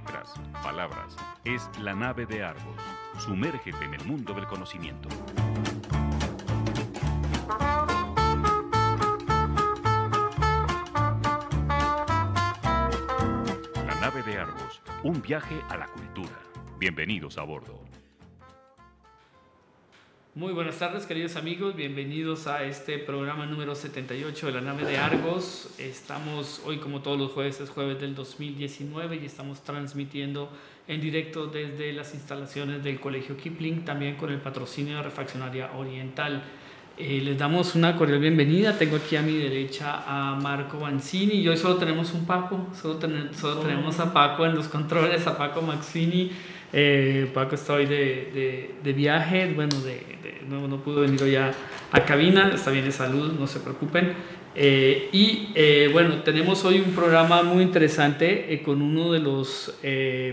letras, 0.00 0.32
palabras. 0.62 1.16
Es 1.44 1.68
la 1.78 1.94
nave 1.94 2.24
de 2.24 2.42
Argos. 2.42 2.80
Sumérgete 3.18 3.84
en 3.84 3.94
el 3.94 4.04
mundo 4.06 4.32
del 4.32 4.46
conocimiento. 4.46 5.08
La 13.86 13.94
nave 14.00 14.22
de 14.22 14.38
Argos. 14.38 14.80
Un 15.02 15.20
viaje 15.20 15.60
a 15.68 15.76
la 15.76 15.86
cultura. 15.86 16.38
Bienvenidos 16.78 17.36
a 17.36 17.42
bordo. 17.42 17.80
Muy 20.36 20.52
buenas 20.52 20.78
tardes, 20.78 21.06
queridos 21.06 21.34
amigos. 21.34 21.74
Bienvenidos 21.74 22.46
a 22.46 22.62
este 22.62 22.98
programa 22.98 23.46
número 23.46 23.74
78 23.74 24.46
de 24.46 24.52
la 24.52 24.60
nave 24.60 24.84
de 24.84 24.96
Argos. 24.96 25.74
Estamos 25.76 26.62
hoy, 26.64 26.76
como 26.76 27.02
todos 27.02 27.18
los 27.18 27.32
jueves, 27.32 27.60
es 27.60 27.68
jueves 27.68 28.00
del 28.00 28.14
2019 28.14 29.18
y 29.20 29.26
estamos 29.26 29.64
transmitiendo 29.64 30.48
en 30.86 31.00
directo 31.00 31.48
desde 31.48 31.92
las 31.92 32.14
instalaciones 32.14 32.84
del 32.84 33.00
Colegio 33.00 33.36
Kipling, 33.36 33.84
también 33.84 34.14
con 34.14 34.30
el 34.30 34.38
patrocinio 34.38 34.98
de 34.98 35.02
Refaccionaria 35.02 35.72
Oriental. 35.76 36.44
Eh, 36.96 37.20
les 37.24 37.36
damos 37.36 37.74
una 37.74 37.96
cordial 37.96 38.20
bienvenida. 38.20 38.78
Tengo 38.78 38.96
aquí 38.98 39.16
a 39.16 39.22
mi 39.22 39.36
derecha 39.36 40.04
a 40.06 40.36
Marco 40.36 40.78
Banzini 40.78 41.40
y 41.40 41.48
hoy 41.48 41.56
solo 41.56 41.74
tenemos 41.74 42.12
un 42.12 42.24
Paco, 42.24 42.68
solo, 42.80 43.00
solo 43.32 43.62
tenemos 43.62 43.98
a 43.98 44.12
Paco 44.12 44.46
en 44.46 44.54
los 44.54 44.68
controles, 44.68 45.26
a 45.26 45.36
Paco 45.36 45.60
Maxini. 45.60 46.30
Eh, 46.72 47.28
Paco 47.34 47.56
está 47.56 47.72
hoy 47.72 47.86
de, 47.86 48.30
de, 48.32 48.74
de 48.80 48.92
viaje, 48.92 49.52
bueno, 49.54 49.80
de, 49.80 50.19
no, 50.48 50.68
no, 50.68 50.78
pudo 50.78 51.02
venir 51.02 51.22
hoy 51.22 51.36
a, 51.36 51.52
cabina, 52.06 52.50
está 52.54 52.70
bien 52.70 52.84
de 52.84 52.92
salud, 52.92 53.32
no 53.38 53.46
se 53.46 53.60
preocupen. 53.60 54.14
Eh, 54.54 55.08
y 55.12 55.50
eh, 55.54 55.88
bueno, 55.92 56.22
tenemos 56.22 56.64
hoy 56.64 56.80
un 56.80 56.92
programa 56.92 57.42
muy 57.42 57.62
interesante 57.62 58.52
eh, 58.52 58.62
con 58.62 58.82
uno 58.82 59.12
de 59.12 59.20
los 59.20 59.78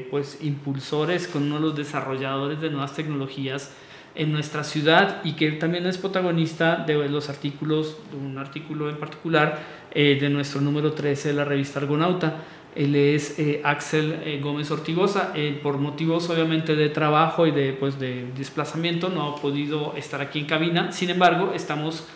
pues, 0.10 0.40
impulsores, 0.42 1.28
con 1.28 1.44
uno 1.44 1.56
de 1.56 1.62
los 1.62 1.76
desarrolladores 1.76 2.60
de 2.60 2.70
nuevas 2.70 2.96
tecnologías 2.96 3.74
en 4.16 4.32
nuestra 4.32 4.64
ciudad 4.64 5.22
y 5.24 5.34
que 5.34 5.52
también 5.52 5.86
es 5.86 6.00
protagonista 6.00 6.78
de 6.78 7.08
los 7.08 7.30
artículos, 7.30 7.98
de 8.12 8.18
un 8.18 8.38
artículo 8.40 8.90
en 8.90 8.98
particular 8.98 9.60
de 9.94 10.30
nuestro 10.30 10.62
número 10.62 10.94
13 10.94 11.30
de 11.30 11.34
la 11.36 11.46
revista 11.46 11.80
Argonauta. 11.80 12.44
Él 12.78 12.96
es 12.96 13.40
eh, 13.40 13.60
Axel 13.64 14.22
eh, 14.24 14.40
Gómez 14.40 14.70
Ortigosa. 14.70 15.34
Eh, 15.36 15.60
por 15.64 15.80
motivos 15.80 16.30
obviamente 16.30 16.76
de 16.76 16.90
trabajo 16.90 17.48
y 17.48 17.52
de, 17.52 17.74
pues, 17.74 18.00
de 18.00 18.28
desplazamiento 18.38 19.10
no 19.10 19.24
ha 19.24 19.42
podido 19.42 19.96
estar 19.96 20.22
aquí 20.22 20.40
en 20.40 20.46
cabina. 20.46 20.92
Sin 20.92 21.10
embargo, 21.10 21.54
estamos 21.56 22.08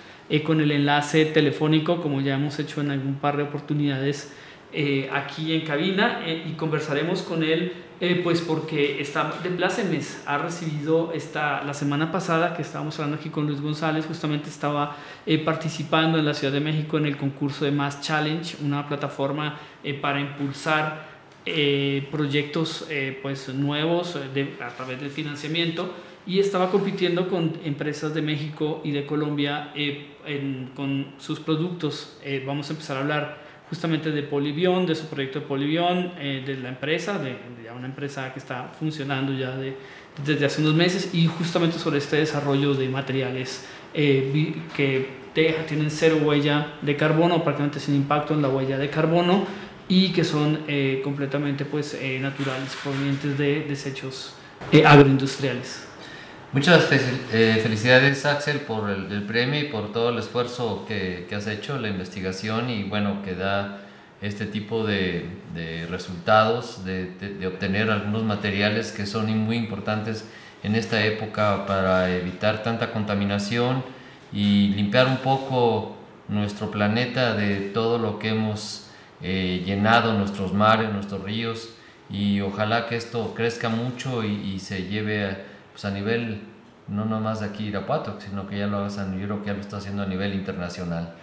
con 0.46 0.62
el 0.62 0.72
enlace 0.72 1.26
telefónico, 1.26 2.00
como 2.02 2.22
ya 2.22 2.36
hemos 2.36 2.58
hecho 2.58 2.80
en 2.80 2.92
algún 2.92 3.16
par 3.16 3.36
de 3.36 3.44
oportunidades 3.44 4.34
aquí 5.12 5.54
en 5.54 5.66
cabina, 5.66 6.22
y 6.26 6.54
conversaremos 6.54 7.22
con 7.22 7.44
él 7.44 7.74
pues 8.24 8.42
porque 8.42 9.00
está 9.00 9.32
de 9.44 9.50
plácemes. 9.52 10.24
Ha 10.26 10.40
recibido 10.40 11.12
esta, 11.14 11.64
la 11.64 11.76
semana 11.76 12.12
pasada 12.12 12.56
que 12.56 12.64
estábamos 12.64 12.98
hablando 12.98 13.18
aquí 13.18 13.30
con 13.30 13.46
Luis 13.46 13.62
González, 13.62 14.06
justamente 14.08 14.50
estaba 14.50 14.98
participando 15.46 16.18
en 16.18 16.26
la 16.26 16.34
Ciudad 16.34 16.52
de 16.52 16.62
México 16.62 16.98
en 16.98 17.06
el 17.06 17.18
concurso 17.18 17.64
de 17.64 17.72
Mass 17.72 18.02
Challenge, 18.02 18.58
una 18.64 18.88
plataforma 18.88 19.60
eh, 19.84 19.96
para 19.96 20.20
impulsar 20.20 21.10
eh, 21.46 22.08
proyectos 22.12 22.86
eh, 22.90 23.18
pues, 23.22 23.50
nuevos 23.50 24.18
de, 24.34 24.54
a 24.62 24.70
través 24.70 25.02
del 25.02 25.10
financiamiento 25.10 25.92
y 26.28 26.40
estaba 26.40 26.70
compitiendo 26.70 27.28
con 27.28 27.54
empresas 27.64 28.14
de 28.14 28.22
México 28.22 28.82
y 28.84 28.92
de 28.92 29.08
Colombia 29.08 29.72
en, 29.74 30.68
con 30.76 31.16
sus 31.18 31.40
productos. 31.40 32.20
vamos 32.46 32.70
a 32.70 32.74
empezar 32.74 32.98
a 32.98 33.00
hablar 33.00 33.42
justamente 33.68 34.12
de 34.12 34.22
Polivion, 34.22 34.86
de 34.86 34.94
su 34.94 35.08
proyecto 35.08 35.40
de 35.40 35.48
Polivion, 35.48 36.14
de 36.16 36.60
la 36.62 36.70
empresa, 36.70 37.18
de, 37.18 37.32
de, 37.32 37.61
una 37.74 37.88
empresa 37.88 38.32
que 38.34 38.40
está 38.40 38.72
funcionando 38.80 39.34
ya 39.34 39.56
de, 39.56 39.76
desde 40.26 40.46
hace 40.46 40.62
unos 40.62 40.76
meses 40.76 41.14
y 41.14 41.28
justamente 41.28 41.80
sobre 41.80 41.98
este 41.98 42.18
desarrollo 42.18 42.74
de 42.74 42.90
materiales 42.90 43.66
que 43.94 45.22
deja, 45.36 45.66
tienen 45.66 45.92
cero 45.92 46.20
huella 46.24 46.74
de 46.82 46.96
carbono, 46.96 47.44
prácticamente 47.44 47.80
sin 47.80 47.96
impacto 47.96 48.34
en 48.34 48.42
la 48.42 48.50
huella 48.50 48.78
de 48.78 48.90
carbono 48.90 49.46
y 49.88 50.14
que 50.14 50.24
son 50.24 50.60
eh, 50.68 51.02
completamente 51.04 51.66
pues, 51.66 51.94
eh, 51.96 52.18
naturales, 52.20 52.78
provenientes 52.82 53.38
de 53.38 53.66
desechos 53.68 54.34
eh, 54.72 54.86
agroindustriales. 54.86 55.88
Muchas 56.54 56.86
felicidades 56.86 58.26
Axel 58.26 58.60
por 58.60 58.90
el, 58.90 59.10
el, 59.10 59.24
premio 59.24 59.62
y 59.62 59.66
por 59.66 59.94
todo 59.94 60.10
el 60.10 60.18
esfuerzo 60.18 60.86
que, 60.86 61.26
que, 61.30 61.36
has 61.36 61.48
hecho, 61.48 61.78
la 61.78 61.88
investigación 61.88 62.70
y 62.70 62.84
bueno, 62.84 63.22
que 63.24 63.36
da 63.36 63.81
este 64.22 64.46
tipo 64.46 64.86
de, 64.86 65.26
de 65.54 65.88
resultados, 65.88 66.86
de, 66.86 67.46
obtener 67.48 67.90
algunos 67.90 68.24
materiales 68.24 68.92
que 68.92 69.06
son 69.06 69.36
muy 69.38 69.58
importantes 69.58 70.26
en 70.64 70.76
esta 70.76 71.04
época 71.04 71.66
para 71.66 72.16
evitar 72.16 72.62
tanta 72.62 72.92
contaminación 72.92 73.84
y 74.32 74.70
limpiar 74.70 75.08
un 75.08 75.18
poco 75.18 75.96
nuestro 76.28 76.70
planeta 76.70 77.34
de 77.34 77.72
todo 77.74 77.98
lo 77.98 78.20
que 78.20 78.30
hemos 78.30 78.88
eh, 79.22 79.64
llenado 79.66 80.14
nuestros 80.14 80.54
mares, 80.54 80.92
nuestros 80.94 81.24
ríos 81.24 81.70
y 82.10 82.42
ojalá 82.42 82.88
que 82.88 82.96
esto 82.96 83.34
crezca 83.36 83.70
mucho 83.70 84.24
y, 84.24 84.60
se 84.60 84.84
lleve 84.84 85.26
a, 85.26 85.38
pues 85.72 85.84
a 85.86 85.92
nivel 85.92 86.42
no 86.88 87.06
nomás 87.06 87.40
de 87.40 87.48
aquí 87.48 87.66
Irapuato, 87.66 88.20
sino 88.20 88.48
que 88.48 88.58
ya 88.58 88.68
lo 88.68 88.78
hagas 88.78 88.98
yo 88.98 89.26
creo 89.26 89.42
que 89.42 89.48
ya 89.48 89.54
lo 89.54 89.62
está 89.62 89.78
haciendo 89.78 90.04
a 90.04 90.06
nivel 90.06 90.34
internacional. 90.34 91.16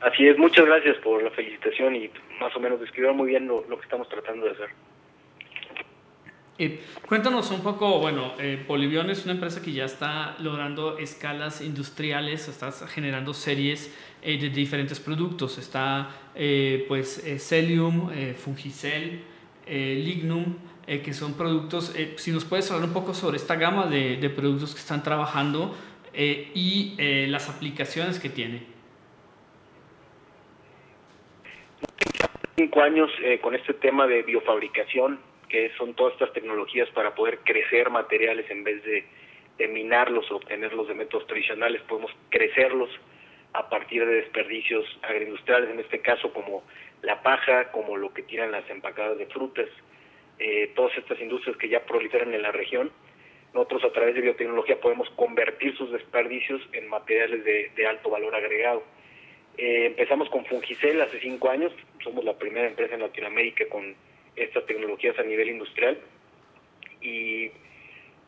Así 0.00 0.26
es, 0.26 0.38
muchas 0.38 0.66
gracias 0.66 0.96
por 0.98 1.22
la 1.22 1.30
felicitación 1.30 1.96
y 1.96 2.10
más 2.40 2.54
o 2.54 2.60
menos 2.60 2.80
describieron 2.80 3.16
muy 3.16 3.28
bien 3.28 3.46
lo, 3.46 3.64
lo 3.68 3.76
que 3.78 3.84
estamos 3.84 4.08
tratando 4.08 4.46
de 4.46 4.52
hacer. 4.52 4.68
Eh, 6.58 6.80
cuéntanos 7.06 7.50
un 7.50 7.60
poco, 7.60 7.98
bueno, 7.98 8.32
eh, 8.38 8.62
Polivion 8.66 9.10
es 9.10 9.24
una 9.24 9.34
empresa 9.34 9.60
que 9.60 9.72
ya 9.72 9.84
está 9.84 10.36
logrando 10.38 10.96
escalas 10.98 11.60
industriales, 11.60 12.48
está 12.48 12.72
generando 12.88 13.34
series 13.34 13.94
eh, 14.22 14.38
de 14.38 14.48
diferentes 14.48 14.98
productos. 14.98 15.58
Está 15.58 16.10
pues 16.88 17.24
Celium, 17.38 18.10
Fungicel, 18.36 19.22
Lignum, 19.66 20.56
que 20.86 21.14
son 21.14 21.32
productos, 21.34 21.94
si 22.16 22.30
nos 22.30 22.44
puedes 22.44 22.70
hablar 22.70 22.88
un 22.88 22.92
poco 22.92 23.14
sobre 23.14 23.38
esta 23.38 23.56
gama 23.56 23.86
de, 23.86 24.18
de 24.18 24.28
productos 24.28 24.74
que 24.74 24.80
están 24.80 25.02
trabajando 25.02 25.74
y 26.14 26.94
las 27.28 27.48
aplicaciones 27.48 28.20
que 28.20 28.28
tiene. 28.28 28.75
Cinco 32.58 32.80
años 32.80 33.10
con 33.42 33.54
este 33.54 33.74
tema 33.74 34.06
de 34.06 34.22
biofabricación 34.22 35.20
que 35.48 35.70
son 35.76 35.94
todas 35.94 36.14
estas 36.14 36.32
tecnologías 36.32 36.88
para 36.90 37.14
poder 37.14 37.40
crecer 37.40 37.90
materiales 37.90 38.50
en 38.50 38.64
vez 38.64 38.82
de, 38.84 39.04
minarlos 39.68 40.30
o 40.30 40.36
obtenerlos 40.36 40.88
de 40.88 40.94
métodos 40.94 41.26
tradicionales, 41.26 41.82
podemos 41.82 42.10
crecerlos 42.30 42.88
a 43.52 43.68
partir 43.68 44.06
de 44.06 44.16
desperdicios 44.16 44.84
agroindustriales, 45.02 45.70
en 45.70 45.80
este 45.80 46.00
caso 46.00 46.32
como 46.32 46.62
la 47.02 47.22
paja, 47.22 47.70
como 47.72 47.96
lo 47.96 48.12
que 48.12 48.22
tiran 48.22 48.52
las 48.52 48.68
empacadas 48.68 49.18
de 49.18 49.26
frutas, 49.26 49.68
eh, 50.38 50.72
todas 50.74 50.96
estas 50.96 51.20
industrias 51.20 51.56
que 51.56 51.68
ya 51.68 51.84
proliferan 51.84 52.34
en 52.34 52.42
la 52.42 52.52
región. 52.52 52.90
Nosotros 53.54 53.84
a 53.84 53.92
través 53.92 54.14
de 54.14 54.20
biotecnología 54.20 54.80
podemos 54.80 55.08
convertir 55.10 55.76
sus 55.76 55.90
desperdicios 55.90 56.60
en 56.72 56.88
materiales 56.88 57.44
de 57.44 57.86
alto 57.86 58.10
valor 58.10 58.34
agregado. 58.34 58.82
Eh, 59.58 59.86
empezamos 59.86 60.28
con 60.28 60.44
Fungicel 60.44 61.00
hace 61.00 61.18
cinco 61.20 61.48
años, 61.48 61.72
somos 62.04 62.24
la 62.24 62.34
primera 62.34 62.66
empresa 62.66 62.94
en 62.94 63.00
Latinoamérica 63.00 63.66
con 63.68 63.94
estas 64.36 64.66
tecnologías 64.66 65.18
a 65.18 65.22
nivel 65.22 65.48
industrial. 65.48 65.98
Y 67.00 67.50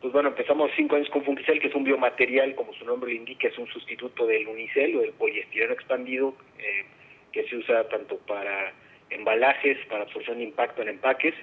pues 0.00 0.12
bueno, 0.12 0.30
empezamos 0.30 0.70
cinco 0.76 0.96
años 0.96 1.10
con 1.10 1.24
Fungicel, 1.24 1.60
que 1.60 1.68
es 1.68 1.74
un 1.74 1.84
biomaterial, 1.84 2.54
como 2.54 2.72
su 2.72 2.84
nombre 2.84 3.10
le 3.10 3.16
indica, 3.16 3.48
es 3.48 3.58
un 3.58 3.66
sustituto 3.66 4.26
del 4.26 4.46
unicel 4.48 4.96
o 4.96 5.00
del 5.00 5.12
poliestireno 5.12 5.72
expandido, 5.72 6.34
eh, 6.58 6.86
que 7.32 7.46
se 7.48 7.56
usa 7.56 7.88
tanto 7.88 8.18
para 8.18 8.72
embalajes, 9.10 9.78
para 9.86 10.04
absorción 10.04 10.38
de 10.38 10.44
impacto 10.44 10.82
en 10.82 10.88
empaques, 10.88 11.34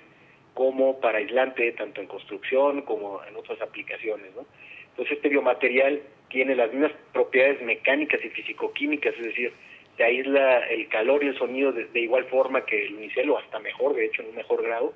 como 0.53 0.99
para 1.01 1.17
aislante, 1.17 1.71
tanto 1.73 2.01
en 2.01 2.07
construcción 2.07 2.81
como 2.83 3.21
en 3.25 3.35
otras 3.35 3.61
aplicaciones. 3.61 4.33
¿no? 4.35 4.45
Entonces 4.91 5.17
este 5.17 5.29
biomaterial 5.29 6.01
tiene 6.29 6.55
las 6.55 6.71
mismas 6.71 6.93
propiedades 7.13 7.61
mecánicas 7.61 8.23
y 8.23 8.29
fisicoquímicas, 8.29 9.13
es 9.15 9.25
decir, 9.25 9.53
te 9.97 10.03
aísla 10.03 10.67
el 10.67 10.87
calor 10.89 11.23
y 11.23 11.27
el 11.27 11.37
sonido 11.37 11.71
de, 11.71 11.99
igual 11.99 12.25
forma 12.25 12.65
que 12.65 12.85
el 12.85 12.95
unicel 12.95 13.29
o 13.29 13.37
hasta 13.37 13.59
mejor, 13.59 13.95
de 13.95 14.05
hecho 14.05 14.21
en 14.21 14.29
un 14.29 14.35
mejor 14.35 14.63
grado, 14.63 14.93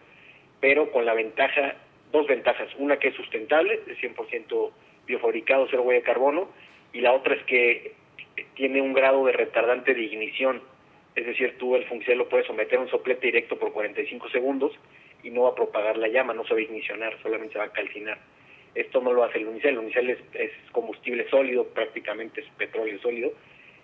pero 0.59 0.91
con 0.91 1.05
la 1.05 1.13
ventaja, 1.13 1.75
dos 2.11 2.27
ventajas, 2.27 2.67
una 2.77 2.97
que 2.97 3.09
es 3.09 3.15
sustentable, 3.15 3.79
de 3.85 3.95
100% 3.97 4.71
biofabricado, 5.07 5.67
cero 5.69 5.83
huella 5.83 6.01
de 6.01 6.05
carbono, 6.05 6.49
y 6.91 7.01
la 7.01 7.13
otra 7.13 7.35
es 7.35 7.43
que 7.43 7.93
tiene 8.55 8.81
un 8.81 8.93
grado 8.93 9.25
de 9.25 9.33
retardante 9.33 9.93
de 9.93 10.03
ignición, 10.03 10.61
es 11.15 11.25
decir, 11.25 11.57
tú 11.57 11.75
el 11.75 11.85
fungicel 11.85 12.17
lo 12.17 12.29
puedes 12.29 12.47
someter 12.47 12.77
a 12.77 12.81
un 12.81 12.89
soplete 12.89 13.27
directo 13.27 13.57
por 13.57 13.73
45 13.73 14.29
segundos 14.29 14.73
y 15.23 15.29
no 15.29 15.43
va 15.43 15.49
a 15.49 15.55
propagar 15.55 15.97
la 15.97 16.07
llama, 16.07 16.33
no 16.33 16.45
se 16.45 16.53
va 16.53 16.59
a 16.59 16.63
ignicionar, 16.63 17.17
solamente 17.21 17.53
se 17.53 17.59
va 17.59 17.65
a 17.65 17.73
calcinar. 17.73 18.19
Esto 18.75 19.01
no 19.01 19.11
lo 19.11 19.23
hace 19.23 19.39
el 19.39 19.47
unicel, 19.47 19.71
el 19.71 19.79
unicel 19.79 20.11
es, 20.11 20.19
es 20.33 20.51
combustible 20.71 21.27
sólido, 21.29 21.65
prácticamente 21.65 22.41
es 22.41 22.47
petróleo 22.57 22.99
sólido, 22.99 23.33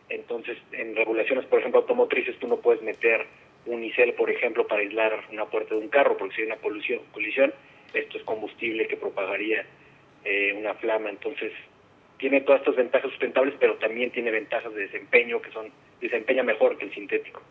entonces, 0.09 0.57
en 0.71 0.95
regulaciones, 0.95 1.45
por 1.45 1.59
ejemplo, 1.59 1.81
automotrices, 1.81 2.37
tú 2.37 2.47
no 2.47 2.57
puedes 2.57 2.81
meter 2.81 3.25
unicel, 3.65 4.13
por 4.13 4.29
ejemplo, 4.29 4.67
para 4.67 4.81
aislar 4.81 5.25
una 5.31 5.45
puerta 5.45 5.73
de 5.75 5.81
un 5.81 5.89
carro, 5.89 6.17
porque 6.17 6.35
si 6.35 6.41
hay 6.41 6.47
una 6.47 6.57
colisión, 6.57 6.99
colisión 7.11 7.53
esto 7.93 8.17
es 8.17 8.23
combustible 8.23 8.87
que 8.87 8.97
propagaría 8.97 9.65
eh, 10.23 10.53
una 10.57 10.73
flama. 10.75 11.09
Entonces, 11.09 11.51
tiene 12.17 12.41
todas 12.41 12.61
estas 12.61 12.75
ventajas 12.75 13.09
sustentables, 13.11 13.55
pero 13.59 13.75
también 13.75 14.11
tiene 14.11 14.31
ventajas 14.31 14.73
de 14.73 14.81
desempeño 14.81 15.41
que 15.41 15.51
son 15.51 15.71
desempeña 16.01 16.43
mejor 16.43 16.77
que 16.77 16.85
el 16.85 16.93
sintético, 16.93 17.41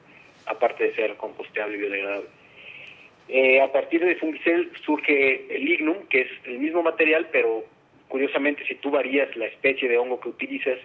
aparte 0.46 0.84
de 0.84 0.94
ser 0.94 1.16
composteable 1.16 1.76
y 1.76 1.80
biodegradable. 1.80 2.28
Eh, 3.28 3.60
a 3.60 3.72
partir 3.72 4.04
de 4.04 4.16
Fungicel 4.16 4.70
surge 4.84 5.54
el 5.54 5.64
lignum, 5.64 6.06
que 6.08 6.22
es 6.22 6.28
el 6.44 6.58
mismo 6.58 6.82
material, 6.82 7.28
pero 7.32 7.64
curiosamente 8.08 8.64
si 8.66 8.74
tú 8.76 8.90
varías 8.90 9.34
la 9.36 9.46
especie 9.46 9.88
de 9.88 9.96
hongo 9.96 10.20
que 10.20 10.28
utilizas, 10.28 10.78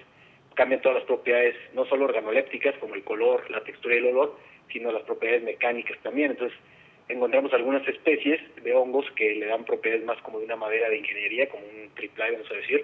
cambian 0.59 0.81
todas 0.81 0.97
las 0.97 1.07
propiedades, 1.07 1.56
no 1.73 1.85
solo 1.85 2.03
organolépticas, 2.03 2.77
como 2.79 2.94
el 2.94 3.03
color, 3.06 3.50
la 3.50 3.63
textura 3.63 3.95
y 3.95 4.00
el 4.00 4.07
olor, 4.07 4.35
sino 4.69 4.91
las 4.91 5.03
propiedades 5.03 5.41
mecánicas 5.41 5.97
también. 6.03 6.31
Entonces, 6.31 6.59
encontramos 7.07 7.53
algunas 7.53 7.88
especies 7.88 8.41
de 8.61 8.73
hongos 8.73 9.09
que 9.15 9.35
le 9.35 9.45
dan 9.45 9.63
propiedades 9.63 10.03
más 10.03 10.21
como 10.21 10.38
de 10.39 10.44
una 10.44 10.57
madera 10.57 10.89
de 10.89 10.97
ingeniería, 10.97 11.47
como 11.47 11.63
un 11.63 11.89
triple 11.95 12.31
vamos 12.33 12.51
a 12.51 12.56
decir, 12.56 12.83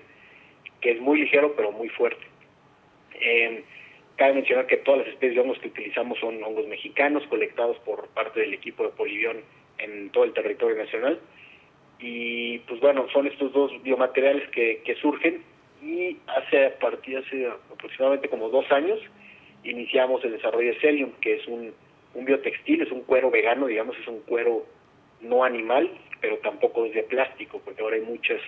que 0.80 0.92
es 0.92 1.02
muy 1.02 1.20
ligero 1.20 1.54
pero 1.58 1.74
muy 1.74 1.90
fuerte. 1.90 2.24
Eh, 3.20 3.66
cabe 4.16 4.36
mencionar 4.36 4.68
que 4.68 4.78
todas 4.78 5.02
las 5.02 5.10
especies 5.10 5.36
de 5.36 5.42
hongos 5.42 5.60
que 5.60 5.68
utilizamos 5.68 6.18
son 6.20 6.42
hongos 6.46 6.68
mexicanos, 6.68 7.28
colectados 7.28 7.78
por 7.80 8.08
parte 8.14 8.40
del 8.40 8.54
equipo 8.54 8.84
de 8.84 8.92
Polivión 8.92 9.42
en 9.80 10.12
todo 10.12 10.24
el 10.24 10.32
territorio 10.32 10.78
nacional. 10.78 11.20
Y 12.00 12.60
pues 12.60 12.80
bueno, 12.80 13.06
son 13.12 13.28
estos 13.28 13.52
dos 13.52 13.84
biomateriales 13.84 14.50
que 14.52 14.96
surgen 15.02 15.44
y 15.86 16.18
hace 16.28 16.66
a 16.66 16.80
partir 16.80 17.18
hace 17.20 17.48
aproximadamente 17.48 18.28
como 18.28 18.50
dos 18.50 18.70
años 18.72 19.00
iniciamos 19.64 20.24
el 20.24 20.34
desarrollo 20.34 20.74
de 20.74 20.80
Celium, 20.80 21.12
que 21.22 21.36
es 21.36 21.48
un 21.48 21.74
un 22.16 22.26
biotextil, 22.26 22.82
es 22.82 22.92
un 22.92 23.02
cuero 23.02 23.30
vegano, 23.30 23.68
digamos, 23.68 23.98
es 24.00 24.08
un 24.08 24.22
cuero 24.22 24.66
no 25.22 25.44
animal, 25.44 25.90
pero 26.22 26.38
tampoco 26.38 26.86
es 26.86 26.94
de 26.94 27.04
plástico, 27.04 27.62
porque 27.64 27.82
ahora 27.82 27.98
hay 27.98 28.02
muchas 28.02 28.42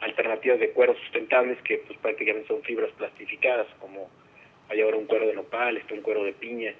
alternativas 0.00 0.60
de 0.60 0.70
cueros 0.70 0.98
sustentables 0.98 1.60
que 1.62 1.78
pues 1.78 1.98
prácticamente 1.98 2.46
son 2.48 2.62
fibras 2.62 2.90
plastificadas, 2.92 3.66
como 3.80 4.08
hay 4.68 4.82
ahora 4.82 4.98
un 4.98 5.06
cuero 5.06 5.26
de 5.26 5.34
nopal, 5.34 5.78
está 5.78 5.94
un 5.94 6.02
cuero 6.02 6.24
de 6.24 6.34
piña, 6.34 6.74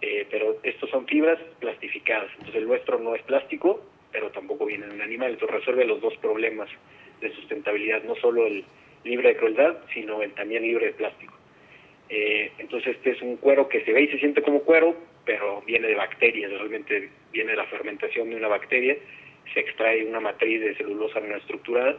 eh, 0.00 0.26
pero 0.30 0.58
estos 0.62 0.88
son 0.90 1.06
fibras 1.06 1.38
plastificadas, 1.58 2.30
entonces 2.32 2.56
el 2.56 2.68
nuestro 2.68 2.98
no 3.00 3.14
es 3.16 3.22
plástico, 3.22 3.82
pero 4.12 4.30
tampoco 4.30 4.66
viene 4.66 4.86
de 4.86 4.94
un 4.94 5.02
animal, 5.02 5.32
entonces 5.32 5.56
resuelve 5.56 5.84
los 5.86 6.00
dos 6.00 6.16
problemas 6.18 6.68
de 7.20 7.34
sustentabilidad, 7.34 8.04
no 8.04 8.14
solo 8.16 8.46
el 8.46 8.64
libre 9.04 9.28
de 9.28 9.36
crueldad, 9.36 9.76
sino 9.92 10.18
también 10.30 10.62
libre 10.62 10.86
de 10.86 10.92
plástico. 10.92 11.34
Eh, 12.08 12.52
entonces 12.58 12.96
este 12.96 13.12
es 13.12 13.22
un 13.22 13.36
cuero 13.36 13.68
que 13.68 13.84
se 13.84 13.92
ve 13.92 14.02
y 14.02 14.08
se 14.08 14.18
siente 14.18 14.42
como 14.42 14.60
cuero, 14.60 14.94
pero 15.24 15.62
viene 15.62 15.88
de 15.88 15.94
bacterias, 15.94 16.50
realmente 16.50 17.08
viene 17.32 17.52
de 17.52 17.56
la 17.56 17.66
fermentación 17.66 18.30
de 18.30 18.36
una 18.36 18.48
bacteria, 18.48 18.96
se 19.52 19.60
extrae 19.60 20.04
una 20.04 20.20
matriz 20.20 20.60
de 20.60 20.74
celulosa 20.74 21.20
estructurada 21.20 21.96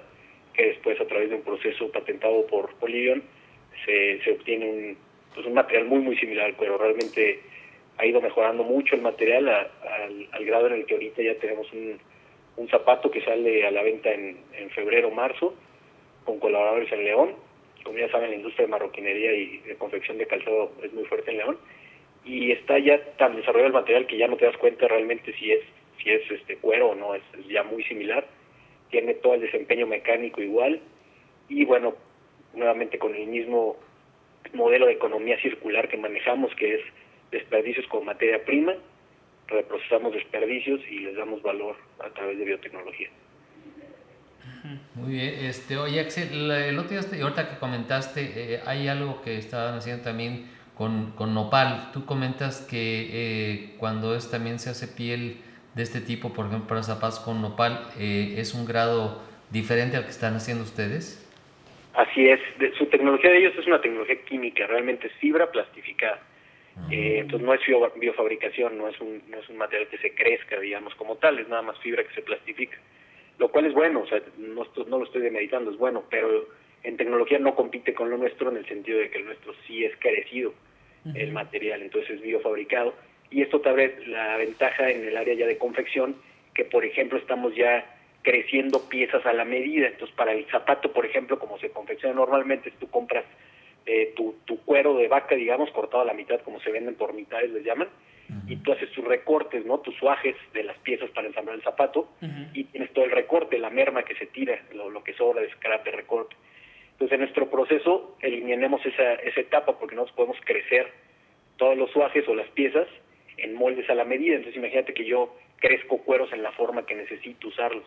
que 0.54 0.68
después 0.68 1.00
a 1.00 1.08
través 1.08 1.30
de 1.30 1.36
un 1.36 1.42
proceso 1.42 1.92
patentado 1.92 2.46
por 2.48 2.74
Polygon 2.76 3.24
se, 3.84 4.32
obtiene 4.32 4.66
un, 4.66 4.98
pues 5.34 5.46
un 5.46 5.54
material 5.54 5.86
muy 5.86 6.00
muy 6.00 6.18
similar 6.18 6.46
al 6.46 6.56
cuero, 6.56 6.78
realmente 6.78 7.40
ha 7.98 8.06
ido 8.06 8.22
mejorando 8.22 8.64
mucho 8.64 8.96
el 8.96 9.02
material 9.02 9.48
al, 9.50 10.46
grado 10.46 10.68
en 10.68 10.74
el 10.74 10.86
que 10.86 10.94
ahorita 10.94 11.22
ya 11.22 11.36
tenemos 11.36 11.72
un, 11.74 12.00
un 12.58 12.70
zapato 12.70 13.10
que 13.12 13.22
sale 13.22 13.66
a 13.66 13.72
la 13.72 13.84
venta 13.84 14.12
en, 14.12 14.38
en 14.54 14.70
febrero 14.70 15.12
marzo 15.12 15.56
con 16.26 16.40
colaboradores 16.40 16.92
en 16.92 17.06
León, 17.06 17.36
como 17.84 17.98
ya 17.98 18.10
saben 18.10 18.32
la 18.32 18.36
industria 18.36 18.66
de 18.66 18.72
marroquinería 18.72 19.34
y 19.34 19.60
de 19.60 19.76
confección 19.76 20.18
de 20.18 20.28
calzado 20.28 20.72
es 20.84 20.92
muy 20.92 21.06
fuerte 21.06 21.32
en 21.32 21.38
León 21.38 21.58
y 22.26 22.52
está 22.52 22.80
ya 22.80 23.00
tan 23.18 23.36
desarrollado 23.36 23.68
el 23.68 23.74
material 23.74 24.08
que 24.08 24.18
ya 24.18 24.28
no 24.28 24.36
te 24.36 24.46
das 24.46 24.58
cuenta 24.58 24.88
realmente 24.88 25.34
si 25.34 25.52
es 25.52 25.62
si 26.02 26.10
es 26.10 26.30
este 26.30 26.58
cuero 26.58 26.90
o 26.90 26.96
no, 26.96 27.16
es, 27.16 27.24
ya 27.48 27.64
muy 27.64 27.84
similar, 27.84 28.28
tiene 28.90 29.14
todo 29.16 29.36
el 29.36 29.42
desempeño 29.42 29.88
mecánico 29.88 30.42
igual 30.42 30.82
y 31.48 31.64
bueno, 31.64 31.96
nuevamente 32.54 33.00
con 33.00 33.16
el 33.16 33.28
mismo 33.28 33.78
modelo 34.54 34.88
de 34.88 34.94
economía 34.94 35.40
circular 35.42 35.88
que 35.88 35.98
manejamos 35.98 36.54
que 36.56 36.76
es 36.76 36.82
desperdicios 37.32 37.88
con 37.88 38.06
materia 38.06 38.44
prima, 38.46 38.76
reprocesamos 39.48 40.14
desperdicios 40.14 40.82
y 40.90 41.00
les 41.00 41.16
damos 41.16 41.42
valor 41.42 41.76
a 42.00 42.10
través 42.10 42.38
de 42.38 42.46
biotecnología. 42.46 43.10
Muy 44.96 45.14
bien, 45.14 45.36
este, 45.42 45.78
oye 45.78 46.00
Axel, 46.00 46.50
el 46.50 46.80
otro 46.80 46.98
día, 46.98 47.22
ahorita 47.22 47.50
que 47.50 47.58
comentaste, 47.60 48.22
eh, 48.36 48.62
hay 48.66 48.88
algo 48.88 49.22
que 49.22 49.38
estaban 49.38 49.76
haciendo 49.76 50.04
también 50.04 50.46
con, 50.76 51.12
con 51.12 51.34
nopal. 51.34 51.92
Tú 51.94 52.06
comentas 52.06 52.62
que 52.62 53.10
eh, 53.12 53.70
cuando 53.78 54.16
es, 54.16 54.32
también 54.32 54.58
se 54.60 54.70
hace 54.70 54.88
piel 54.88 55.38
de 55.74 55.84
este 55.84 56.00
tipo, 56.00 56.34
por 56.34 56.46
ejemplo, 56.46 56.70
para 56.70 56.84
zapatos 56.84 57.20
con 57.20 57.42
nopal, 57.42 57.88
eh, 58.00 58.36
¿es 58.38 58.54
un 58.54 58.66
grado 58.66 59.22
diferente 59.52 59.98
al 59.98 60.06
que 60.06 60.12
están 60.12 60.36
haciendo 60.36 60.64
ustedes? 60.64 61.22
Así 61.94 62.28
es, 62.28 62.40
su 62.78 62.86
tecnología 62.88 63.32
de 63.32 63.40
ellos 63.40 63.54
es 63.58 63.68
una 63.68 63.80
tecnología 63.80 64.16
química, 64.26 64.68
realmente 64.68 65.08
es 65.08 65.14
fibra 65.14 65.50
plastificada. 65.52 66.20
Ah. 66.78 66.88
Eh, 66.92 67.20
entonces 67.20 67.46
no 67.46 67.54
es 67.54 67.62
biofabricación, 67.98 68.78
no 68.78 68.90
es, 68.90 69.00
un, 69.00 69.22
no 69.30 69.40
es 69.40 69.48
un 69.50 69.58
material 69.58 69.88
que 69.90 69.98
se 69.98 70.14
crezca, 70.14 70.60
digamos, 70.60 70.94
como 70.96 71.16
tal, 71.16 71.40
es 71.40 71.48
nada 71.48 71.62
más 71.62 71.80
fibra 71.80 72.04
que 72.04 72.14
se 72.14 72.22
plastifica. 72.22 72.78
Lo 73.38 73.50
cual 73.50 73.66
es 73.66 73.74
bueno, 73.74 74.02
o 74.02 74.08
sea, 74.08 74.22
no, 74.38 74.66
no 74.88 74.98
lo 75.00 75.06
estoy 75.06 75.22
demeditando, 75.22 75.72
es 75.72 75.78
bueno, 75.78 76.04
pero 76.10 76.48
en 76.84 76.98
tecnología 76.98 77.40
no 77.40 77.56
compite 77.56 77.94
con 77.94 78.10
lo 78.10 78.18
nuestro 78.18 78.50
en 78.50 78.58
el 78.58 78.66
sentido 78.68 79.00
de 79.00 79.10
que 79.10 79.18
el 79.18 79.26
nuestro 79.26 79.54
sí 79.68 79.84
es 79.84 79.96
carecido 79.98 80.54
el 81.14 81.32
material, 81.34 81.84
entonces 81.84 82.16
es 82.16 82.22
biofabricado. 82.22 82.96
Y 83.30 83.42
esto 83.42 83.62
te 83.62 83.70
abre 83.70 83.96
la 84.08 84.38
ventaja 84.38 84.90
en 84.90 85.08
el 85.08 85.18
área 85.18 85.36
ya 85.36 85.46
de 85.46 85.58
confección, 85.58 86.16
que 86.56 86.66
por 86.66 86.84
ejemplo 86.84 87.20
estamos 87.20 87.56
ya 87.56 87.86
creciendo 88.24 88.90
piezas 88.90 89.24
a 89.26 89.34
la 89.34 89.46
medida. 89.46 89.88
Entonces 89.88 90.16
para 90.16 90.32
el 90.32 90.46
zapato, 90.48 90.92
por 90.92 91.06
ejemplo, 91.06 91.38
como 91.38 91.60
se 91.60 91.70
confecciona 91.70 92.16
normalmente, 92.16 92.72
tú 92.80 92.90
compras 92.90 93.24
eh, 93.86 94.14
tu, 94.16 94.36
tu, 94.46 94.60
cuero 94.62 94.96
de 94.96 95.08
vaca, 95.08 95.36
digamos, 95.36 95.70
cortado 95.72 96.02
a 96.02 96.06
la 96.06 96.14
mitad, 96.14 96.42
como 96.42 96.60
se 96.60 96.72
venden 96.72 96.96
por 96.96 97.14
mitades, 97.14 97.52
les 97.52 97.64
llaman, 97.64 97.88
y 98.48 98.56
tú 98.58 98.72
haces 98.72 98.92
tus 98.92 99.06
recortes, 99.06 99.66
¿no? 99.66 99.80
Tus 99.80 99.96
suajes 99.96 100.36
de 100.54 100.64
las 100.64 100.78
piezas 100.80 101.10
para 101.12 101.28
ensamblar 101.28 101.56
el 101.56 101.62
zapato, 101.62 102.10
y 102.54 102.64
tienes 102.66 102.92
todo 102.94 103.06
el 103.06 103.12
recorte, 103.12 103.58
la 103.58 103.70
merma 103.70 104.04
que 104.04 104.16
se 104.16 104.26
tira, 104.28 104.60
lo, 104.74 104.90
lo 104.90 105.04
que 105.04 105.14
sobra 105.14 105.42
de 105.42 105.52
scrap 105.52 105.84
de 105.86 105.92
recorte. 105.92 106.36
Entonces, 106.92 107.14
en 107.14 107.22
nuestro 107.22 107.50
proceso 107.50 108.16
eliminemos 108.22 108.86
esa, 108.86 109.16
esa 109.16 109.42
etapa 109.42 109.78
porque 109.78 109.96
no 109.96 110.06
podemos 110.16 110.38
crecer 110.46 110.92
todos 111.58 111.78
los 111.78 111.92
suajes 111.92 112.28
o 112.28 112.36
las 112.36 112.48
piezas 112.50 112.88
en 113.38 113.54
moldes 113.54 113.90
a 113.90 113.96
la 113.96 114.06
medida. 114.06 114.36
Entonces, 114.36 114.58
imagínate 114.58 114.94
que 114.94 115.06
yo 115.06 115.36
crezco 115.58 115.98
cueros 116.00 116.32
en 116.32 116.42
la 116.42 116.52
forma 116.54 116.86
que 116.86 116.96
necesito 116.96 117.50
usarlos. 117.50 117.86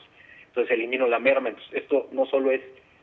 Entonces, 0.49 0.73
elimino 0.73 1.07
la 1.07 1.19
merma. 1.19 1.49
Entonces, 1.49 1.75
esto 1.75 2.09
no 2.13 2.27
solo 2.27 2.51
es 2.51 2.61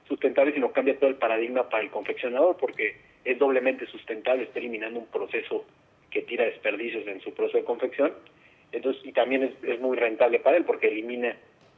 sustentable, 0.07 0.53
sino 0.53 0.71
cambia 0.71 0.99
todo 0.99 1.09
el 1.09 1.15
paradigma 1.15 1.69
para 1.69 1.83
el 1.83 1.89
confeccionador 1.89 2.57
porque 2.57 2.97
es 3.23 3.39
doblemente 3.39 3.87
sustentable, 3.87 4.43
está 4.43 4.59
eliminando 4.59 4.99
un 4.99 5.07
proceso 5.07 5.65
que 6.15 6.21
tira 6.21 6.45
desperdicios 6.45 7.05
en 7.07 7.19
su 7.19 7.33
proceso 7.33 7.57
de 7.57 7.65
confección. 7.65 8.13
Entonces, 8.71 9.05
y 9.05 9.11
también 9.11 9.43
es, 9.43 9.51
es 9.63 9.81
muy 9.81 9.97
rentable 9.97 10.39
para 10.39 10.55
él 10.55 10.63
porque 10.63 10.87
elimina 10.87 11.35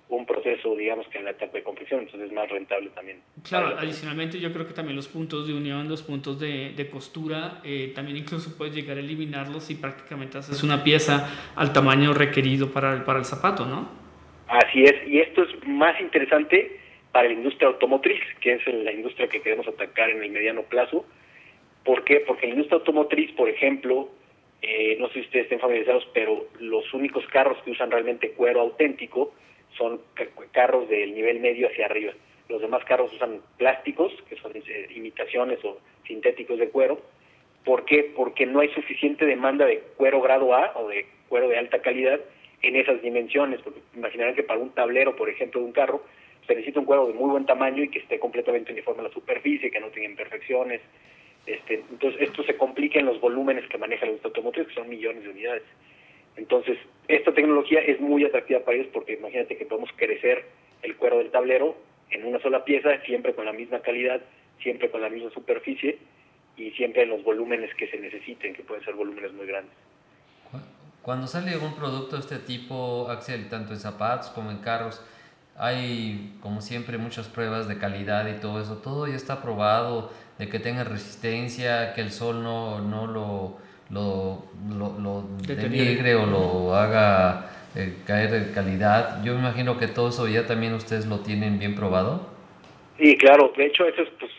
un 0.10 0.28
proceso, 0.28 0.76
digamos, 0.76 1.08
que 1.08 1.18
en 1.18 1.26
la 1.26 1.32
etapa 1.32 1.58
de 1.58 1.64
confección, 1.64 2.02
entonces 2.02 2.30
es 2.30 2.34
más 2.36 2.48
rentable 2.48 2.92
también. 2.92 3.20
Claro, 3.44 3.76
adicionalmente 3.80 4.40
yo 4.40 4.54
creo 4.54 4.68
que 4.68 4.74
también 4.74 4.96
los 4.96 5.08
puntos 5.08 5.48
de 5.48 5.56
unión, 5.56 5.90
los 5.90 6.04
puntos 6.04 6.40
de, 6.40 6.72
de 6.78 6.88
costura, 6.88 7.62
eh, 7.66 7.92
también 7.96 8.18
incluso 8.18 8.56
puedes 8.56 8.76
llegar 8.76 8.98
a 8.98 9.00
eliminarlos 9.00 9.72
y 9.72 9.76
prácticamente 9.76 10.38
haces 10.38 10.64
una 10.64 10.84
pieza 10.84 11.28
al 11.56 11.74
tamaño 11.74 12.14
requerido 12.14 12.72
para 12.72 12.94
el, 12.94 13.02
para 13.04 13.20
el 13.20 13.26
zapato, 13.26 13.66
¿no? 13.66 13.90
Así 14.48 14.84
es, 14.84 14.96
y 15.08 15.20
esto 15.20 15.44
es 15.44 15.68
más 15.68 16.00
interesante 16.00 16.80
para 17.12 17.28
la 17.28 17.34
industria 17.34 17.70
automotriz, 17.70 18.22
que 18.40 18.54
es 18.54 18.68
la 18.68 18.94
industria 18.94 19.28
que 19.28 19.42
queremos 19.42 19.68
atacar 19.68 20.12
en 20.12 20.24
el 20.24 20.30
mediano 20.30 20.62
plazo. 20.62 21.06
¿Por 21.84 22.04
qué? 22.04 22.24
Porque 22.26 22.48
la 22.48 22.54
industria 22.54 22.78
automotriz, 22.78 23.32
por 23.32 23.50
ejemplo, 23.50 24.10
eh, 24.62 24.98
no 25.00 25.08
sé 25.08 25.16
si 25.16 25.20
ustedes 25.22 25.46
estén 25.46 25.60
familiarizados, 25.60 26.08
pero 26.14 26.48
los 26.60 26.94
únicos 26.94 27.26
carros 27.28 27.58
que 27.64 27.72
usan 27.72 27.92
realmente 27.92 28.32
cuero 28.32 28.62
auténtico, 28.62 29.34
son 29.78 30.02
carros 30.52 30.90
del 30.90 31.14
nivel 31.14 31.40
medio 31.40 31.68
hacia 31.68 31.86
arriba. 31.86 32.14
Los 32.50 32.62
demás 32.62 32.84
carros 32.86 33.14
usan 33.14 33.42
plásticos, 33.58 34.14
que 34.30 34.36
son 34.38 34.54
eh, 34.56 34.88
imitaciones 34.96 35.64
o 35.64 35.78
sintéticos 36.06 36.58
de 36.58 36.70
cuero. 36.70 37.00
¿Por 37.64 37.86
qué? 37.86 38.12
Porque 38.16 38.46
no 38.46 38.62
hay 38.62 38.70
suficiente 38.70 39.26
demanda 39.26 39.66
de 39.66 39.80
cuero 39.98 40.22
grado 40.22 40.54
A 40.56 40.72
o 40.76 40.88
de 40.88 41.06
cuero 41.28 41.50
de 41.50 41.58
alta 41.58 41.82
calidad 41.82 42.20
en 42.62 42.76
esas 42.78 43.02
dimensiones. 43.02 43.62
Porque 43.62 43.82
imaginarán 43.96 44.36
que 44.36 44.44
para 44.44 44.60
un 44.60 44.70
tablero, 44.70 45.16
por 45.16 45.30
ejemplo, 45.30 45.60
de 45.60 45.68
un 45.68 45.74
carro, 45.74 46.02
se 46.48 46.56
necesita 46.56 46.80
un 46.80 46.86
cuero 46.86 47.08
de 47.08 47.14
muy 47.14 47.30
buen 47.30 47.46
tamaño 47.46 47.84
y 47.84 47.90
que 47.90 48.00
esté 48.00 48.20
completamente 48.20 48.72
uniforme 48.72 49.02
a 49.02 49.08
la 49.10 49.14
superficie, 49.14 49.70
que 49.70 49.82
no 49.82 49.90
tenga 49.90 50.08
imperfecciones. 50.08 50.82
Este, 51.48 51.76
entonces, 51.90 52.22
esto 52.22 52.44
se 52.44 52.58
complica 52.58 53.00
en 53.00 53.06
los 53.06 53.22
volúmenes 53.22 53.68
que 53.70 53.78
maneja 53.78 54.06
la 54.06 54.12
industria 54.12 54.30
automotriz, 54.30 54.68
que 54.68 54.74
son 54.74 54.90
millones 54.90 55.24
de 55.24 55.30
unidades. 55.30 55.64
Entonces, 56.36 56.78
esta 57.08 57.34
tecnología 57.34 57.80
es 57.80 58.00
muy 58.00 58.26
atractiva 58.26 58.60
para 58.60 58.78
ellos 58.78 58.90
porque 58.94 59.14
imagínate 59.14 59.58
que 59.58 59.66
podemos 59.66 59.90
crecer 59.96 60.46
el 60.84 60.96
cuero 60.98 61.18
del 61.18 61.32
tablero 61.32 61.76
en 62.12 62.26
una 62.26 62.40
sola 62.40 62.64
pieza, 62.64 63.02
siempre 63.06 63.34
con 63.34 63.46
la 63.46 63.54
misma 63.54 63.80
calidad, 63.80 64.22
siempre 64.62 64.92
con 64.92 65.02
la 65.02 65.10
misma 65.10 65.30
superficie 65.32 65.98
y 66.58 66.72
siempre 66.72 67.04
en 67.04 67.10
los 67.10 67.24
volúmenes 67.24 67.74
que 67.76 67.88
se 67.88 67.98
necesiten, 67.98 68.54
que 68.54 68.64
pueden 68.64 68.84
ser 68.84 68.96
volúmenes 68.96 69.34
muy 69.34 69.48
grandes. 69.48 69.74
Cuando 71.02 71.28
sale 71.28 71.56
un 71.58 71.74
producto 71.76 72.18
de 72.18 72.22
este 72.22 72.38
tipo, 72.40 73.10
Axel, 73.10 73.48
tanto 73.50 73.72
en 73.72 73.80
zapatos 73.80 74.30
como 74.30 74.52
en 74.52 74.58
carros, 74.58 75.02
hay 75.56 76.38
como 76.42 76.62
siempre 76.62 76.98
muchas 76.98 77.28
pruebas 77.28 77.68
de 77.68 77.78
calidad 77.78 78.28
y 78.28 78.42
todo 78.42 78.62
eso. 78.62 78.78
Todo 78.78 79.08
ya 79.08 79.16
está 79.16 79.42
probado, 79.42 80.12
de 80.38 80.50
que 80.50 80.60
tenga 80.60 80.84
resistencia, 80.84 81.94
que 81.94 82.02
el 82.02 82.12
sol 82.12 82.44
no, 82.44 82.80
no 82.82 83.08
lo, 83.08 83.58
lo, 83.90 84.44
lo, 85.00 85.24
denigre 85.46 86.16
o 86.16 86.26
lo 86.26 86.76
haga 86.76 87.50
eh, 87.76 87.96
caer 88.06 88.32
de 88.32 88.54
calidad. 88.54 89.24
Yo 89.24 89.34
me 89.34 89.40
imagino 89.40 89.80
que 89.80 89.88
todo 89.88 90.10
eso 90.10 90.28
ya 90.28 90.46
también 90.46 90.74
ustedes 90.74 91.06
lo 91.06 91.20
tienen 91.20 91.60
bien 91.60 91.76
probado. 91.76 92.28
Sí, 92.98 93.18
claro. 93.18 93.52
De 93.56 93.66
hecho, 93.66 93.86
eso 93.86 94.04
es, 94.04 94.10
pues, 94.20 94.32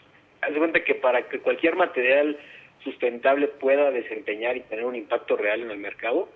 haz 0.42 0.52
de 0.52 0.58
cuenta 0.58 0.84
que 0.84 0.94
para 0.94 1.28
que 1.28 1.40
cualquier 1.40 1.76
material 1.76 2.36
sustentable 2.84 3.48
pueda 3.48 3.90
desempeñar 3.90 4.56
y 4.56 4.60
tener 4.60 4.84
un 4.84 4.94
impacto 4.94 5.36
real 5.36 5.62
en 5.62 5.70
el 5.70 5.78
mercado, 5.78 6.28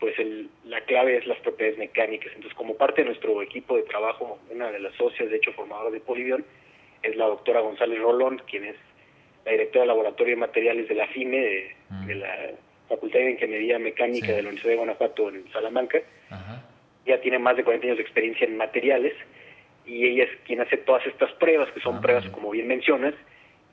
pues 0.00 0.18
el, 0.18 0.48
la 0.64 0.80
clave 0.80 1.18
es 1.18 1.26
las 1.26 1.38
propiedades 1.40 1.78
mecánicas. 1.78 2.32
Entonces, 2.34 2.54
como 2.54 2.76
parte 2.76 3.02
de 3.02 3.08
nuestro 3.08 3.40
equipo 3.42 3.76
de 3.76 3.82
trabajo, 3.82 4.38
una 4.50 4.70
de 4.70 4.80
las 4.80 4.94
socias, 4.96 5.30
de 5.30 5.36
hecho, 5.36 5.52
formadora 5.52 5.90
de 5.90 6.00
Polivion, 6.00 6.44
es 7.02 7.16
la 7.16 7.26
doctora 7.26 7.60
González 7.60 8.00
Rolón, 8.00 8.42
quien 8.48 8.64
es 8.64 8.76
la 9.44 9.52
directora 9.52 9.82
del 9.82 9.88
Laboratorio 9.88 10.34
de 10.34 10.40
Materiales 10.40 10.88
de 10.88 10.94
la 10.94 11.06
FIME, 11.08 11.38
de, 11.38 11.74
mm. 11.90 12.08
la 12.10 12.50
Facultad 12.88 13.20
de 13.20 13.30
Ingeniería 13.32 13.78
Mecánica 13.78 14.28
de 14.28 14.42
la 14.42 14.48
Universidad 14.48 14.70
de 14.70 14.76
Guanajuato 14.76 15.28
en 15.28 15.50
Salamanca. 15.52 15.98
Ya 17.04 17.20
tiene 17.20 17.38
más 17.38 17.56
de 17.56 17.64
40 17.64 17.86
años 17.86 17.96
de 17.96 18.04
experiencia 18.04 18.46
en 18.46 18.56
materiales 18.56 19.14
y 19.84 20.06
ella 20.06 20.24
es 20.24 20.30
quien 20.46 20.60
hace 20.60 20.76
todas 20.76 21.04
estas 21.06 21.32
pruebas, 21.32 21.70
que 21.72 21.80
son 21.80 21.96
ah, 21.96 22.00
pruebas, 22.00 22.28
como 22.30 22.50
bien 22.50 22.68
mencionas, 22.68 23.14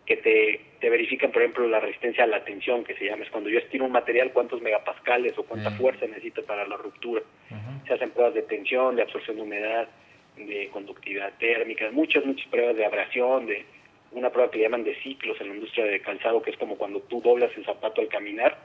que 0.05 0.17
te, 0.17 0.61
te, 0.79 0.89
verifican, 0.89 1.31
por 1.31 1.43
ejemplo, 1.43 1.67
la 1.67 1.79
resistencia 1.79 2.23
a 2.23 2.27
la 2.27 2.43
tensión, 2.43 2.83
que 2.83 2.95
se 2.95 3.05
llama, 3.05 3.23
es 3.23 3.29
cuando 3.29 3.49
yo 3.49 3.59
estiro 3.59 3.85
un 3.85 3.91
material, 3.91 4.31
cuántos 4.33 4.59
megapascales 4.61 5.37
o 5.37 5.43
cuánta 5.43 5.69
fuerza 5.71 6.07
necesita 6.07 6.41
para 6.41 6.67
la 6.67 6.77
ruptura. 6.77 7.21
Se 7.85 7.93
hacen 7.93 8.09
pruebas 8.09 8.33
de 8.33 8.41
tensión, 8.41 8.95
de 8.95 9.03
absorción 9.03 9.35
de 9.35 9.43
humedad, 9.43 9.87
de 10.35 10.69
conductividad 10.69 11.33
térmica, 11.37 11.91
muchas, 11.91 12.25
muchas 12.25 12.47
pruebas 12.47 12.75
de 12.75 12.85
abrasión, 12.85 13.45
de 13.45 13.65
una 14.11 14.31
prueba 14.31 14.51
que 14.51 14.59
llaman 14.59 14.83
de 14.83 14.95
ciclos 15.01 15.39
en 15.39 15.49
la 15.49 15.55
industria 15.55 15.85
de 15.85 16.01
calzado, 16.01 16.41
que 16.41 16.51
es 16.51 16.57
como 16.57 16.77
cuando 16.77 16.99
tú 17.01 17.21
doblas 17.21 17.51
el 17.55 17.65
zapato 17.65 18.01
al 18.01 18.07
caminar, 18.07 18.57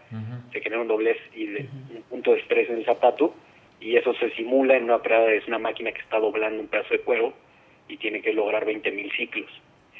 se 0.52 0.60
genera 0.60 0.80
un 0.82 0.88
doblez 0.88 1.18
y 1.34 1.46
un 1.46 2.04
punto 2.08 2.32
de 2.32 2.40
estrés 2.40 2.70
en 2.70 2.78
el 2.78 2.84
zapato, 2.84 3.34
y 3.80 3.96
eso 3.96 4.14
se 4.14 4.30
simula 4.30 4.76
en 4.76 4.84
una 4.84 5.02
prueba, 5.02 5.30
es 5.32 5.46
una 5.46 5.58
máquina 5.58 5.92
que 5.92 6.00
está 6.00 6.18
doblando 6.18 6.60
un 6.60 6.68
pedazo 6.68 6.94
de 6.94 7.00
cuero 7.00 7.34
y 7.88 7.96
tiene 7.98 8.22
que 8.22 8.32
lograr 8.32 8.64
20.000 8.64 9.16
ciclos. 9.16 9.50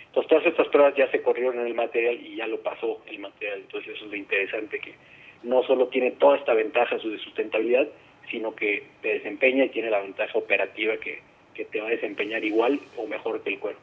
Entonces 0.06 0.28
todas 0.28 0.46
estas 0.46 0.68
pruebas 0.68 0.94
ya 0.96 1.10
se 1.10 1.22
corrieron 1.22 1.58
en 1.58 1.66
el 1.66 1.74
material 1.74 2.18
y 2.24 2.36
ya 2.36 2.46
lo 2.46 2.60
pasó 2.60 3.02
el 3.06 3.18
material. 3.18 3.60
Entonces 3.60 3.94
eso 3.94 4.04
es 4.04 4.10
lo 4.10 4.16
interesante, 4.16 4.78
que 4.78 4.94
no 5.42 5.62
solo 5.64 5.88
tiene 5.88 6.12
toda 6.12 6.38
esta 6.38 6.54
ventaja 6.54 6.96
de 6.96 7.18
sustentabilidad, 7.18 7.88
sino 8.30 8.54
que 8.54 8.84
te 9.02 9.14
desempeña 9.14 9.64
y 9.64 9.70
tiene 9.70 9.90
la 9.90 10.00
ventaja 10.00 10.38
operativa 10.38 10.96
que, 10.96 11.20
que 11.52 11.64
te 11.64 11.80
va 11.80 11.88
a 11.88 11.90
desempeñar 11.90 12.44
igual 12.44 12.80
o 12.96 13.06
mejor 13.06 13.42
que 13.42 13.50
el 13.50 13.58
cuero. 13.58 13.78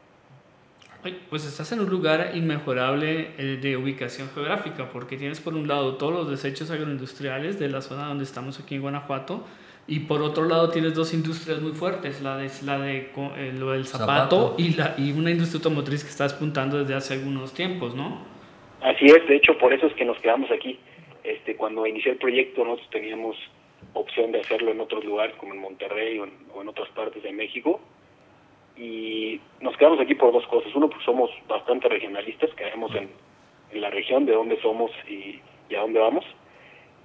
Pues 1.29 1.45
estás 1.45 1.71
en 1.71 1.79
un 1.79 1.89
lugar 1.89 2.31
inmejorable 2.35 3.31
eh, 3.37 3.57
de 3.61 3.75
ubicación 3.75 4.29
geográfica, 4.33 4.89
porque 4.89 5.17
tienes 5.17 5.39
por 5.39 5.55
un 5.55 5.67
lado 5.67 5.95
todos 5.95 6.13
los 6.13 6.29
desechos 6.29 6.69
agroindustriales 6.69 7.57
de 7.59 7.69
la 7.69 7.81
zona 7.81 8.07
donde 8.07 8.23
estamos 8.23 8.59
aquí 8.59 8.75
en 8.75 8.81
Guanajuato, 8.81 9.43
y 9.87 10.01
por 10.01 10.21
otro 10.21 10.45
lado 10.45 10.69
tienes 10.69 10.93
dos 10.93 11.13
industrias 11.13 11.59
muy 11.59 11.71
fuertes, 11.71 12.21
la 12.21 12.37
de, 12.37 12.51
la 12.63 12.77
de 12.77 13.09
eh, 13.37 13.53
lo 13.57 13.71
del 13.71 13.85
zapato, 13.85 14.55
Y, 14.57 14.75
la, 14.75 14.93
y 14.97 15.11
una 15.11 15.31
industria 15.31 15.57
automotriz 15.57 16.03
que 16.03 16.09
está 16.09 16.25
despuntando 16.25 16.77
desde 16.77 16.93
hace 16.93 17.15
algunos 17.15 17.53
tiempos, 17.53 17.95
¿no? 17.95 18.23
Así 18.81 19.05
es, 19.05 19.27
de 19.27 19.35
hecho 19.35 19.57
por 19.57 19.73
eso 19.73 19.87
es 19.87 19.93
que 19.93 20.05
nos 20.05 20.17
quedamos 20.19 20.51
aquí. 20.51 20.79
Este, 21.23 21.55
cuando 21.55 21.85
inicié 21.85 22.13
el 22.13 22.17
proyecto 22.17 22.63
nosotros 22.63 22.89
teníamos 22.91 23.35
opción 23.93 24.31
de 24.31 24.39
hacerlo 24.39 24.71
en 24.71 24.79
otros 24.79 25.03
lugares 25.03 25.35
como 25.37 25.53
en 25.53 25.59
Monterrey 25.59 26.19
o 26.19 26.25
en, 26.61 26.67
otras 26.67 26.89
partes 26.89 27.21
de 27.21 27.31
México 27.31 27.79
y 28.77 29.39
nos 29.59 29.75
quedamos 29.77 29.99
aquí 29.99 30.15
por 30.15 30.31
dos 30.31 30.45
cosas. 30.47 30.73
Uno, 30.75 30.89
pues 30.89 31.03
somos 31.03 31.29
bastante 31.47 31.87
regionalistas, 31.89 32.49
quedamos 32.55 32.93
en, 32.95 33.09
la 33.79 33.89
región 33.89 34.25
de 34.25 34.33
donde 34.33 34.59
somos 34.61 34.91
y, 35.07 35.39
y 35.69 35.75
a 35.75 35.81
dónde 35.81 35.99
vamos 35.99 36.25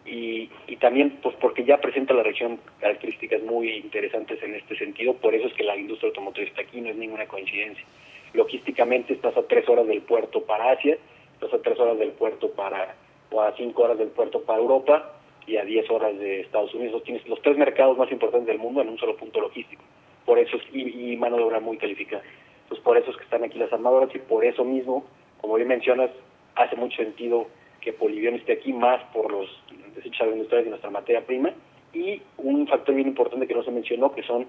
y, 0.06 0.48
y 0.68 0.76
también 0.76 1.18
pues 1.22 1.34
porque 1.36 1.64
ya 1.64 1.78
presenta 1.78 2.14
la 2.14 2.22
región 2.22 2.60
características 2.80 3.42
muy 3.42 3.70
interesantes 3.72 4.42
en 4.42 4.54
este 4.54 4.76
sentido, 4.76 5.14
por 5.14 5.34
eso 5.34 5.48
es 5.48 5.54
que 5.54 5.64
la 5.64 5.76
industria 5.76 6.08
automotriz 6.08 6.48
está 6.48 6.62
aquí, 6.62 6.80
no 6.80 6.90
es 6.90 6.96
ninguna 6.96 7.26
coincidencia. 7.26 7.84
Logísticamente 8.32 9.14
estás 9.14 9.36
a 9.36 9.42
tres 9.42 9.68
horas 9.68 9.86
del 9.86 10.02
puerto 10.02 10.42
para 10.42 10.70
Asia, 10.70 10.96
estás 11.34 11.52
a 11.52 11.62
tres 11.62 11.78
horas 11.78 11.98
del 11.98 12.12
puerto 12.12 12.50
para, 12.50 12.94
o 13.30 13.42
a 13.42 13.52
cinco 13.56 13.82
horas 13.82 13.98
del 13.98 14.08
puerto 14.08 14.42
para 14.42 14.60
Europa 14.60 15.12
y 15.46 15.56
a 15.56 15.64
diez 15.64 15.88
horas 15.90 16.16
de 16.18 16.40
Estados 16.40 16.72
Unidos. 16.74 17.02
Tienes 17.02 17.26
los 17.28 17.40
tres 17.42 17.56
mercados 17.56 17.98
más 17.98 18.10
importantes 18.10 18.46
del 18.46 18.58
mundo 18.58 18.82
en 18.82 18.88
un 18.88 18.98
solo 18.98 19.16
punto 19.16 19.40
logístico. 19.40 19.82
Por 20.26 20.38
eso 20.38 20.56
es, 20.58 20.62
y, 20.72 21.12
y 21.12 21.16
mano 21.16 21.36
de 21.36 21.44
obra 21.44 21.60
muy 21.60 21.78
calificada. 21.78 22.22
Entonces 22.64 22.84
por 22.84 22.98
eso 22.98 23.10
es 23.10 23.16
que 23.16 23.24
están 23.24 23.44
aquí 23.44 23.58
las 23.58 23.72
armadoras 23.72 24.14
y 24.14 24.18
por 24.18 24.44
eso 24.44 24.64
mismo, 24.64 25.04
como 25.40 25.54
bien 25.54 25.68
mencionas, 25.68 26.10
hace 26.56 26.76
mucho 26.76 26.96
sentido 26.96 27.46
que 27.80 27.92
Polivión 27.92 28.34
esté 28.34 28.54
aquí 28.54 28.72
más 28.72 29.00
por 29.12 29.30
los 29.30 29.48
desechos 29.94 30.22
agroindustriales 30.22 30.66
de 30.66 30.70
nuestra 30.70 30.90
materia 30.90 31.24
prima 31.24 31.52
y 31.92 32.20
un 32.38 32.66
factor 32.66 32.94
bien 32.94 33.08
importante 33.08 33.46
que 33.46 33.54
no 33.54 33.62
se 33.62 33.70
mencionó 33.70 34.12
que 34.12 34.24
son 34.24 34.46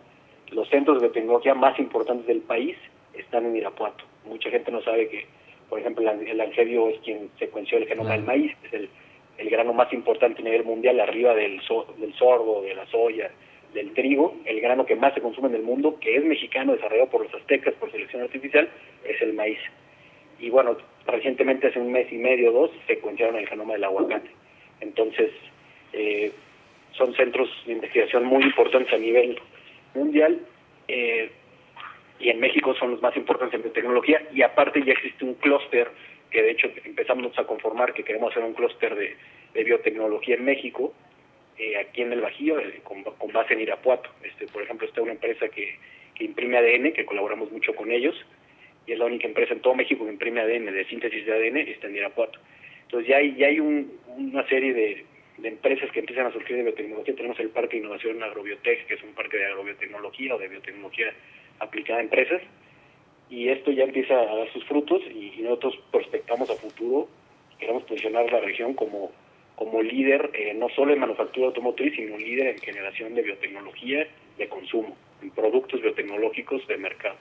los 0.50 0.67
centros 0.69 1.01
de 1.01 1.10
tecnología 1.10 1.53
más 1.53 1.77
importantes 1.77 2.25
del 2.25 2.41
país 2.41 2.75
están 3.13 3.46
en 3.46 3.55
Irapuato. 3.55 4.03
Mucha 4.25 4.50
gente 4.50 4.72
no 4.72 4.81
sabe 4.81 5.07
que, 5.10 5.25
por 5.69 5.79
ejemplo, 5.79 6.10
el 6.10 6.41
angerio 6.41 6.89
es 6.89 7.00
quien 7.01 7.29
secuenció 7.38 7.77
el 7.77 7.88
genoma 7.88 8.13
del 8.13 8.24
maíz, 8.24 8.53
es 8.63 8.74
el, 8.74 8.89
el, 9.38 9.50
grano 9.50 9.74
más 9.74 9.91
importante 9.93 10.41
a 10.41 10.46
nivel 10.46 10.63
mundial, 10.63 11.00
arriba 11.00 11.34
del, 11.34 11.62
del 11.98 12.13
sorgo, 12.15 12.62
de 12.62 12.75
la 12.75 12.86
soya, 12.88 13.31
del 13.77 13.93
trigo, 13.93 14.36
el 14.46 14.60
grano 14.60 14.86
que 14.86 14.96
más 14.96 15.13
se 15.13 15.22
consume 15.22 15.50
en 15.50 15.55
el 15.55 15.62
mundo, 15.62 16.00
que 16.00 16.17
es 16.17 16.25
mexicano, 16.25 16.74
desarrollado 16.74 17.10
por 17.10 17.24
los 17.24 17.34
aztecas 17.34 17.74
por 17.75 17.91
selección 17.91 18.24
artificial, 18.24 18.67
es 19.05 19.22
el 19.22 19.34
maíz. 19.34 19.60
Y 20.39 20.50
bueno, 20.50 20.77
recientemente, 21.05 21.67
hace 21.67 21.79
un 21.79 21.91
mes 21.91 22.12
y 22.12 22.17
medio 22.17 22.50
o 22.50 22.53
dos, 22.53 22.72
secuenciaron 22.88 23.36
el 23.38 23.48
genoma 23.48 23.74
del 23.74 23.84
aguacate. 23.84 24.29
Entonces, 24.81 25.31
eh, 25.93 26.31
son 26.93 27.13
centros 27.15 27.50
de 27.65 27.74
investigación 27.74 28.25
muy 28.25 28.43
importantes 28.43 28.91
a 28.93 28.98
nivel 28.98 29.39
mundial 29.93 30.39
eh, 30.88 31.29
y 32.19 32.29
en 32.29 32.39
México 32.39 32.74
son 32.75 32.91
los 32.91 33.01
más 33.01 33.15
importantes 33.15 33.55
en 33.55 33.62
biotecnología 33.62 34.22
y 34.34 34.41
aparte 34.41 34.84
ya 34.84 34.93
existe 34.93 35.24
un 35.24 35.36
clúster 35.36 35.91
que 36.31 36.41
de 36.41 36.51
hecho 36.51 36.67
empezamos 36.84 37.38
a 37.38 37.46
conformar 37.46 37.93
que 37.93 38.03
queremos 38.03 38.31
hacer 38.31 38.43
un 38.43 38.53
clúster 38.53 38.96
de, 38.96 39.15
biotecnología 39.63 40.36
en 40.36 40.46
México, 40.46 40.93
eh, 41.57 41.77
aquí 41.77 42.01
en 42.01 42.13
el 42.13 42.21
Bajío, 42.21 42.57
con, 42.83 43.03
base 43.31 43.53
en 43.53 43.61
Irapuato. 43.61 44.09
Este, 44.23 44.47
por 44.47 44.63
ejemplo, 44.63 44.87
está 44.87 45.01
una 45.01 45.13
empresa 45.13 45.49
que, 45.49 45.77
que 46.15 46.23
imprime 46.23 46.57
ADN, 46.57 46.93
que 46.93 47.05
colaboramos 47.05 47.51
mucho 47.51 47.75
con 47.75 47.91
ellos, 47.91 48.15
y 48.85 48.93
es 48.93 48.99
la 48.99 49.05
única 49.05 49.27
empresa 49.27 49.53
en 49.53 49.61
todo 49.61 49.75
México 49.75 50.05
que 50.05 50.11
imprime 50.11 50.41
ADN, 50.41 50.65
de 50.71 50.85
síntesis 50.85 51.25
de 51.25 51.33
ADN, 51.33 51.57
está 51.57 51.87
en 51.87 51.95
Irapuato. 51.95 52.39
Entonces 52.87 53.09
ya 53.09 53.17
hay, 53.17 53.35
ya 53.35 53.47
hay 53.47 53.59
una 53.59 54.47
serie 54.47 54.73
de, 54.73 55.05
empresas 55.43 55.91
que 55.91 55.99
empiezan 55.99 56.25
a 56.25 56.31
surgir 56.31 56.55
de 56.55 56.63
biotecnología. 56.63 57.15
Tenemos 57.15 57.39
el 57.39 57.49
Parque 57.49 57.75
de 57.75 57.83
Innovación 57.83 58.23
Agrobiotech, 58.23 58.87
que 58.87 58.93
es 58.95 59.03
un 59.03 59.13
parque 59.13 59.37
de 59.37 59.45
agrobiotecnología 59.45 60.33
o 60.33 60.39
de 60.39 60.47
biotecnología 60.47 61.13
aplicada 61.59 61.99
a 61.99 62.03
empresas. 62.03 62.41
Y 63.29 63.49
esto 63.49 63.71
ya 63.71 63.83
empieza 63.83 64.13
a 64.19 64.35
dar 64.35 64.51
sus 64.53 64.63
frutos 64.65 65.01
y, 65.13 65.41
nosotros 65.41 65.77
prospectamos 65.91 66.49
a 66.49 66.55
futuro. 66.55 67.09
Queremos 67.59 67.83
posicionar 67.83 68.31
la 68.31 68.39
región 68.39 68.73
como, 68.73 69.11
como 69.57 69.81
líder, 69.81 70.29
eh, 70.35 70.53
no 70.53 70.69
solo 70.69 70.93
en 70.93 70.99
manufactura 70.99 71.47
automotriz, 71.47 71.95
sino 71.95 72.15
líder 72.15 72.47
en 72.47 72.59
generación 72.59 73.15
de 73.15 73.23
biotecnología 73.23 74.07
de 74.37 74.47
consumo, 74.47 74.95
en 75.21 75.31
productos 75.31 75.81
biotecnológicos 75.81 76.65
de 76.67 76.77
mercado. 76.77 77.15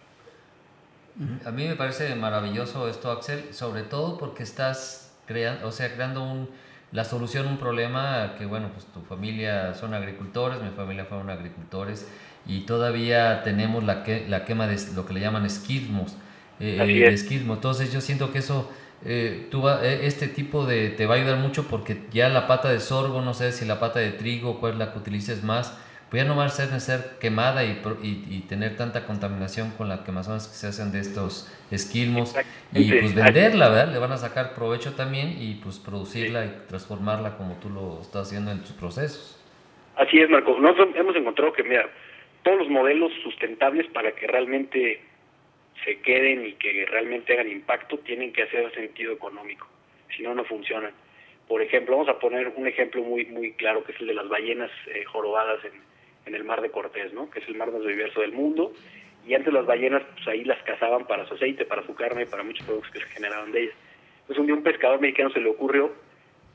A 1.47 1.51
mí 1.51 1.67
me 1.67 1.77
parece 1.77 2.15
maravilloso 2.15 2.91
esto, 2.91 3.11
Axel, 3.11 3.55
sobre 3.55 3.85
todo 3.85 4.19
porque 4.19 4.43
estás 4.43 5.19
creando, 5.27 5.67
o 5.67 5.73
sea, 5.73 5.95
creando 5.95 6.23
un, 6.23 6.51
la 6.93 7.05
solución 7.05 7.47
a 7.47 7.51
un 7.51 7.59
problema 7.59 8.35
que, 8.37 8.45
bueno, 8.45 8.69
pues 8.71 8.85
tu 8.85 9.01
familia 9.01 9.73
son 9.73 9.95
agricultores, 9.95 10.61
mi 10.61 10.71
familia 10.71 11.07
fueron 11.07 11.31
agricultores 11.31 12.07
y 12.47 12.67
todavía 12.67 13.43
tenemos 13.45 13.83
la, 13.83 14.05
que, 14.05 14.29
la 14.29 14.45
quema 14.45 14.67
de 14.67 14.77
lo 14.95 15.07
que 15.07 15.15
le 15.15 15.21
llaman 15.21 15.47
esquismos. 15.47 16.19
Eh, 16.61 17.07
esquismo. 17.09 17.55
Entonces 17.55 17.93
yo 17.93 18.01
siento 18.01 18.31
que 18.31 18.39
eso, 18.39 18.71
eh, 19.09 19.47
tú 19.51 19.69
eh, 19.69 20.01
este 20.03 20.27
tipo 20.27 20.67
de, 20.67 20.91
te 20.91 21.07
va 21.07 21.15
a 21.15 21.19
ayudar 21.19 21.39
mucho 21.39 21.69
porque 21.69 21.97
ya 22.11 22.29
la 22.29 22.49
pata 22.49 22.69
de 22.71 22.81
sorgo, 22.81 23.21
no 23.21 23.35
sé 23.35 23.53
si 23.53 23.65
la 23.65 23.79
pata 23.79 24.01
de 24.01 24.11
trigo, 24.11 24.59
cuál 24.59 24.73
es 24.73 24.79
la 24.79 24.93
que 24.93 24.99
utilices 24.99 25.45
más, 25.45 25.81
pues 26.11 26.23
ya 26.23 26.29
no 26.29 26.37
va 26.37 26.45
a 26.45 26.49
ser, 26.49 26.69
ser 26.81 27.19
quemada 27.21 27.65
y, 27.65 27.81
y, 28.03 28.45
tener 28.49 28.77
tanta 28.77 29.07
contaminación 29.07 29.71
con 29.73 29.89
las 29.89 30.01
quemazones 30.01 30.47
que 30.49 30.55
se 30.55 30.67
hacen 30.69 30.93
de 30.93 31.01
estos 31.01 31.53
esquilmos 31.71 32.35
y 32.73 32.93
pues 32.93 33.15
venderla, 33.15 33.69
¿verdad? 33.69 33.93
Le 33.93 33.99
van 33.99 34.13
a 34.13 34.17
sacar 34.17 34.55
provecho 34.55 34.95
también 34.95 35.37
y 35.41 35.55
pues 35.55 35.79
producirla 35.79 36.45
y 36.45 36.49
transformarla 36.69 37.37
como 37.37 37.55
tú 37.61 37.71
lo 37.71 38.01
estás 38.01 38.29
haciendo 38.29 38.51
en 38.51 38.61
tus 38.61 38.73
procesos. 38.73 39.41
Así 39.97 40.19
es, 40.19 40.29
Marco. 40.31 40.59
Nosotros 40.59 40.95
hemos 40.95 41.17
encontrado 41.17 41.53
que, 41.53 41.63
mira, 41.65 41.89
todos 42.43 42.59
los 42.59 42.69
modelos 42.69 43.11
sustentables 43.23 43.87
para 43.89 44.13
que 44.13 44.27
realmente 44.27 45.01
se 45.87 46.01
queden 46.01 46.45
y 46.45 46.55
que 46.55 46.85
realmente 46.87 47.33
hagan 47.33 47.49
impacto 47.49 47.99
tienen 48.01 48.33
que 48.33 48.43
hacer 48.43 48.71
sentido 48.75 49.13
económico, 49.13 49.69
si 50.15 50.23
no, 50.23 50.35
no 50.35 50.45
funcionan. 50.45 50.93
Por 51.47 51.63
ejemplo, 51.63 51.97
vamos 51.97 52.09
a 52.09 52.19
poner 52.19 52.49
un 52.57 52.67
ejemplo 52.67 53.03
muy 53.03 53.25
muy 53.27 53.53
claro 53.53 53.85
que 53.85 53.93
es 53.93 54.01
el 54.01 54.09
de 54.09 54.15
las 54.15 54.29
ballenas 54.29 54.71
eh, 54.89 55.05
jorobadas 55.05 55.65
en, 55.65 55.81
en 56.27 56.35
el 56.35 56.43
mar 56.43 56.61
de 56.61 56.71
Cortés, 56.71 57.13
¿no? 57.13 57.31
que 57.31 57.39
es 57.39 57.49
el 57.49 57.55
mar 57.55 57.71
más 57.71 57.87
diverso 57.87 58.21
del 58.21 58.33
mundo. 58.33 58.73
Y 59.25 59.35
antes 59.35 59.53
las 59.53 59.65
ballenas, 59.65 60.03
pues 60.15 60.27
ahí 60.29 60.45
las 60.45 60.61
cazaban 60.65 61.07
para 61.07 61.27
su 61.27 61.35
aceite, 61.35 61.65
para 61.65 61.85
su 61.87 61.95
carne, 61.95 62.27
para 62.27 62.43
muchos 62.43 62.67
productos 62.67 62.93
que 62.93 63.01
se 63.01 63.07
generaban 63.07 63.53
de 63.53 63.63
ellas. 63.63 63.75
Entonces 64.21 64.39
un 64.39 64.47
día 64.47 64.55
un 64.57 64.63
pescador 64.65 65.01
mexicano 65.01 65.31
se 65.31 65.41
le 65.41 65.51
ocurrió, 65.51 65.93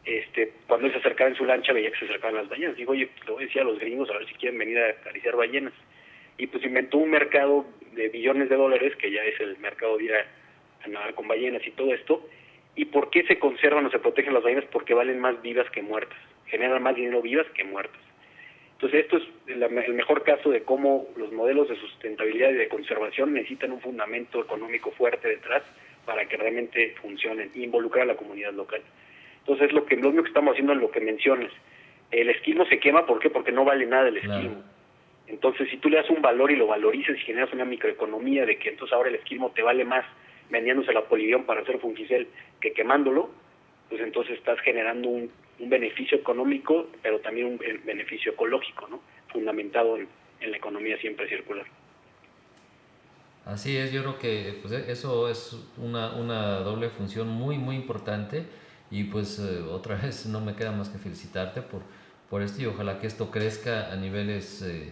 este, 0.03 0.53
cuando 0.67 0.87
él 0.87 0.93
se 0.93 0.99
acercaba 0.99 1.29
en 1.29 1.35
su 1.37 1.45
lancha 1.45 1.73
veía 1.73 1.91
que 1.91 1.99
se 1.99 2.05
acercaban 2.05 2.35
las 2.35 2.49
ballenas. 2.49 2.75
Digo, 2.75 2.91
oye, 2.91 3.09
le 3.25 3.31
voy 3.31 3.43
a 3.43 3.45
decir 3.45 3.61
a 3.61 3.65
los 3.65 3.79
gringos 3.79 4.09
a 4.09 4.17
ver 4.17 4.27
si 4.27 4.33
quieren 4.33 4.59
venir 4.59 4.77
a 4.77 4.89
acariciar 4.89 5.37
ballenas. 5.37 5.73
Y 6.37 6.47
pues 6.47 6.63
inventó 6.65 6.97
un 6.97 7.11
mercado 7.11 7.65
de 7.93 8.09
billones 8.09 8.49
de 8.49 8.55
dólares, 8.55 8.95
que 8.97 9.11
ya 9.11 9.23
es 9.23 9.39
el 9.39 9.57
mercado 9.57 9.97
nadar 10.87 11.13
con 11.13 11.27
ballenas 11.27 11.65
y 11.65 11.71
todo 11.71 11.93
esto. 11.93 12.27
¿Y 12.75 12.85
por 12.85 13.09
qué 13.09 13.23
se 13.23 13.37
conservan 13.37 13.85
o 13.85 13.91
se 13.91 13.99
protegen 13.99 14.33
las 14.33 14.43
ballenas? 14.43 14.65
Porque 14.71 14.93
valen 14.93 15.19
más 15.19 15.41
vivas 15.41 15.69
que 15.71 15.81
muertas. 15.81 16.17
Generan 16.47 16.81
más 16.81 16.95
dinero 16.95 17.21
vivas 17.21 17.47
que 17.53 17.63
muertas. 17.63 18.01
Entonces, 18.73 19.01
esto 19.01 19.17
es 19.17 19.23
el 19.47 19.93
mejor 19.93 20.23
caso 20.23 20.49
de 20.49 20.63
cómo 20.63 21.07
los 21.15 21.31
modelos 21.31 21.69
de 21.69 21.75
sustentabilidad 21.75 22.49
y 22.49 22.55
de 22.55 22.67
conservación 22.67 23.33
necesitan 23.33 23.71
un 23.71 23.79
fundamento 23.79 24.41
económico 24.41 24.89
fuerte 24.91 25.27
detrás 25.27 25.61
para 26.05 26.25
que 26.25 26.35
realmente 26.35 26.95
funcionen 26.99 27.51
e 27.53 27.59
involucrar 27.59 28.03
a 28.03 28.13
la 28.13 28.15
comunidad 28.15 28.53
local. 28.53 28.81
Entonces, 29.39 29.71
lo 29.71 29.85
que 29.85 29.97
lo 29.97 30.09
único 30.09 30.23
que 30.23 30.29
estamos 30.29 30.53
haciendo 30.53 30.73
es 30.73 30.79
lo 30.79 30.89
que 30.89 30.99
mencionas. 30.99 31.51
El 32.09 32.29
esquilmo 32.29 32.65
se 32.65 32.79
quema, 32.79 33.05
¿por 33.05 33.19
qué? 33.19 33.29
Porque 33.29 33.51
no 33.51 33.65
vale 33.65 33.85
nada 33.85 34.07
el 34.07 34.17
esquilmo. 34.17 34.63
Entonces, 35.31 35.69
si 35.69 35.77
tú 35.77 35.87
le 35.89 35.95
das 35.95 36.09
un 36.09 36.21
valor 36.21 36.51
y 36.51 36.57
lo 36.57 36.67
valorizas 36.67 37.15
y 37.15 37.21
generas 37.21 37.53
una 37.53 37.63
microeconomía 37.63 38.45
de 38.45 38.57
que 38.57 38.69
entonces 38.69 38.93
ahora 38.93 39.07
el 39.07 39.15
esquilmo 39.15 39.51
te 39.51 39.61
vale 39.61 39.85
más 39.85 40.03
vendiéndose 40.49 40.91
la 40.91 41.05
polivión 41.05 41.45
para 41.45 41.61
hacer 41.61 41.79
fungicel 41.79 42.27
que 42.59 42.73
quemándolo, 42.73 43.29
pues 43.87 44.01
entonces 44.01 44.37
estás 44.37 44.59
generando 44.59 45.07
un, 45.07 45.31
beneficio 45.63 46.17
económico, 46.17 46.87
pero 47.03 47.19
también 47.19 47.45
un 47.45 47.59
beneficio 47.85 48.31
ecológico, 48.31 48.87
¿no? 48.87 48.99
fundamentado 49.31 49.95
en, 49.95 50.07
la 50.41 50.57
economía 50.57 50.97
siempre 50.97 51.29
circular. 51.29 51.67
Así 53.45 53.77
es, 53.77 53.91
yo 53.91 54.01
creo 54.01 54.17
que 54.17 54.55
pues, 54.59 54.73
eso 54.73 55.29
es 55.29 55.55
una, 55.77 56.15
una 56.15 56.61
doble 56.61 56.89
función 56.89 57.27
muy, 57.27 57.59
muy 57.59 57.75
importante 57.75 58.43
y 58.89 59.03
pues 59.03 59.37
eh, 59.37 59.61
otra 59.61 59.95
vez 60.01 60.25
no 60.25 60.41
me 60.41 60.55
queda 60.55 60.71
más 60.71 60.89
que 60.89 60.97
felicitarte 60.97 61.61
por, 61.61 61.83
por 62.27 62.41
esto 62.41 62.63
y 62.63 62.65
ojalá 62.65 62.99
que 62.99 63.05
esto 63.05 63.29
crezca 63.29 63.93
a 63.93 63.95
niveles 63.95 64.63
eh, 64.63 64.91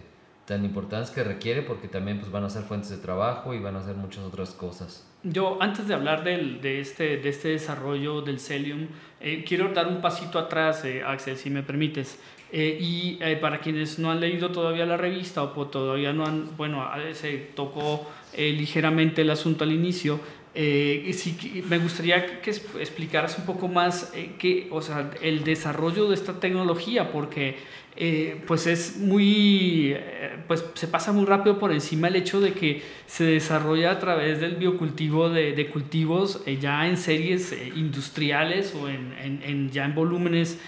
tan 0.50 0.64
importantes 0.64 1.10
que 1.10 1.22
requiere 1.22 1.62
porque 1.62 1.86
también 1.86 2.18
pues, 2.18 2.32
van 2.32 2.42
a 2.42 2.50
ser 2.50 2.64
fuentes 2.64 2.90
de 2.90 2.96
trabajo 2.96 3.54
y 3.54 3.60
van 3.60 3.76
a 3.76 3.84
ser 3.84 3.94
muchas 3.94 4.24
otras 4.24 4.50
cosas. 4.50 5.06
Yo, 5.22 5.58
antes 5.60 5.86
de 5.86 5.94
hablar 5.94 6.24
del, 6.24 6.60
de, 6.60 6.80
este, 6.80 7.18
de 7.18 7.28
este 7.28 7.50
desarrollo 7.50 8.20
del 8.20 8.40
Celium, 8.40 8.88
eh, 9.20 9.44
quiero 9.46 9.72
dar 9.72 9.86
un 9.86 10.00
pasito 10.00 10.40
atrás, 10.40 10.84
eh, 10.84 11.04
Axel, 11.06 11.36
si 11.36 11.50
me 11.50 11.62
permites. 11.62 12.18
Eh, 12.50 12.78
y 12.80 13.20
para 13.40 13.60
quienes 13.60 14.00
no 14.00 14.10
han 14.10 14.18
leído 14.18 14.50
todavía 14.50 14.84
la 14.84 14.96
revista 14.96 15.44
o 15.44 15.66
todavía 15.68 16.12
no 16.12 16.26
han, 16.26 16.56
bueno, 16.56 16.84
se 17.12 17.36
tocó 17.54 18.10
ligeramente 18.36 19.22
el 19.22 19.30
asunto 19.30 19.62
al 19.62 19.70
inicio, 19.70 20.18
sí, 20.54 21.64
me 21.68 21.78
gustaría 21.78 22.40
que 22.40 22.50
explicaras 22.50 23.38
un 23.38 23.46
poco 23.46 23.68
más 23.68 24.12
que, 24.38 24.68
o 24.70 24.82
sea, 24.82 25.10
el 25.22 25.44
desarrollo 25.44 26.08
de 26.08 26.14
esta 26.14 26.40
tecnología, 26.40 27.12
porque 27.12 27.56
eh, 27.96 28.36
pues 28.46 28.66
es 28.66 28.96
muy, 28.98 29.92
eh, 29.92 30.30
pues 30.46 30.64
se 30.74 30.86
pasa 30.86 31.12
muy 31.12 31.26
rápido 31.26 31.58
por 31.58 31.72
encima 31.72 32.08
el 32.08 32.16
hecho 32.16 32.40
de 32.40 32.52
que 32.52 32.82
se 33.06 33.24
desarrolla 33.24 33.90
a 33.90 33.98
través 33.98 34.40
del 34.40 34.54
biocultivo 34.54 35.28
de, 35.28 35.66
cultivos 35.66 36.42
eh, 36.46 36.56
ya 36.60 36.86
en 36.86 36.96
series 36.96 37.52
industriales 37.76 38.74
o 38.74 38.88
en, 38.88 39.12
en, 39.44 39.70
ya 39.70 39.84
en 39.84 39.94
volúmenes 39.94 40.58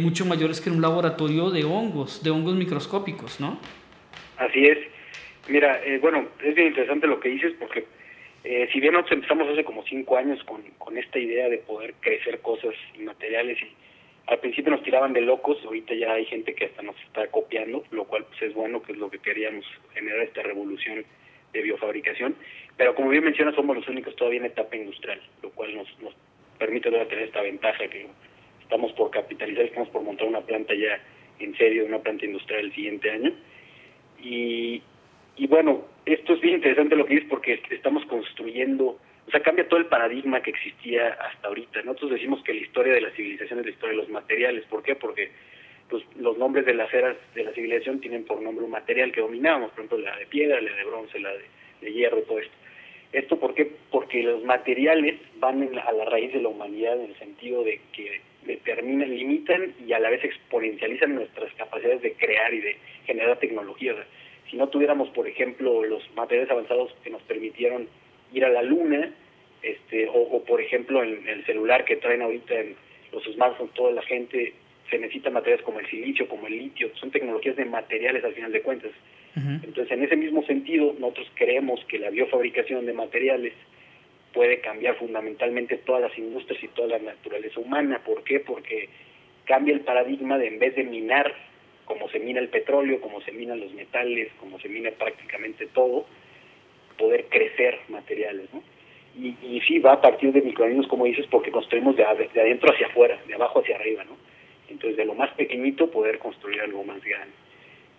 mucho 0.00 0.24
mayores 0.24 0.60
que 0.60 0.70
en 0.70 0.76
un 0.76 0.82
laboratorio 0.82 1.50
de 1.50 1.64
hongos, 1.64 2.22
de 2.22 2.30
hongos 2.30 2.54
microscópicos, 2.54 3.40
¿no? 3.40 3.58
Así 4.38 4.66
es. 4.66 4.78
Mira, 5.48 5.80
bueno, 6.00 6.26
es 6.42 6.54
bien 6.54 6.68
interesante 6.68 7.06
lo 7.06 7.20
que 7.20 7.28
dices 7.28 7.52
porque 7.58 7.84
si 8.72 8.80
bien 8.80 8.92
nosotros 8.92 9.16
empezamos 9.16 9.48
hace 9.48 9.64
como 9.64 9.82
cinco 9.84 10.16
años 10.16 10.42
con, 10.44 10.62
con 10.78 10.96
esta 10.96 11.18
idea 11.18 11.48
de 11.48 11.58
poder 11.58 11.94
crecer 12.00 12.40
cosas 12.40 12.74
inmateriales 12.94 13.60
y 13.60 13.72
al 14.26 14.38
principio 14.40 14.72
nos 14.72 14.82
tiraban 14.82 15.12
de 15.12 15.20
locos, 15.20 15.58
ahorita 15.64 15.94
ya 15.94 16.12
hay 16.12 16.24
gente 16.26 16.54
que 16.54 16.66
hasta 16.66 16.82
nos 16.82 16.96
está 17.02 17.26
copiando, 17.28 17.84
lo 17.90 18.04
cual 18.04 18.24
pues 18.24 18.42
es 18.42 18.54
bueno, 18.54 18.82
que 18.82 18.92
es 18.92 18.98
lo 18.98 19.10
que 19.10 19.18
queríamos 19.18 19.64
generar 19.94 20.20
esta 20.20 20.42
revolución 20.42 21.04
de 21.52 21.62
biofabricación, 21.62 22.34
pero 22.76 22.94
como 22.94 23.08
bien 23.08 23.24
menciona 23.24 23.54
somos 23.54 23.76
los 23.76 23.88
únicos 23.88 24.16
todavía 24.16 24.40
en 24.40 24.46
etapa 24.46 24.76
industrial, 24.76 25.20
lo 25.42 25.50
cual 25.50 25.76
nos, 25.76 26.00
nos 26.00 26.14
permite 26.58 26.88
todavía 26.88 27.08
tener 27.08 27.24
esta 27.24 27.42
ventaja 27.42 27.88
que 27.88 28.06
estamos 28.62 28.92
por 28.92 29.10
capitalizar, 29.10 29.64
estamos 29.64 29.88
por 29.90 30.02
montar 30.02 30.26
una 30.26 30.40
planta 30.40 30.74
ya 30.74 31.00
en 31.38 31.56
serio, 31.56 31.86
una 31.86 32.00
planta 32.00 32.24
industrial 32.24 32.66
el 32.66 32.74
siguiente 32.74 33.10
año. 33.10 33.32
Y, 34.22 34.82
y 35.36 35.46
bueno, 35.46 35.84
esto 36.04 36.34
es 36.34 36.40
bien 36.40 36.56
interesante 36.56 36.96
lo 36.96 37.06
que 37.06 37.14
dices 37.14 37.28
porque 37.28 37.60
estamos 37.70 38.04
construyendo 38.06 38.98
o 39.26 39.30
sea, 39.30 39.40
cambia 39.40 39.68
todo 39.68 39.80
el 39.80 39.86
paradigma 39.86 40.40
que 40.40 40.50
existía 40.50 41.08
hasta 41.14 41.48
ahorita. 41.48 41.82
Nosotros 41.82 42.12
decimos 42.12 42.42
que 42.44 42.54
la 42.54 42.60
historia 42.60 42.94
de 42.94 43.00
la 43.00 43.10
civilización 43.10 43.58
es 43.58 43.66
la 43.66 43.72
historia 43.72 43.96
de 43.96 44.02
los 44.02 44.08
materiales. 44.08 44.64
¿Por 44.66 44.84
qué? 44.84 44.94
Porque 44.94 45.30
pues, 45.88 46.04
los 46.16 46.38
nombres 46.38 46.64
de 46.64 46.74
las 46.74 46.92
eras 46.94 47.16
de 47.34 47.42
la 47.42 47.52
civilización 47.52 48.00
tienen 48.00 48.24
por 48.24 48.40
nombre 48.40 48.64
un 48.64 48.70
material 48.70 49.10
que 49.10 49.20
dominábamos, 49.20 49.70
por 49.70 49.80
ejemplo, 49.80 49.98
la 49.98 50.16
de 50.16 50.26
piedra, 50.26 50.60
la 50.60 50.72
de 50.72 50.84
bronce, 50.84 51.18
la 51.18 51.32
de, 51.80 51.92
hierro, 51.92 52.22
todo 52.22 52.38
esto. 52.38 52.54
¿Esto 53.12 53.38
por 53.38 53.54
qué? 53.54 53.70
Porque 53.90 54.22
los 54.22 54.44
materiales 54.44 55.16
van 55.38 55.62
a 55.76 55.92
la 55.92 56.04
raíz 56.04 56.32
de 56.32 56.42
la 56.42 56.48
humanidad 56.48 56.94
en 57.00 57.10
el 57.10 57.18
sentido 57.18 57.64
de 57.64 57.80
que 57.92 58.20
determinan, 58.44 59.10
limitan 59.10 59.74
y 59.84 59.92
a 59.92 59.98
la 59.98 60.10
vez 60.10 60.22
exponencializan 60.22 61.14
nuestras 61.14 61.52
capacidades 61.54 62.02
de 62.02 62.12
crear 62.12 62.54
y 62.54 62.60
de 62.60 62.76
generar 63.06 63.38
tecnología. 63.38 63.94
Si 64.50 64.56
no 64.56 64.68
tuviéramos, 64.68 65.08
por 65.10 65.26
ejemplo, 65.26 65.84
los 65.84 66.02
materiales 66.14 66.50
avanzados 66.50 66.94
que 67.02 67.10
nos 67.10 67.22
permitieron 67.22 67.88
ir 68.32 68.44
a 68.44 68.48
la 68.48 68.62
luna, 68.62 69.12
este, 69.62 70.08
o, 70.12 70.42
por 70.44 70.60
ejemplo 70.60 71.02
en 71.02 71.26
el 71.28 71.44
celular 71.44 71.84
que 71.84 71.96
traen 71.96 72.22
ahorita 72.22 72.54
en 72.54 72.76
los 73.12 73.24
smartphones 73.24 73.74
toda 73.74 73.92
la 73.92 74.02
gente, 74.02 74.52
se 74.90 74.98
necesitan 74.98 75.32
materiales 75.32 75.64
como 75.64 75.80
el 75.80 75.86
silicio, 75.88 76.28
como 76.28 76.46
el 76.46 76.56
litio, 76.56 76.90
son 76.96 77.10
tecnologías 77.10 77.56
de 77.56 77.64
materiales 77.64 78.24
al 78.24 78.34
final 78.34 78.52
de 78.52 78.62
cuentas. 78.62 78.92
Entonces, 79.36 79.90
en 79.90 80.02
ese 80.02 80.16
mismo 80.16 80.42
sentido, 80.44 80.94
nosotros 80.98 81.30
creemos 81.34 81.84
que 81.88 81.98
la 81.98 82.08
biofabricación 82.08 82.86
de 82.86 82.94
materiales 82.94 83.52
puede 84.32 84.60
cambiar 84.60 84.96
fundamentalmente 84.96 85.76
todas 85.76 86.00
las 86.00 86.18
industrias 86.18 86.62
y 86.62 86.68
toda 86.68 86.88
la 86.88 86.98
naturaleza 87.00 87.60
humana. 87.60 88.00
¿Por 88.02 88.24
qué? 88.24 88.40
Porque 88.40 88.88
cambia 89.44 89.74
el 89.74 89.80
paradigma 89.80 90.38
de 90.38 90.48
en 90.48 90.58
vez 90.58 90.74
de 90.74 90.84
minar 90.84 91.34
como 91.86 92.08
se 92.10 92.18
mina 92.18 92.40
el 92.40 92.48
petróleo, 92.48 93.00
como 93.00 93.20
se 93.22 93.32
minan 93.32 93.60
los 93.60 93.72
metales, 93.72 94.28
como 94.38 94.60
se 94.60 94.68
mina 94.68 94.90
prácticamente 94.90 95.66
todo, 95.68 96.04
poder 96.98 97.26
crecer 97.26 97.78
materiales, 97.88 98.52
¿no? 98.52 98.62
Y, 99.18 99.28
y 99.42 99.62
sí 99.66 99.78
va 99.78 99.94
a 99.94 100.00
partir 100.02 100.32
de 100.32 100.42
microorganismos, 100.42 100.88
como 100.88 101.06
dices, 101.06 101.26
porque 101.30 101.50
construimos 101.50 101.96
de, 101.96 102.04
de 102.34 102.40
adentro 102.40 102.70
hacia 102.70 102.88
afuera, 102.88 103.18
de 103.26 103.34
abajo 103.34 103.60
hacia 103.60 103.76
arriba, 103.76 104.04
¿no? 104.04 104.16
Entonces, 104.68 104.96
de 104.96 105.04
lo 105.06 105.14
más 105.14 105.30
pequeñito 105.34 105.90
poder 105.90 106.18
construir 106.18 106.60
algo 106.60 106.84
más 106.84 107.02
grande. 107.02 107.34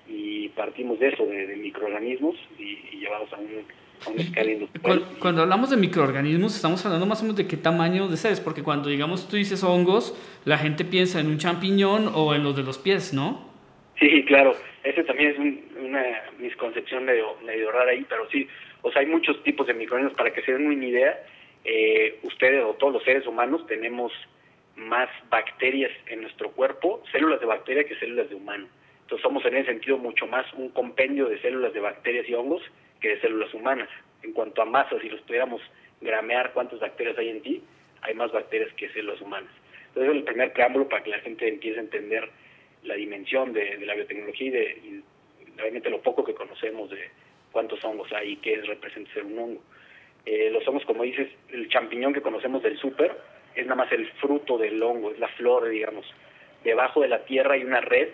Y 0.08 0.50
partimos 0.50 1.00
de 1.00 1.08
eso, 1.08 1.26
de, 1.26 1.56
microorganismos 1.56 2.36
y, 2.60 2.80
y, 2.91 3.00
llevados 3.00 3.32
a 3.34 3.38
un, 3.38 4.19
industrial. 4.19 5.06
Cuando, 5.19 5.41
hablamos 5.41 5.69
de 5.71 5.78
microorganismos, 5.78 6.56
estamos 6.56 6.86
hablando 6.86 7.06
más 7.06 7.21
o 7.21 7.23
menos 7.23 7.38
de 7.38 7.47
qué 7.47 7.58
tamaño 7.58 8.08
de 8.08 8.17
seres, 8.17 8.39
porque 8.39 8.62
cuando 8.62 8.89
digamos 8.89 9.28
tú 9.28 9.38
dices 9.38 9.63
hongos, 9.63 10.15
la 10.45 10.58
gente 10.58 10.86
piensa 10.86 11.19
en 11.19 11.28
un 11.28 11.39
champiñón 11.39 12.12
o 12.13 12.36
en 12.36 12.43
los 12.43 12.56
de 12.56 12.63
los 12.63 12.78
pies, 12.78 13.13
¿no? 13.13 13.47
Sí, 13.99 14.23
claro. 14.25 14.55
Ese 14.83 15.03
también 15.03 15.31
es 15.31 15.75
una 15.77 16.23
misconcepción 16.39 17.05
medio, 17.05 17.36
medio 17.43 17.71
rara 17.71 17.91
ahí, 17.91 18.05
pero 18.07 18.29
sí, 18.29 18.47
o 18.81 18.91
sea, 18.91 19.01
hay 19.01 19.07
muchos 19.07 19.41
tipos 19.43 19.65
de 19.67 19.73
microorganismos. 19.73 20.17
Para 20.17 20.31
que 20.31 20.41
se 20.43 20.53
den 20.53 20.67
una 20.67 20.86
idea, 20.86 21.19
eh, 21.63 22.19
ustedes 22.23 22.63
o 22.63 22.73
todos 22.75 22.93
los 22.93 23.03
seres 23.03 23.25
humanos 23.25 23.65
tenemos 23.67 24.12
más 24.75 25.10
bacterias 25.29 25.91
en 26.07 26.21
nuestro 26.21 26.51
cuerpo, 26.51 27.03
células 27.12 27.39
de 27.39 27.47
bacteria 27.47 27.83
que 27.83 27.95
células 27.95 28.29
de 28.29 28.36
humano. 28.36 28.67
Entonces 29.01 29.23
somos 29.23 29.43
en 29.45 29.55
ese 29.55 29.71
sentido 29.71 29.97
mucho 29.97 30.27
más 30.27 30.45
un 30.53 30.69
compendio 30.69 31.27
de 31.27 31.39
células 31.41 31.73
de 31.73 31.79
bacterias 31.79 32.29
y 32.29 32.33
hongos 32.33 32.62
que 33.01 33.10
de 33.10 33.21
células 33.21 33.53
humanas. 33.53 33.89
En 34.21 34.33
cuanto 34.33 34.62
a 34.62 34.65
masa, 34.65 34.99
si 35.01 35.10
los 35.10 35.21
pudiéramos 35.21 35.62
gramear 36.01 36.51
cuántas 36.53 36.79
bacterias 36.79 37.17
hay 37.17 37.29
en 37.29 37.41
ti, 37.41 37.63
hay 38.01 38.13
más 38.13 38.31
bacterias 38.31 38.71
que 38.73 38.89
células 38.89 39.19
humanas. 39.21 39.49
Entonces 39.88 40.12
es 40.12 40.17
el 40.17 40.23
primer 40.23 40.53
preámbulo 40.53 40.88
para 40.88 41.03
que 41.03 41.10
la 41.10 41.19
gente 41.19 41.47
empiece 41.47 41.79
a 41.79 41.83
entender 41.83 42.29
la 42.83 42.95
dimensión 42.95 43.53
de, 43.53 43.77
la 43.85 43.95
biotecnología 43.95 44.47
y, 44.47 44.51
de, 44.51 45.01
realmente 45.55 45.89
lo 45.89 46.01
poco 46.01 46.23
que 46.23 46.33
conocemos 46.33 46.89
de, 46.89 47.09
cuántos 47.51 47.83
hongos 47.83 48.11
hay 48.13 48.33
y 48.33 48.35
qué 48.37 48.53
es, 48.53 48.67
representa 48.67 49.11
ser 49.13 49.25
un 49.25 49.39
hongo. 49.39 49.61
Eh, 50.25 50.49
los 50.51 50.67
hongos, 50.67 50.85
como 50.85 51.03
dices, 51.03 51.29
el 51.49 51.69
champiñón 51.69 52.13
que 52.13 52.21
conocemos 52.21 52.61
del 52.61 52.77
súper 52.77 53.17
es 53.55 53.65
nada 53.65 53.83
más 53.83 53.91
el 53.91 54.07
fruto 54.13 54.57
del 54.57 54.81
hongo, 54.83 55.11
es 55.11 55.19
la 55.19 55.27
flor, 55.29 55.67
digamos. 55.69 56.05
Debajo 56.63 57.01
de 57.01 57.07
la 57.07 57.25
tierra 57.25 57.55
hay 57.55 57.63
una 57.63 57.81
red 57.81 58.09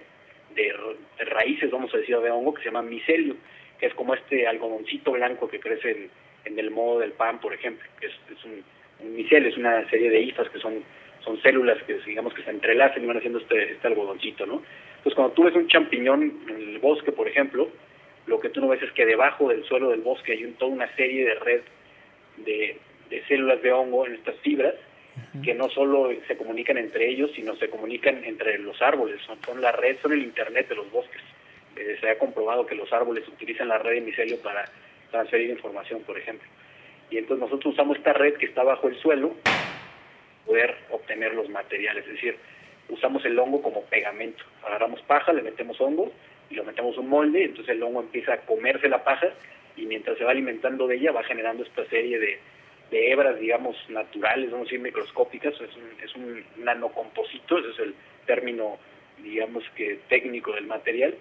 de, 0.55 0.73
raíces, 1.25 1.71
vamos 1.71 1.93
a 1.93 1.97
decir, 1.97 2.17
de 2.17 2.31
hongo 2.31 2.53
que 2.53 2.61
se 2.61 2.69
llama 2.69 2.83
micelio, 2.83 3.35
que 3.79 3.87
es 3.87 3.93
como 3.95 4.13
este 4.13 4.47
algodoncito 4.47 5.11
blanco 5.11 5.49
que 5.49 5.59
crece 5.59 6.09
en, 6.45 6.59
el 6.59 6.71
modo 6.71 6.99
del 6.99 7.11
pan, 7.11 7.41
por 7.41 7.53
ejemplo, 7.53 7.85
que 7.99 8.07
es, 8.07 8.13
un, 8.45 8.63
micelio, 9.15 9.49
es 9.49 9.57
una 9.57 9.89
serie 9.89 10.09
de 10.09 10.21
hifas 10.21 10.49
que 10.49 10.59
son, 10.59 10.83
son 11.23 11.41
células 11.41 11.81
que 11.83 11.95
digamos 12.05 12.33
que 12.33 12.43
se 12.43 12.51
entrelazan 12.51 13.03
y 13.03 13.07
van 13.07 13.17
haciendo 13.17 13.39
este, 13.39 13.71
este 13.71 13.87
algodoncito, 13.87 14.45
¿no? 14.45 14.61
Entonces 14.97 15.15
cuando 15.15 15.33
tú 15.33 15.43
ves 15.43 15.55
un 15.55 15.67
champiñón 15.67 16.41
en 16.47 16.55
el 16.55 16.79
bosque, 16.79 17.11
por 17.11 17.27
ejemplo, 17.27 17.69
lo 18.25 18.39
que 18.39 18.49
tú 18.49 18.61
no 18.61 18.69
ves 18.69 18.81
es 18.81 18.91
que 18.91 19.05
debajo 19.05 19.49
del 19.49 19.63
suelo 19.65 19.89
del 19.89 20.01
bosque 20.01 20.33
hay 20.33 20.43
toda 20.57 20.71
una 20.71 20.93
serie 20.95 21.25
de 21.25 21.35
red 21.35 21.61
de, 22.37 22.77
células 23.27 23.61
de 23.61 23.71
hongo 23.71 24.07
en 24.07 24.15
estas 24.15 24.35
fibras 24.37 24.73
que 25.43 25.53
no 25.53 25.69
solo 25.69 26.09
se 26.27 26.35
comunican 26.35 26.77
entre 26.77 27.07
ellos, 27.07 27.29
sino 27.35 27.55
se 27.57 27.69
comunican 27.69 28.23
entre 28.23 28.57
los 28.57 28.81
árboles, 28.81 29.21
son, 29.27 29.37
son 29.45 29.61
la 29.61 29.71
red, 29.71 29.97
son 30.01 30.13
el 30.13 30.23
internet 30.23 30.67
de 30.69 30.75
los 30.75 30.89
bosques. 30.89 31.21
Eh, 31.75 31.97
se 32.01 32.09
ha 32.09 32.17
comprobado 32.17 32.65
que 32.65 32.73
los 32.73 32.91
árboles 32.91 33.27
utilizan 33.27 33.67
la 33.67 33.77
red 33.77 33.95
de 33.95 34.01
micelio 34.01 34.39
para 34.41 34.65
transferir 35.11 35.51
información, 35.51 36.01
por 36.01 36.17
ejemplo. 36.17 36.47
Y 37.11 37.17
entonces 37.17 37.41
nosotros 37.41 37.73
usamos 37.73 37.97
esta 37.97 38.13
red 38.13 38.33
que 38.35 38.47
está 38.47 38.63
bajo 38.63 38.87
el 38.87 38.95
suelo 38.95 39.35
poder 40.45 40.75
obtener 40.91 41.33
los 41.33 41.49
materiales, 41.49 42.05
es 42.05 42.13
decir, 42.13 42.37
usamos 42.89 43.23
el 43.25 43.37
hongo 43.39 43.61
como 43.61 43.83
pegamento. 43.83 44.43
Agarramos 44.65 45.01
paja, 45.03 45.33
le 45.33 45.41
metemos 45.41 45.79
hongo 45.79 46.11
y 46.49 46.55
lo 46.55 46.63
metemos 46.63 46.97
un 46.97 47.09
molde, 47.09 47.45
entonces 47.45 47.75
el 47.75 47.83
hongo 47.83 48.01
empieza 48.01 48.33
a 48.33 48.41
comerse 48.41 48.89
la 48.89 49.03
paja 49.03 49.29
y 49.75 49.85
mientras 49.85 50.17
se 50.17 50.23
va 50.23 50.31
alimentando 50.31 50.87
de 50.87 50.95
ella 50.95 51.11
va 51.11 51.23
generando 51.23 51.63
esta 51.63 51.85
serie 51.85 52.19
de, 52.19 52.39
hebras, 52.91 53.39
digamos, 53.39 53.75
naturales, 53.89 54.51
vamos 54.51 54.67
a 54.67 54.69
decir 54.69 54.79
microscópicas, 54.79 55.55
es 55.55 55.75
un, 55.75 56.03
es 56.03 56.15
un 56.15 56.45
nanocomposito, 56.63 57.57
ese 57.57 57.69
es 57.69 57.79
el 57.79 57.95
término, 58.27 58.77
digamos 59.17 59.63
que 59.75 59.99
técnico 60.09 60.51
del 60.51 60.67
material, 60.67 61.15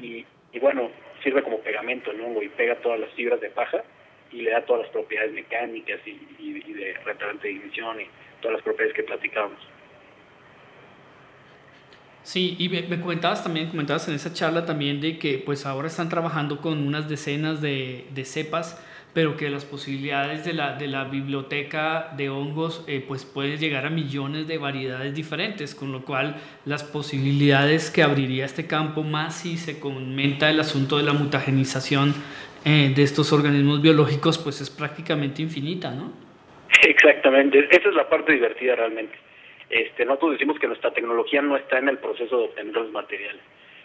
y, 0.00 0.24
y, 0.52 0.58
bueno, 0.60 0.92
sirve 1.24 1.42
como 1.42 1.58
pegamento 1.58 2.12
el 2.12 2.20
hongo 2.20 2.44
y 2.44 2.48
pega 2.48 2.76
todas 2.76 3.00
las 3.00 3.10
fibras 3.14 3.40
de 3.40 3.50
paja 3.50 3.82
y 4.30 4.42
le 4.42 4.50
da 4.50 4.64
todas 4.64 4.82
las 4.82 4.92
propiedades 4.92 5.32
mecánicas 5.32 5.98
y, 6.06 6.20
y, 6.38 6.72
de 6.72 6.92
retardante 7.04 7.48
de 7.48 7.54
ignición 7.54 8.00
y 8.00 8.06
todas 8.44 8.58
las 8.58 8.62
propiedades 8.62 8.94
que 8.94 9.02
platicábamos. 9.02 9.58
Sí, 12.22 12.56
y 12.58 12.68
me, 12.68 13.00
comentabas 13.00 13.42
también, 13.42 13.68
comentabas 13.68 14.08
en 14.08 14.14
esa 14.14 14.32
charla 14.32 14.64
también 14.64 15.00
de 15.00 15.18
que 15.18 15.38
pues 15.38 15.66
ahora 15.66 15.88
están 15.88 16.08
trabajando 16.08 16.60
con 16.60 16.86
unas 16.86 17.08
decenas 17.08 17.60
de, 17.60 18.06
de 18.14 18.24
cepas, 18.24 18.82
pero 19.12 19.36
que 19.36 19.48
las 19.48 19.64
posibilidades 19.64 20.44
de 20.44 20.54
la, 20.54 20.74
de 20.76 20.88
la 20.88 21.04
biblioteca 21.04 22.12
de 22.16 22.30
hongos 22.30 22.82
eh, 22.86 23.04
pues 23.06 23.24
pueden 23.24 23.58
llegar 23.58 23.86
a 23.86 23.90
millones 23.90 24.46
de 24.46 24.58
variedades 24.58 25.14
diferentes, 25.14 25.74
con 25.74 25.92
lo 25.92 26.04
cual 26.04 26.36
las 26.64 26.82
posibilidades 26.82 27.90
que 27.90 28.02
abriría 28.02 28.44
este 28.44 28.66
campo 28.66 29.02
más 29.02 29.36
si 29.36 29.56
se 29.56 29.78
comenta 29.78 30.50
el 30.50 30.60
asunto 30.60 30.96
de 30.96 31.04
la 31.04 31.12
mutagenización 31.12 32.14
eh, 32.64 32.92
de 32.94 33.02
estos 33.02 33.32
organismos 33.32 33.82
biológicos 33.82 34.38
pues 34.38 34.60
es 34.62 34.70
prácticamente 34.70 35.42
infinita, 35.42 35.90
¿no? 35.90 36.23
Exactamente, 36.88 37.66
esa 37.70 37.88
es 37.88 37.94
la 37.94 38.08
parte 38.08 38.32
divertida 38.32 38.76
realmente. 38.76 39.14
Este, 39.70 40.04
nosotros 40.04 40.32
decimos 40.32 40.58
que 40.58 40.66
nuestra 40.66 40.92
tecnología 40.92 41.42
no 41.42 41.56
está 41.56 41.78
en 41.78 41.88
el 41.88 41.98
proceso 41.98 42.38
de 42.38 42.44
obtener 42.44 42.74
los 42.74 42.90
materiales. 42.92 43.42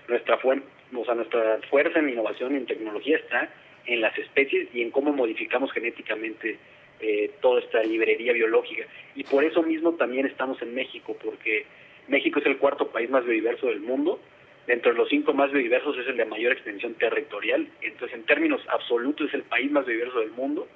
Nuestra, 0.07 0.35
o 0.35 1.05
sea, 1.05 1.15
nuestra 1.15 1.59
fuerza 1.69 1.99
en 1.99 2.09
innovación 2.09 2.53
y 2.53 2.57
en 2.57 2.65
tecnología 2.65 3.17
está 3.17 3.49
en 3.85 4.01
las 4.01 4.17
especies 4.17 4.67
y 4.73 4.81
en 4.81 4.91
cómo 4.91 5.13
modificamos 5.13 5.71
genéticamente 5.71 6.57
eh, 6.99 7.31
toda 7.41 7.61
esta 7.61 7.81
librería 7.83 8.33
biológica. 8.33 8.85
Y 9.15 9.23
por 9.23 9.43
eso 9.43 9.63
mismo 9.63 9.93
también 9.93 10.25
estamos 10.25 10.61
en 10.61 10.75
México, 10.75 11.15
porque 11.23 11.65
México 12.07 12.39
es 12.39 12.45
el 12.45 12.57
cuarto 12.57 12.87
país 12.89 13.09
más 13.09 13.23
biodiverso 13.23 13.67
del 13.67 13.79
mundo. 13.79 14.19
Dentro 14.67 14.91
de 14.91 14.97
los 14.97 15.09
cinco 15.09 15.33
más 15.33 15.51
biodiversos 15.51 15.97
es 15.97 16.07
el 16.07 16.17
de 16.17 16.25
mayor 16.25 16.51
extensión 16.51 16.95
territorial. 16.95 17.67
Entonces, 17.81 18.17
en 18.17 18.25
términos 18.25 18.61
absolutos, 18.67 19.27
es 19.29 19.33
el 19.33 19.43
país 19.43 19.71
más 19.71 19.85
biodiverso 19.85 20.19
del 20.19 20.31
mundo. 20.31 20.67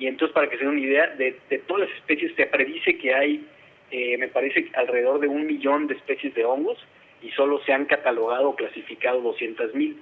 Y 0.00 0.08
entonces, 0.08 0.34
para 0.34 0.50
que 0.50 0.56
se 0.56 0.64
den 0.64 0.72
una 0.72 0.80
idea, 0.80 1.06
de, 1.08 1.38
de 1.48 1.58
todas 1.60 1.88
las 1.88 1.98
especies 1.98 2.34
se 2.34 2.46
predice 2.46 2.98
que 2.98 3.14
hay 3.14 3.46
eh, 3.90 4.16
me 4.18 4.28
parece 4.28 4.70
alrededor 4.74 5.18
de 5.18 5.26
un 5.26 5.46
millón 5.46 5.88
de 5.88 5.94
especies 5.94 6.32
de 6.34 6.44
hongos 6.44 6.78
y 7.22 7.30
solo 7.30 7.60
se 7.64 7.72
han 7.72 7.86
catalogado 7.86 8.50
o 8.50 8.56
clasificado 8.56 9.20
200 9.20 9.74
mil. 9.74 9.98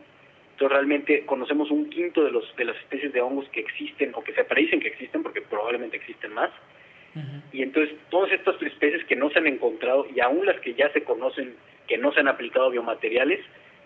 Entonces 0.52 0.76
realmente 0.76 1.24
conocemos 1.24 1.70
un 1.70 1.88
quinto 1.88 2.22
de, 2.22 2.30
los, 2.30 2.54
de 2.56 2.66
las 2.66 2.76
especies 2.76 3.12
de 3.12 3.22
hongos 3.22 3.48
que 3.48 3.60
existen 3.60 4.12
o 4.14 4.22
que 4.22 4.34
se 4.34 4.44
predicen 4.44 4.80
que 4.80 4.88
existen 4.88 5.22
porque 5.22 5.40
probablemente 5.40 5.96
existen 5.96 6.32
más. 6.34 6.50
Y 7.52 7.62
entonces 7.62 7.96
todas 8.10 8.30
estas 8.30 8.62
especies 8.62 9.04
que 9.06 9.16
no 9.16 9.28
se 9.30 9.38
han 9.40 9.46
encontrado 9.48 10.06
y 10.14 10.20
aún 10.20 10.46
las 10.46 10.60
que 10.60 10.74
ya 10.74 10.92
se 10.92 11.02
conocen 11.02 11.56
que 11.88 11.98
no 11.98 12.12
se 12.12 12.20
han 12.20 12.28
aplicado 12.28 12.66
a 12.66 12.70
biomateriales 12.70 13.40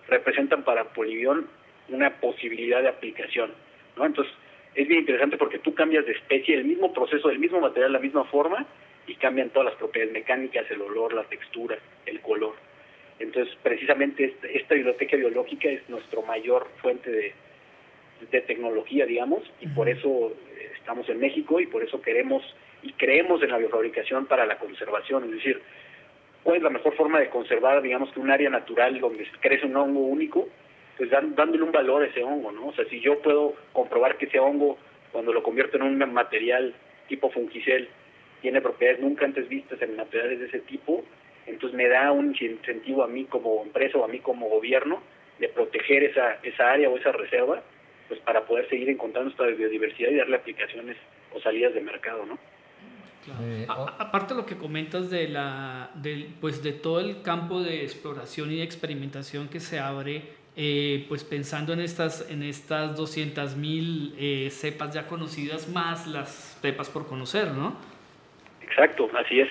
representan 0.08 0.64
para 0.64 0.92
Polibión 0.92 1.46
una 1.88 2.10
posibilidad 2.20 2.82
de 2.82 2.88
aplicación. 2.88 3.52
¿no? 3.96 4.04
Entonces 4.04 4.34
es 4.74 4.88
bien 4.88 5.00
interesante 5.00 5.36
porque 5.36 5.58
tú 5.58 5.74
cambias 5.74 6.06
de 6.06 6.12
especie, 6.12 6.56
el 6.56 6.64
mismo 6.64 6.92
proceso, 6.92 7.30
el 7.30 7.38
mismo 7.38 7.60
material, 7.60 7.92
la 7.92 7.98
misma 7.98 8.24
forma, 8.24 8.66
y 9.06 9.14
cambian 9.16 9.50
todas 9.50 9.66
las 9.66 9.74
propiedades 9.76 10.12
mecánicas, 10.12 10.70
el 10.70 10.80
olor, 10.80 11.12
la 11.12 11.24
textura, 11.24 11.76
el 12.06 12.20
color. 12.20 12.54
Entonces, 13.18 13.54
precisamente 13.62 14.34
esta, 14.42 14.74
biblioteca 14.74 15.16
biológica 15.16 15.68
es 15.68 15.88
nuestro 15.88 16.22
mayor 16.22 16.68
fuente 16.80 17.10
de, 17.10 17.32
tecnología, 18.46 19.04
digamos, 19.04 19.42
y 19.60 19.66
por 19.66 19.88
eso 19.88 20.32
eh, 20.56 20.70
estamos 20.78 21.08
en 21.08 21.18
México 21.18 21.58
y 21.58 21.66
por 21.66 21.82
eso 21.82 22.00
queremos 22.00 22.42
y 22.80 22.92
creemos 22.92 23.42
en 23.42 23.50
la 23.50 23.58
biofabricación 23.58 24.26
para 24.26 24.46
la 24.46 24.58
conservación, 24.58 25.24
es 25.24 25.30
decir, 25.32 25.60
¿cuál 26.44 26.58
es 26.58 26.62
la 26.62 26.70
mejor 26.70 26.94
forma 26.94 27.18
de 27.18 27.28
conservar, 27.28 27.82
digamos, 27.82 28.12
que 28.12 28.20
un 28.20 28.30
área 28.30 28.48
natural 28.48 29.00
donde 29.00 29.26
crece 29.40 29.66
un 29.66 29.76
hongo 29.76 30.00
único? 30.00 30.48
Pues 30.96 31.10
dándole 31.10 31.62
un 31.62 31.72
valor 31.72 32.02
a 32.02 32.06
ese 32.06 32.22
hongo, 32.22 32.52
¿no? 32.52 32.68
O 32.68 32.74
sea, 32.74 32.84
si 32.86 33.00
yo 33.00 33.20
puedo 33.20 33.54
comprobar 33.72 34.18
que 34.18 34.26
ese 34.26 34.38
hongo, 34.38 34.78
cuando 35.10 35.32
lo 35.32 35.42
convierto 35.42 35.76
en 35.76 35.82
un 35.82 36.12
material 36.12 36.74
tipo 37.08 37.30
fungicel, 37.30 37.88
tiene 38.40 38.60
propiedades 38.60 39.00
nunca 39.00 39.24
antes 39.24 39.48
vistas 39.48 39.80
en 39.80 39.96
materiales 39.96 40.40
de 40.40 40.46
ese 40.46 40.60
tipo, 40.60 41.04
entonces 41.46 41.76
me 41.76 41.88
da 41.88 42.12
un 42.12 42.36
incentivo 42.38 43.02
a 43.02 43.08
mí 43.08 43.24
como 43.24 43.62
empresa 43.62 43.98
o 43.98 44.04
a 44.04 44.08
mí 44.08 44.18
como 44.20 44.48
gobierno 44.48 45.02
de 45.38 45.48
proteger 45.48 46.04
esa, 46.04 46.34
esa 46.42 46.72
área 46.72 46.88
o 46.88 46.96
esa 46.96 47.12
reserva, 47.12 47.62
pues 48.08 48.20
para 48.20 48.44
poder 48.44 48.68
seguir 48.68 48.90
encontrando 48.90 49.30
esta 49.30 49.46
biodiversidad 49.46 50.10
y 50.10 50.16
darle 50.16 50.36
aplicaciones 50.36 50.96
o 51.34 51.40
salidas 51.40 51.74
de 51.74 51.80
mercado, 51.80 52.26
¿no? 52.26 52.38
Eh, 53.40 53.66
aparte 53.68 54.34
lo 54.34 54.44
que 54.44 54.56
comentas 54.56 55.08
de 55.08 55.28
la, 55.28 55.90
del, 55.94 56.34
pues 56.40 56.62
de 56.62 56.72
todo 56.72 56.98
el 56.98 57.22
campo 57.22 57.62
de 57.62 57.82
exploración 57.82 58.50
y 58.50 58.60
experimentación 58.60 59.48
que 59.48 59.60
se 59.60 59.78
abre, 59.78 60.22
eh, 60.54 61.06
pues 61.08 61.24
pensando 61.24 61.72
en 61.72 61.80
estas, 61.80 62.30
en 62.30 62.42
estas 62.42 62.98
200.000 62.98 64.14
eh, 64.18 64.50
cepas 64.50 64.94
ya 64.94 65.06
conocidas 65.06 65.68
más 65.68 66.06
las 66.06 66.58
cepas 66.60 66.90
por 66.90 67.06
conocer, 67.06 67.52
¿no? 67.52 67.76
Exacto, 68.60 69.08
así 69.14 69.40
es. 69.40 69.48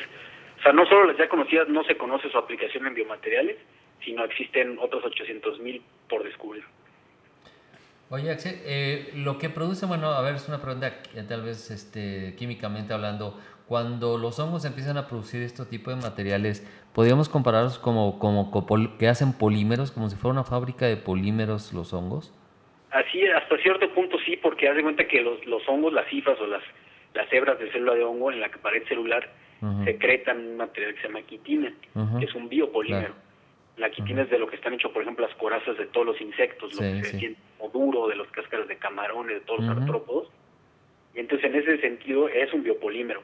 O 0.60 0.62
sea, 0.62 0.74
no 0.74 0.86
solo 0.86 1.06
las 1.06 1.18
ya 1.18 1.28
conocidas 1.28 1.68
no 1.70 1.84
se 1.84 1.98
conoce 1.98 2.30
su 2.30 2.38
aplicación 2.38 2.86
en 2.86 2.94
biomateriales, 2.94 3.58
sino 4.04 4.24
existen 4.24 4.78
otros 4.80 5.04
800 5.06 5.60
mil 5.60 5.82
por 6.08 6.24
descubrir. 6.24 6.64
Oye, 8.10 8.30
Axel, 8.30 8.60
eh, 8.66 9.12
lo 9.16 9.38
que 9.38 9.50
produce, 9.50 9.86
bueno, 9.86 10.10
a 10.10 10.22
ver, 10.22 10.36
es 10.36 10.48
una 10.50 10.62
pregunta 10.62 11.02
tal 11.30 11.44
vez 11.44 11.72
este, 11.72 12.36
químicamente 12.38 12.94
hablando, 12.94 13.40
cuando 13.72 14.18
los 14.18 14.38
hongos 14.38 14.66
empiezan 14.66 14.98
a 14.98 15.08
producir 15.08 15.42
este 15.44 15.64
tipo 15.64 15.92
de 15.92 15.96
materiales, 15.96 16.68
¿podríamos 16.94 17.30
compararlos 17.30 17.80
como, 17.80 18.20
como, 18.20 18.52
que 19.00 19.08
hacen 19.08 19.32
polímeros, 19.32 19.94
como 19.94 20.10
si 20.10 20.18
fuera 20.18 20.34
una 20.34 20.44
fábrica 20.44 20.88
de 20.88 20.98
polímeros 20.98 21.72
los 21.72 21.94
hongos? 21.94 22.34
Así, 22.92 23.26
hasta 23.28 23.58
cierto 23.60 23.90
punto 23.94 24.18
sí, 24.26 24.36
porque 24.36 24.68
haz 24.68 24.76
de 24.76 24.84
cuenta 24.84 25.08
que 25.08 25.22
los, 25.22 25.46
los 25.46 25.62
hongos, 25.70 25.94
las 25.94 26.06
cifras 26.10 26.38
o 26.42 26.48
las 26.48 26.62
las 27.14 27.32
hebras 27.32 27.60
de 27.60 27.72
célula 27.72 27.94
de 27.94 28.04
hongo 28.04 28.30
en 28.30 28.42
la 28.42 28.50
pared 28.50 28.84
celular 28.90 29.30
secretan 29.86 30.40
un 30.40 30.58
material 30.58 30.94
que 30.94 31.02
se 31.04 31.08
llama 31.08 31.22
quitina, 31.22 31.74
que 32.20 32.26
es 32.26 32.36
un 32.36 32.50
biopolímero. 32.50 33.14
La 33.78 33.90
quitina 33.90 34.24
es 34.24 34.30
de 34.30 34.38
lo 34.38 34.48
que 34.48 34.58
están 34.58 34.74
hechos, 34.74 34.92
por 34.92 35.02
ejemplo, 35.02 35.26
las 35.26 35.36
corazas 35.38 35.78
de 35.78 35.86
todos 35.86 36.08
los 36.08 36.20
insectos, 36.20 36.74
lo 36.74 36.82
que 36.82 37.06
se 37.06 37.20
siente 37.20 37.40
como 37.58 37.72
duro, 37.72 38.10
de 38.10 38.18
los 38.18 38.28
cáscaras 38.32 38.68
de 38.68 38.76
camarones, 38.76 39.36
de 39.36 39.46
todos 39.46 39.62
los 39.62 39.78
artrópodos. 39.78 40.30
Y 41.16 41.20
entonces, 41.22 41.50
en 41.50 41.56
ese 41.56 41.80
sentido, 41.80 42.28
es 42.28 42.52
un 42.54 42.64
biopolímero. 42.64 43.24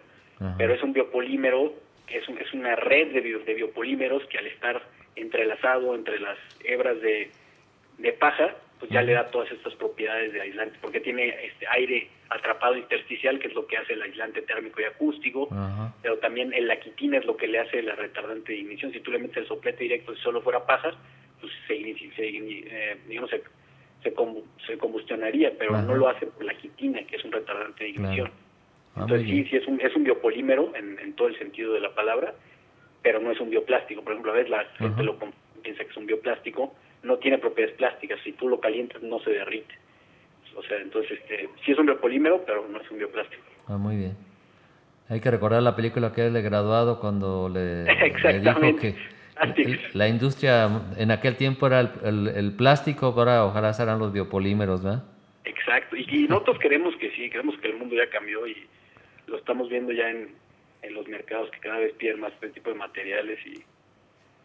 Pero 0.58 0.74
es 0.74 0.84
un 0.84 0.94
biopolímero, 0.94 1.74
es, 2.08 2.24
es 2.30 2.54
una 2.54 2.76
red 2.76 3.14
de, 3.14 3.22
de 3.22 3.54
biopolímeros 3.54 4.24
que 4.28 4.38
al 4.38 4.48
estar 4.48 4.82
entrelazado 5.16 5.96
entre 5.96 6.20
las 6.20 6.38
hebras 6.64 7.02
de, 7.02 7.32
de 7.98 8.14
paja, 8.14 8.56
pues 8.80 8.92
ya 8.92 9.02
le 9.02 9.14
da 9.14 9.32
todas 9.32 9.52
estas 9.52 9.74
propiedades 9.76 10.32
de 10.34 10.42
aislante, 10.42 10.78
porque 10.82 11.00
tiene 11.00 11.30
este 11.46 11.66
aire 11.68 12.10
atrapado 12.30 12.78
intersticial, 12.78 13.40
que 13.40 13.48
es 13.48 13.56
lo 13.56 13.66
que 13.66 13.78
hace 13.78 13.94
el 13.94 14.02
aislante 14.02 14.42
térmico 14.44 14.82
y 14.82 14.84
acústico, 14.84 15.50
pero 16.02 16.18
también 16.20 16.54
el 16.54 16.68
laquitina 16.68 17.18
es 17.18 17.26
lo 17.26 17.36
que 17.38 17.48
le 17.48 17.60
hace 17.60 17.82
la 17.82 17.96
retardante 17.96 18.52
de 18.52 18.60
ignición. 18.60 18.92
Si 18.92 19.00
tú 19.00 19.12
le 19.12 19.20
metes 19.20 19.38
el 19.38 19.48
soplete 19.48 19.84
directo, 19.84 20.14
si 20.16 20.22
solo 20.22 20.42
fuera 20.42 20.66
paja, 20.66 20.92
pues 21.42 21.52
se, 21.68 21.76
se, 22.16 22.28
eh, 22.28 22.98
digamos, 23.08 23.30
se, 23.30 23.42
se, 24.04 24.78
combustionaría, 24.78 25.54
pero 25.58 25.82
no 25.82 25.96
lo 25.96 26.10
hace 26.10 26.28
por 26.28 26.44
la 26.44 26.54
quitina, 26.54 27.02
que 27.04 27.16
es 27.16 27.24
un 27.24 27.32
retardante 27.32 27.84
de 27.84 27.90
ignición. 27.90 28.32
Entonces 29.02 29.28
sí, 29.28 29.44
sí 29.46 29.58
es 29.58 29.68
un, 29.68 29.80
es 29.82 29.96
un 29.96 30.04
biopolímero 30.04 30.74
en, 30.76 30.98
en, 31.00 31.14
todo 31.14 31.28
el 31.28 31.38
sentido 31.38 31.74
de 31.74 31.80
la 31.80 31.94
palabra, 31.94 32.34
pero 33.02 33.20
no 33.20 33.32
es 33.32 33.40
un 33.40 33.50
bioplástico. 33.50 34.04
Por 34.04 34.14
ejemplo, 34.14 34.32
a 34.32 34.36
veces 34.36 34.50
la 34.50 34.66
gente 34.78 35.04
lo 35.04 35.18
piensa 35.62 35.84
que 35.84 35.90
es 35.90 35.98
un 35.98 36.06
bioplástico, 36.06 36.76
no 37.04 37.18
tiene 37.18 37.38
propiedades 37.38 37.78
plásticas, 37.78 38.20
si 38.24 38.34
tú 38.34 38.48
lo 38.50 38.60
calientas 38.60 39.02
no 39.04 39.20
se 39.20 39.32
derrite. 39.32 39.76
O 40.56 40.64
sea, 40.64 40.78
entonces 40.78 41.20
este, 41.20 41.50
sí 41.64 41.72
es 41.72 41.78
un 41.78 41.86
biopolímero, 41.86 42.44
pero 42.46 42.68
no 42.68 42.82
es 42.82 42.90
un 42.90 42.98
bioplástico. 42.98 43.44
Ah, 43.68 43.78
muy 43.78 43.96
bien. 43.98 44.18
Hay 45.10 45.22
que 45.22 45.32
recordar 45.32 45.62
la 45.62 45.76
película 45.76 46.12
que 46.12 46.26
él 46.26 46.34
le 46.34 46.42
graduado 46.42 47.00
cuando 47.00 47.48
le, 47.48 47.84
le 48.24 48.40
dijo 48.40 48.76
que 48.78 48.96
la 49.94 50.08
industria 50.08 50.70
en 50.98 51.12
aquel 51.12 51.36
tiempo 51.36 51.68
era 51.68 51.82
el, 52.04 52.28
el, 52.28 52.52
plástico, 52.54 53.08
ahora 53.08 53.46
ojalá 53.46 53.72
serán 53.74 54.00
los 54.00 54.12
biopolímeros, 54.12 54.84
¿verdad? 54.84 55.04
Exacto, 55.46 55.96
y, 55.96 56.28
nosotros 56.28 56.60
queremos 56.60 56.96
que 56.98 57.12
sí, 57.12 57.30
queremos 57.30 57.58
que 57.60 57.68
el 57.70 57.78
mundo 57.78 57.96
ya 57.96 58.10
cambió 58.10 58.48
y 58.48 58.68
lo 59.28 59.38
estamos 59.38 59.70
viendo 59.70 59.92
ya 59.92 60.10
en, 60.10 60.34
en 60.82 60.94
los 60.94 61.08
mercados 61.08 61.52
que 61.52 61.60
cada 61.60 61.80
vez 61.80 61.94
piden 61.94 62.20
más 62.20 62.34
este 62.34 62.50
tipo 62.50 62.70
de 62.70 62.76
materiales 62.76 63.40
y, 63.46 63.64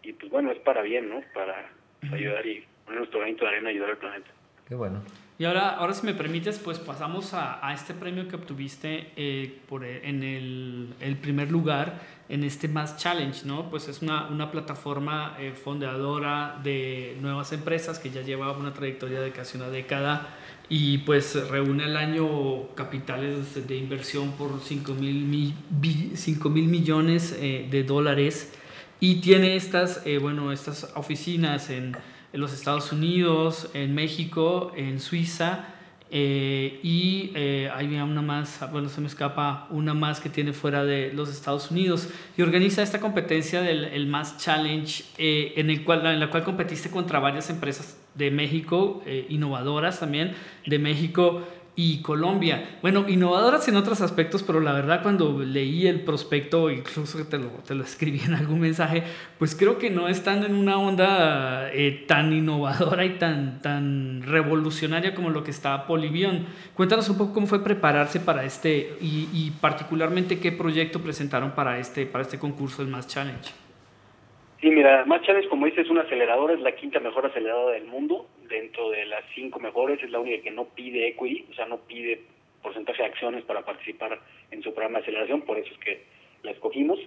y 0.09 0.13
pues 0.13 0.31
bueno, 0.31 0.51
es 0.51 0.59
para 0.59 0.83
bien, 0.83 1.09
¿no? 1.09 1.23
Para 1.33 1.71
ayudar 2.13 2.45
y 2.47 2.65
poner 2.85 3.01
nuestro 3.01 3.21
granito 3.21 3.45
de 3.45 3.51
arena 3.51 3.71
y 3.71 3.75
ayudar 3.75 3.91
al 3.91 3.99
planeta. 3.99 4.31
Qué 4.69 4.75
bueno. 4.75 5.03
Y 5.39 5.45
ahora, 5.45 5.71
ahora 5.71 5.93
si 5.93 6.07
me 6.07 6.15
permites, 6.15 6.59
pues 6.59 6.79
pasamos 6.79 7.35
a, 7.35 7.67
a 7.67 7.75
este 7.75 7.95
premio 7.95 8.29
que 8.29 8.37
obtuviste 8.37 9.13
eh, 9.17 9.61
por, 9.69 9.85
en 9.85 10.23
el, 10.23 10.95
el, 11.01 11.17
primer 11.17 11.51
lugar 11.51 12.01
en 12.29 12.45
este 12.45 12.69
Mass 12.69 12.97
Challenge, 12.97 13.45
¿no? 13.45 13.69
Pues 13.69 13.89
es 13.89 14.03
una, 14.03 14.29
una 14.29 14.51
plataforma 14.51 15.37
eh, 15.41 15.53
fundadora 15.53 16.61
de 16.63 17.17
nuevas 17.21 17.53
empresas 17.53 17.99
que 17.99 18.11
ya 18.11 18.23
lleva 18.23 18.57
una 18.57 18.73
trayectoria 18.73 19.21
de 19.21 19.33
casi 19.33 19.57
una 19.57 19.69
década 19.69 20.29
y 20.75 20.99
pues 20.99 21.35
reúne 21.51 21.85
al 21.85 21.97
año 21.99 22.75
capitales 22.75 23.67
de 23.69 23.77
inversión 23.77 24.33
por 24.33 24.61
5 24.61 24.95
mil, 24.95 25.25
mil 25.25 26.69
millones 26.69 27.37
eh, 27.39 27.69
de 27.71 27.85
dólares 27.85 28.53
y 28.99 29.17
tiene 29.17 29.57
estas, 29.57 30.03
bueno, 30.21 30.53
estas 30.53 30.93
oficinas 30.95 31.69
en 31.69 31.97
en 32.33 32.41
los 32.41 32.53
Estados 32.53 32.93
Unidos, 32.93 33.69
en 33.75 33.95
México, 33.95 34.73
en 34.77 35.01
Suiza. 35.01 35.67
Eh, 36.15 36.79
y 36.83 37.31
eh, 37.35 37.71
hay 37.75 37.87
una 37.87 38.21
más, 38.21 38.61
bueno, 38.71 38.91
se 38.91 39.01
me 39.01 39.07
escapa 39.07 39.67
una 39.71 39.95
más 39.95 40.21
que 40.21 40.29
tiene 40.29 40.53
fuera 40.53 40.85
de 40.85 41.11
los 41.15 41.31
Estados 41.31 41.71
Unidos. 41.71 42.11
Y 42.37 42.43
organiza 42.43 42.83
esta 42.83 43.01
competencia 43.01 43.63
del 43.63 43.87
el 43.87 44.07
Mass 44.07 44.37
Challenge 44.37 45.05
eh, 45.17 45.55
en, 45.57 45.71
el 45.71 45.85
cual, 45.85 46.05
en 46.05 46.21
la 46.21 46.29
cual 46.29 46.45
competiste 46.45 46.91
contra 46.91 47.19
varias 47.19 47.49
empresas 47.49 47.99
de 48.15 48.31
México, 48.31 49.03
innovadoras 49.31 50.01
también 50.01 50.35
de 50.67 50.79
México 50.79 51.43
y 51.75 52.03
Colombia. 52.03 52.79
Bueno, 52.83 53.07
innovadoras 53.09 53.67
en 53.69 53.77
otros 53.77 54.01
aspectos, 54.03 54.43
pero 54.43 54.61
la 54.61 54.73
verdad 54.73 55.03
cuando 55.03 55.39
leí 55.41 55.87
el 55.87 56.01
prospecto, 56.01 56.71
incluso 56.71 57.25
te 57.25 57.39
lo, 57.39 57.49
te 57.67 57.75
lo 57.75 57.83
escribí 57.85 58.21
en 58.21 58.35
algún 58.35 58.61
mensaje, 58.61 59.03
pues 59.39 59.55
creo 59.55 59.79
que 59.79 59.89
no 59.89 60.09
están 60.09 60.45
en 60.45 60.55
una 60.55 60.77
onda 60.79 61.71
eh, 61.73 62.05
tan 62.07 62.33
innovadora 62.33 63.05
y 63.05 63.19
tan, 63.19 63.63
tan 63.63 64.23
revolucionaria 64.23 65.15
como 65.15 65.31
lo 65.31 65.45
que 65.45 65.51
está 65.51 65.87
Polivion. 65.87 66.47
Cuéntanos 66.75 67.09
un 67.09 67.17
poco 67.17 67.33
cómo 67.33 67.47
fue 67.47 67.65
prepararse 67.65 68.21
para 68.21 68.45
este 68.45 68.99
y, 69.01 69.29
y 69.33 69.53
particularmente 69.61 70.39
qué 70.39 70.53
proyecto 70.53 71.01
presentaron 71.01 71.53
para 71.53 71.79
este, 71.79 72.05
para 72.07 72.23
este 72.23 72.39
concurso, 72.39 72.83
el 72.83 72.89
Mass 72.89 73.07
Challenge. 73.07 73.62
Sí, 74.63 74.71
mira, 74.71 75.05
Mass 75.07 75.23
Challenge, 75.23 75.49
como 75.49 75.67
dices, 75.67 75.87
es 75.87 75.91
una 75.91 76.03
aceleradora, 76.03 76.55
es 76.55 76.61
la 76.61 76.77
quinta 76.77 77.01
mejor 77.01 77.27
aceleradora 77.27 77.73
del 77.73 77.87
mundo 77.87 78.29
dentro 78.49 78.91
de 78.91 79.05
las 79.07 79.25
cinco 79.35 79.59
mejores, 79.59 80.01
es 80.01 80.11
la 80.11 80.21
única 80.21 80.41
que 80.41 80.53
no 80.53 80.67
pide 80.67 81.09
equity, 81.09 81.47
o 81.51 81.55
sea, 81.55 81.67
no 81.67 81.79
pide 81.79 82.21
porcentaje 82.63 83.03
de 83.03 83.09
acciones 83.09 83.43
para 83.43 83.65
participar 83.65 84.21
en 84.53 84.63
su 84.63 84.73
programa 84.73 84.99
de 84.99 85.03
aceleración, 85.03 85.43
por 85.43 85.59
eso 85.59 85.69
es 85.73 85.79
que 85.81 86.05
la 86.45 86.53
escogimos. 86.53 87.01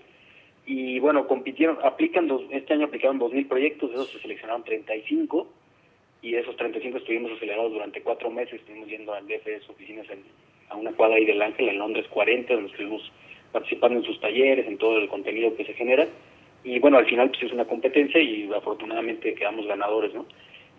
Y 0.66 1.00
bueno, 1.00 1.28
compitieron, 1.28 1.78
aplican 1.82 2.28
dos, 2.28 2.42
este 2.52 2.74
año 2.74 2.88
aplicaron 2.88 3.22
2.000 3.22 3.48
proyectos, 3.48 3.90
de 3.90 3.96
esos 3.96 4.10
se 4.10 4.20
seleccionaron 4.20 4.66
35, 4.66 5.48
y 6.24 6.32
de 6.32 6.42
esos 6.42 6.58
35 6.58 6.98
estuvimos 6.98 7.32
acelerados 7.32 7.72
durante 7.72 8.02
cuatro 8.02 8.30
meses, 8.32 8.56
estuvimos 8.56 8.90
yendo 8.90 9.14
al 9.14 9.28
DFS 9.28 9.70
oficinas 9.70 10.10
en, 10.10 10.26
a 10.68 10.76
una 10.76 10.92
cuadra 10.92 11.16
ahí 11.16 11.26
del 11.26 11.42
Ángel, 11.42 11.70
en 11.70 11.80
Londres 11.80 12.06
40, 12.10 12.54
donde 12.54 12.72
estuvimos 12.72 13.10
participando 13.54 14.00
en 14.00 14.04
sus 14.04 14.20
talleres, 14.20 14.68
en 14.68 14.78
todo 14.78 14.98
el 14.98 15.08
contenido 15.08 15.56
que 15.56 15.64
se 15.64 15.74
genera. 15.74 16.06
Y 16.66 16.80
bueno, 16.80 16.98
al 16.98 17.06
final 17.06 17.30
pues 17.30 17.44
es 17.44 17.54
una 17.54 17.66
competencia 17.66 18.20
y 18.20 18.50
afortunadamente 18.52 19.36
quedamos 19.36 19.68
ganadores, 19.68 20.14
¿no? 20.16 20.26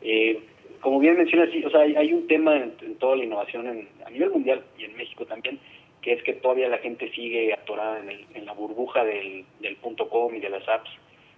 Eh, 0.03 0.40
como 0.81 0.99
bien 0.99 1.16
mencionas, 1.16 1.49
sí, 1.53 1.64
o 1.64 1.70
sea, 1.70 1.81
hay, 1.81 2.12
un 2.12 2.27
tema 2.27 2.57
en, 2.57 2.96
toda 2.99 3.16
la 3.16 3.25
innovación 3.25 3.68
en, 3.68 3.88
a 4.05 4.11
nivel 4.11 4.31
mundial 4.31 4.64
y 4.77 4.85
en 4.85 4.96
México 4.96 5.25
también, 5.25 5.61
que 6.03 6.12
es 6.12 6.22
que 6.25 6.35
todavía 6.35 6.68
la 6.68 6.79
gente 6.79 7.11
sigue 7.12 7.53
atorada 7.55 8.01
en, 8.01 8.11
el, 8.11 8.27
en 8.35 8.46
la 8.46 8.53
burbuja 8.53 9.05
del, 9.05 9.44
del 9.61 9.77
punto 9.77 10.09
com 10.09 10.35
y 10.35 10.40
de 10.40 10.51
las 10.51 10.68
apps. 10.68 10.90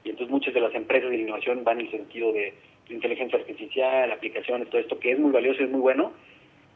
Y 0.03 0.11
entonces 0.11 0.33
muchas 0.33 0.55
de 0.55 0.61
las 0.61 0.75
empresas 0.75 1.11
de 1.11 1.19
innovación 1.19 1.63
van 1.63 1.81
en 1.81 1.87
el 1.87 1.93
sentido 1.93 2.33
de 2.33 2.55
inteligencia 2.89 3.39
artificial, 3.39 4.11
aplicaciones, 4.11 4.69
todo 4.71 4.81
esto, 4.81 4.99
que 4.99 5.13
es 5.13 5.19
muy 5.19 5.31
valioso, 5.31 5.63
es 5.63 5.71
muy 5.71 5.81
bueno, 5.81 6.13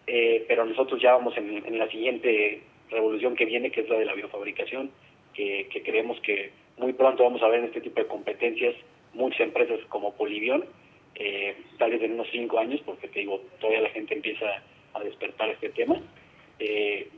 eh, 0.07 0.45
pero 0.47 0.67
nosotros 0.67 1.01
ya 1.01 1.13
vamos 1.15 1.35
en, 1.39 1.65
en, 1.65 1.79
la 1.79 1.89
siguiente 1.89 2.61
revolución 2.91 3.35
que 3.35 3.47
viene, 3.47 3.71
que 3.71 3.81
es 3.81 3.89
la 3.89 3.99
de 3.99 4.05
la 4.05 4.15
biofabricación, 4.15 4.91
que, 5.33 5.69
que 5.73 5.83
creemos 5.83 6.21
que 6.21 6.51
muy 6.83 6.93
pronto 6.93 7.23
vamos 7.23 7.43
a 7.43 7.49
ver 7.49 7.61
en 7.61 7.67
este 7.67 7.81
tipo 7.81 8.01
de 8.01 8.09
competencias 8.09 8.75
muchas 9.15 9.41
empresas 9.41 9.79
como 9.89 10.13
Polivion, 10.15 10.65
eh, 11.15 11.57
tal 11.79 11.91
vez 11.91 12.03
en 12.03 12.15
unos 12.15 12.29
cinco 12.31 12.59
años, 12.59 12.81
porque 12.85 13.09
te 13.09 13.21
digo, 13.21 13.41
todavía 13.61 13.83
la 13.83 13.91
gente 13.91 14.15
empieza 14.15 14.47
a 14.95 15.01
despertar 15.01 15.51
este 15.51 15.71
tema. 15.71 16.01
Eh, 16.59 17.09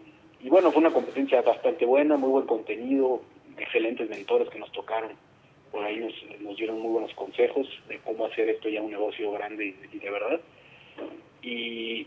y 0.42 0.48
bueno, 0.48 0.70
fue 0.70 0.80
una 0.80 0.92
competencia 0.92 1.40
bastante 1.42 1.86
buena, 1.86 2.16
muy 2.16 2.30
buen 2.30 2.46
contenido, 2.46 3.22
excelentes 3.58 4.08
mentores 4.10 4.48
que 4.48 4.58
nos 4.58 4.70
tocaron. 4.72 5.12
Por 5.72 5.84
ahí 5.84 5.96
nos, 5.96 6.40
nos 6.40 6.56
dieron 6.56 6.80
muy 6.80 6.92
buenos 6.92 7.14
consejos 7.14 7.66
de 7.88 7.98
cómo 7.98 8.26
hacer 8.26 8.48
esto 8.48 8.68
ya 8.68 8.82
un 8.82 8.90
negocio 8.90 9.32
grande 9.32 9.74
y, 9.92 9.98
de 9.98 10.10
verdad. 10.10 10.40
Y, 11.42 12.06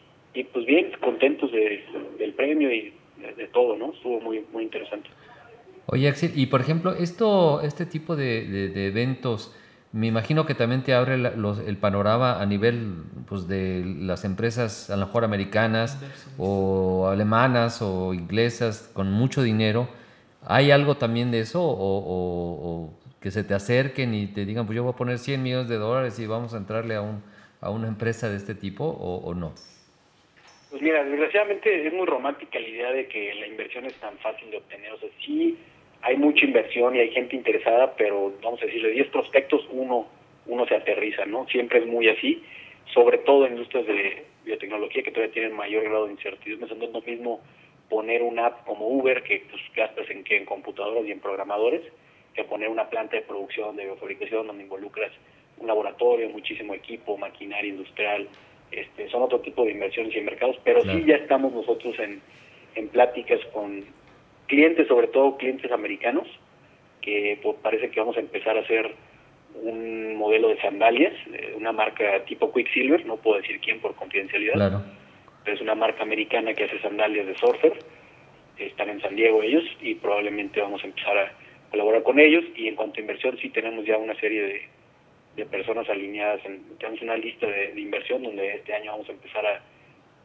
pues 0.54 0.65
bien, 0.65 0.91
contentos 1.02 1.52
de, 1.52 1.84
del 2.20 2.34
premio 2.34 2.72
y 2.72 2.93
de, 3.36 3.48
todo, 3.48 3.76
¿no? 3.76 3.91
Estuvo 3.91 4.20
muy, 4.20 4.46
muy 4.52 4.63
interesante. 4.63 5.10
Oye, 5.88 6.10
Axel, 6.10 6.34
y 6.36 6.47
por 6.47 6.62
ejemplo, 6.62 6.93
esto, 6.93 7.62
este 7.62 7.86
tipo 7.86 8.15
de, 8.15 8.45
de, 8.45 8.69
de 8.69 8.88
eventos, 8.88 9.56
me 9.93 10.08
imagino 10.08 10.45
que 10.45 10.54
también 10.54 10.84
te 10.84 10.93
abre 10.93 11.15
el 11.15 11.78
panorama 11.78 12.41
a 12.41 12.45
nivel 12.45 13.04
pues, 13.28 13.47
de 13.47 13.84
las 13.86 14.26
empresas, 14.26 14.89
a 14.89 14.97
lo 14.97 15.06
mejor 15.08 15.23
americanas 15.23 15.97
o 16.38 17.08
alemanas 17.10 17.82
o 17.82 18.13
inglesas 18.13 18.91
con 18.93 19.12
mucho 19.12 19.41
dinero. 19.41 19.88
¿Hay 20.45 20.71
algo 20.71 20.97
también 20.97 21.32
de 21.32 21.39
eso 21.39 21.62
o, 21.63 22.93
que 23.21 23.32
se 23.32 23.43
te 23.43 23.54
acerquen 23.54 24.13
y 24.13 24.28
te 24.28 24.45
digan, 24.45 24.65
pues 24.65 24.76
yo 24.76 24.84
voy 24.84 24.93
a 24.93 24.95
poner 24.95 25.17
100 25.17 25.41
millones 25.41 25.69
de 25.69 25.78
dólares 25.78 26.19
y 26.19 26.28
vamos 26.28 26.54
a 26.54 26.58
entrarle 26.58 26.95
a, 26.95 27.02
un, 27.02 27.23
a 27.62 27.69
una 27.69 27.88
empresa 27.88 28.30
de 28.30 28.38
este 28.38 28.56
tipo 28.56 28.86
o, 28.86 29.34
no? 29.34 29.54
Pues 30.69 30.82
mira, 30.82 31.04
desgraciadamente 31.06 31.88
es 31.88 31.93
muy 31.93 32.06
romántica 32.06 32.60
la 32.60 32.67
idea 32.67 32.91
de 32.91 33.08
que 33.08 33.34
la 33.36 33.47
inversión 33.47 33.86
es 33.86 33.95
tan 33.95 34.17
fácil 34.17 34.52
de 34.52 34.58
obtener. 34.58 34.91
O 34.91 35.00
sea, 35.00 35.10
sí 35.26 35.58
hay 36.02 36.18
mucha 36.18 36.46
inversión 36.46 36.96
y 36.96 37.00
hay 37.00 37.12
gente 37.12 37.36
interesada, 37.36 37.96
pero 37.96 38.34
vamos 38.42 38.62
a 38.62 38.66
decirle, 38.66 38.92
10 38.92 39.08
prospectos, 39.08 39.68
uno, 39.72 40.08
uno 40.46 40.66
se 40.68 40.76
aterriza, 40.76 41.26
¿no? 41.26 41.48
Siempre 41.48 41.80
es 41.80 41.86
muy 41.86 42.08
así, 42.08 42.44
sobre 42.94 43.18
todo 43.20 43.46
en 43.46 43.54
industrias 43.54 43.88
de 43.88 44.26
biotecnología 44.46 45.04
que 45.04 45.12
todavía 45.12 45.34
tienen 45.34 45.54
mayor 45.54 45.84
grado 45.84 46.06
de 46.06 46.14
incertidumbre. 46.14 46.74
No 46.76 46.86
es 46.86 46.94
lo 46.94 47.02
mismo 47.02 47.42
poner 47.90 48.22
una 48.22 48.48
app 48.48 48.66
como 48.66 48.88
Uber, 48.88 49.24
que 49.24 49.44
pues, 49.50 49.62
gastas 49.76 50.10
en, 50.10 50.24
que 50.24 50.38
en 50.38 50.46
computadoras 50.46 51.06
y 51.06 51.12
en 51.12 51.20
programadores, 51.20 51.82
que 52.34 52.44
poner 52.44 52.70
una 52.70 52.90
planta 52.90 53.16
de 53.16 53.24
producción, 53.24 53.76
de 53.76 53.86
biofabricación, 53.86 54.48
donde 54.48 54.64
involucras 54.64 55.12
un 55.58 55.68
laboratorio, 55.68 56.30
muchísimo 56.30 56.74
equipo, 56.74 57.18
maquinaria 57.18 57.70
industrial. 57.70 58.28
Este, 58.72 59.10
son 59.10 59.24
otro 59.24 59.40
tipo 59.40 59.64
de 59.64 59.72
inversiones 59.72 60.16
y 60.16 60.22
mercados, 60.22 60.58
pero 60.64 60.82
sí 60.82 61.04
ya 61.06 61.16
estamos 61.16 61.54
nosotros 61.54 61.98
en, 62.00 62.22
en 62.76 62.90
pláticas 62.90 63.40
con 63.54 63.86
clientes, 64.48 64.88
sobre 64.88 65.08
todo 65.08 65.38
clientes 65.38 65.72
americanos, 65.72 66.28
que 67.02 67.40
pues, 67.42 67.58
parece 67.62 67.90
que 67.90 68.00
vamos 68.00 68.18
a 68.18 68.22
empezar 68.22 68.58
a 68.58 68.62
hacer 68.62 68.96
un 69.62 70.16
modelo 70.16 70.50
de 70.50 70.62
sandalias, 70.62 71.14
eh, 71.34 71.54
una 71.56 71.72
marca 71.72 72.24
tipo 72.26 72.52
Quicksilver, 72.54 73.06
no 73.06 73.18
puedo 73.18 73.42
decir 73.42 73.60
quién 73.60 73.80
por 73.80 73.96
confidencialidad, 73.96 74.54
claro. 74.54 74.82
pero 75.44 75.56
es 75.56 75.62
una 75.62 75.76
marca 75.76 76.04
americana 76.04 76.54
que 76.54 76.66
hace 76.66 76.80
sandalias 76.80 77.28
de 77.28 77.38
surfer, 77.38 77.74
están 78.58 78.90
en 78.90 79.02
San 79.02 79.16
Diego 79.16 79.42
ellos 79.42 79.64
y 79.82 79.96
probablemente 79.96 80.62
vamos 80.62 80.84
a 80.84 80.88
empezar 80.88 81.18
a 81.18 81.32
colaborar 81.70 82.04
con 82.04 82.20
ellos 82.20 82.44
y 82.56 82.68
en 82.68 82.76
cuanto 82.76 82.98
a 82.98 83.02
inversión 83.02 83.38
sí 83.38 83.50
tenemos 83.50 83.86
ya 83.86 83.98
una 83.98 84.16
serie 84.20 84.42
de, 84.44 84.62
de 85.36 85.46
personas 85.46 85.88
alineadas, 85.90 86.44
en, 86.46 86.64
tenemos 86.78 87.02
una 87.02 87.18
lista 87.18 87.46
de, 87.48 87.74
de 87.74 87.82
inversión 87.82 88.24
donde 88.24 88.56
este 88.56 88.74
año 88.74 88.92
vamos 88.92 89.10
a 89.10 89.12
empezar 89.12 89.46
a 89.46 89.62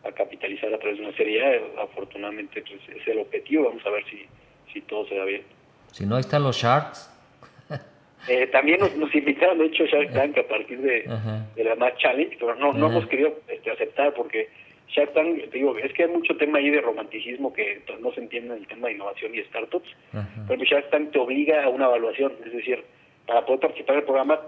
a 0.04 0.12
capitalizar 0.12 0.72
a 0.72 0.78
través 0.78 0.98
de 0.98 1.04
una 1.04 1.16
serie 1.16 1.62
Afortunadamente 1.80 2.62
pues, 2.62 2.80
es 2.96 3.06
el 3.06 3.18
objetivo, 3.18 3.64
vamos 3.64 3.84
a 3.86 3.90
ver 3.90 4.04
si, 4.06 4.26
si 4.72 4.80
todo 4.82 5.06
se 5.06 5.16
da 5.16 5.24
bien. 5.24 5.42
Si 5.92 6.06
no, 6.06 6.16
ahí 6.16 6.20
están 6.20 6.42
los 6.42 6.56
Sharks. 6.56 7.08
Eh, 8.28 8.46
también 8.46 8.78
nos, 8.78 9.12
invitaron, 9.16 9.58
de 9.58 9.66
hecho, 9.66 9.84
Shark 9.84 10.12
Tank 10.12 10.38
a 10.38 10.46
partir 10.46 10.80
de, 10.80 11.10
de 11.56 11.64
la 11.64 11.74
Match 11.74 11.98
Challenge, 11.98 12.36
pero 12.38 12.54
no, 12.54 12.72
no 12.72 12.86
hemos 12.86 13.04
querido 13.08 13.36
este, 13.48 13.68
aceptar 13.68 14.14
porque 14.14 14.48
Shark 14.86 15.12
Tank, 15.12 15.50
te 15.50 15.58
digo, 15.58 15.76
es 15.76 15.92
que 15.92 16.04
hay 16.04 16.08
mucho 16.08 16.36
tema 16.36 16.58
ahí 16.58 16.70
de 16.70 16.80
romanticismo 16.80 17.52
que 17.52 17.82
pues, 17.84 17.98
no 17.98 18.12
se 18.12 18.20
entiende 18.20 18.54
en 18.54 18.60
el 18.60 18.68
tema 18.68 18.86
de 18.86 18.94
innovación 18.94 19.34
y 19.34 19.42
startups. 19.42 19.90
Pero 20.46 20.62
Shark 20.62 20.90
Tank 20.90 21.10
te 21.10 21.18
obliga 21.18 21.64
a 21.64 21.68
una 21.68 21.86
evaluación, 21.86 22.32
es 22.46 22.52
decir, 22.52 22.84
para 23.26 23.44
poder 23.44 23.58
participar 23.58 23.96
del 23.96 24.04
programa 24.04 24.38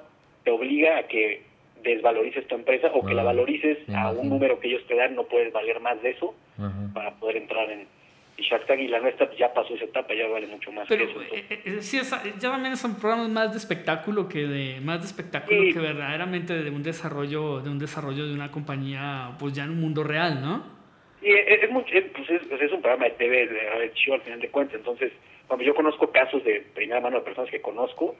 te 0.44 0.50
obliga 0.50 0.98
a 0.98 1.02
que 1.08 1.42
desvalorices 1.84 2.46
tu 2.48 2.54
empresa 2.56 2.88
o 2.92 3.04
que 3.04 3.14
la 3.14 3.22
valorices 3.22 3.78
a 3.94 4.10
un 4.10 4.28
número 4.28 4.58
que 4.58 4.68
ellos 4.68 4.82
te 4.88 4.96
dan, 4.96 5.14
no 5.14 5.24
puedes 5.24 5.52
valer 5.52 5.80
más 5.80 6.00
de 6.02 6.10
eso 6.10 6.34
para 6.92 7.12
poder 7.14 7.36
entrar 7.36 7.70
en, 7.70 7.86
y 8.36 8.42
Shark 8.42 8.66
Tank 8.66 8.80
y 8.80 8.88
la 8.88 8.98
nuestra 8.98 9.26
pues, 9.26 9.38
ya 9.38 9.52
pasó 9.54 9.74
esa 9.74 9.84
etapa, 9.84 10.12
ya 10.14 10.26
vale 10.26 10.46
mucho 10.48 10.72
más 10.72 10.88
Pero 10.88 11.06
que 11.06 11.10
eso. 11.12 11.22
eh, 11.22 11.44
eh, 11.64 11.76
sí, 11.82 11.98
esa- 11.98 12.22
ya 12.40 12.50
también 12.50 12.76
son 12.76 12.96
programas 12.96 13.28
más 13.28 13.52
de 13.52 13.58
espectáculo 13.58 14.28
que 14.28 14.46
de 14.46 14.80
más 14.80 15.00
de 15.00 15.06
espectáculo 15.06 15.62
Sí. 15.62 15.72
que 15.72 15.78
verdaderamente 15.78 16.54
de 16.60 16.70
un 16.70 16.82
desarrollo 16.82 17.60
de 17.60 17.70
un 17.70 17.78
desarrollo 17.78 18.26
de 18.26 18.34
una 18.34 18.50
compañía 18.50 19.30
pues 19.38 19.52
ya 19.54 19.64
en 19.64 19.70
un 19.70 19.80
mundo 19.80 20.02
real, 20.02 20.40
¿no? 20.42 20.64
Sí, 21.20 21.28
es, 21.30 21.62
es, 21.62 21.70
mucho- 21.70 21.94
es- 21.94 22.04
pues 22.14 22.28
es, 22.30 22.42
pues 22.48 22.60
es 22.60 22.72
un 22.72 22.80
programa 22.82 23.04
de 23.04 23.12
TV 23.12 23.46
de 23.46 23.92
show 23.94 24.14
al 24.14 24.20
final 24.22 24.40
de 24.40 24.48
cuentas. 24.50 24.76
Entonces, 24.76 25.12
cuando 25.46 25.64
yo 25.64 25.74
conozco 25.74 26.10
casos 26.10 26.42
de 26.44 26.60
primera 26.74 27.00
mano 27.00 27.18
de 27.18 27.24
personas 27.24 27.50
que 27.50 27.60
conozco, 27.60 28.16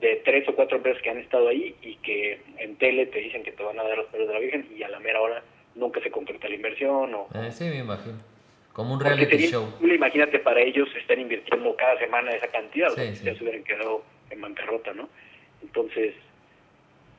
de 0.00 0.16
tres 0.24 0.48
o 0.48 0.54
cuatro 0.54 0.76
empresas 0.76 1.02
que 1.02 1.10
han 1.10 1.18
estado 1.18 1.48
ahí 1.48 1.74
y 1.82 1.96
que 1.96 2.40
en 2.58 2.76
tele 2.76 3.06
te 3.06 3.18
dicen 3.18 3.42
que 3.42 3.52
te 3.52 3.62
van 3.62 3.78
a 3.78 3.82
dar 3.82 3.96
los 3.96 4.06
pelos 4.06 4.28
de 4.28 4.34
la 4.34 4.40
Virgen 4.40 4.66
y 4.76 4.82
a 4.82 4.88
la 4.88 5.00
mera 5.00 5.20
hora 5.20 5.42
nunca 5.74 6.00
se 6.02 6.10
concreta 6.10 6.48
la 6.48 6.54
inversión 6.54 7.14
o... 7.14 7.28
Eh, 7.34 7.50
sí, 7.50 7.64
me 7.64 7.78
imagino. 7.78 8.16
Como 8.72 8.92
un 8.94 9.00
reality 9.00 9.30
sería 9.30 9.48
show. 9.50 9.72
imagínate, 9.80 10.38
para 10.38 10.60
ellos 10.60 10.88
están 11.00 11.18
invirtiendo 11.20 11.74
cada 11.76 11.98
semana 11.98 12.32
esa 12.34 12.48
cantidad, 12.48 12.92
o 12.92 12.94
sea, 12.94 13.14
Sí, 13.14 13.24
ya 13.24 13.32
sí. 13.32 13.38
se 13.38 13.44
hubieran 13.44 13.64
quedado 13.64 14.02
en 14.30 14.40
bancarrota, 14.42 14.92
¿no? 14.92 15.08
Entonces, 15.62 16.14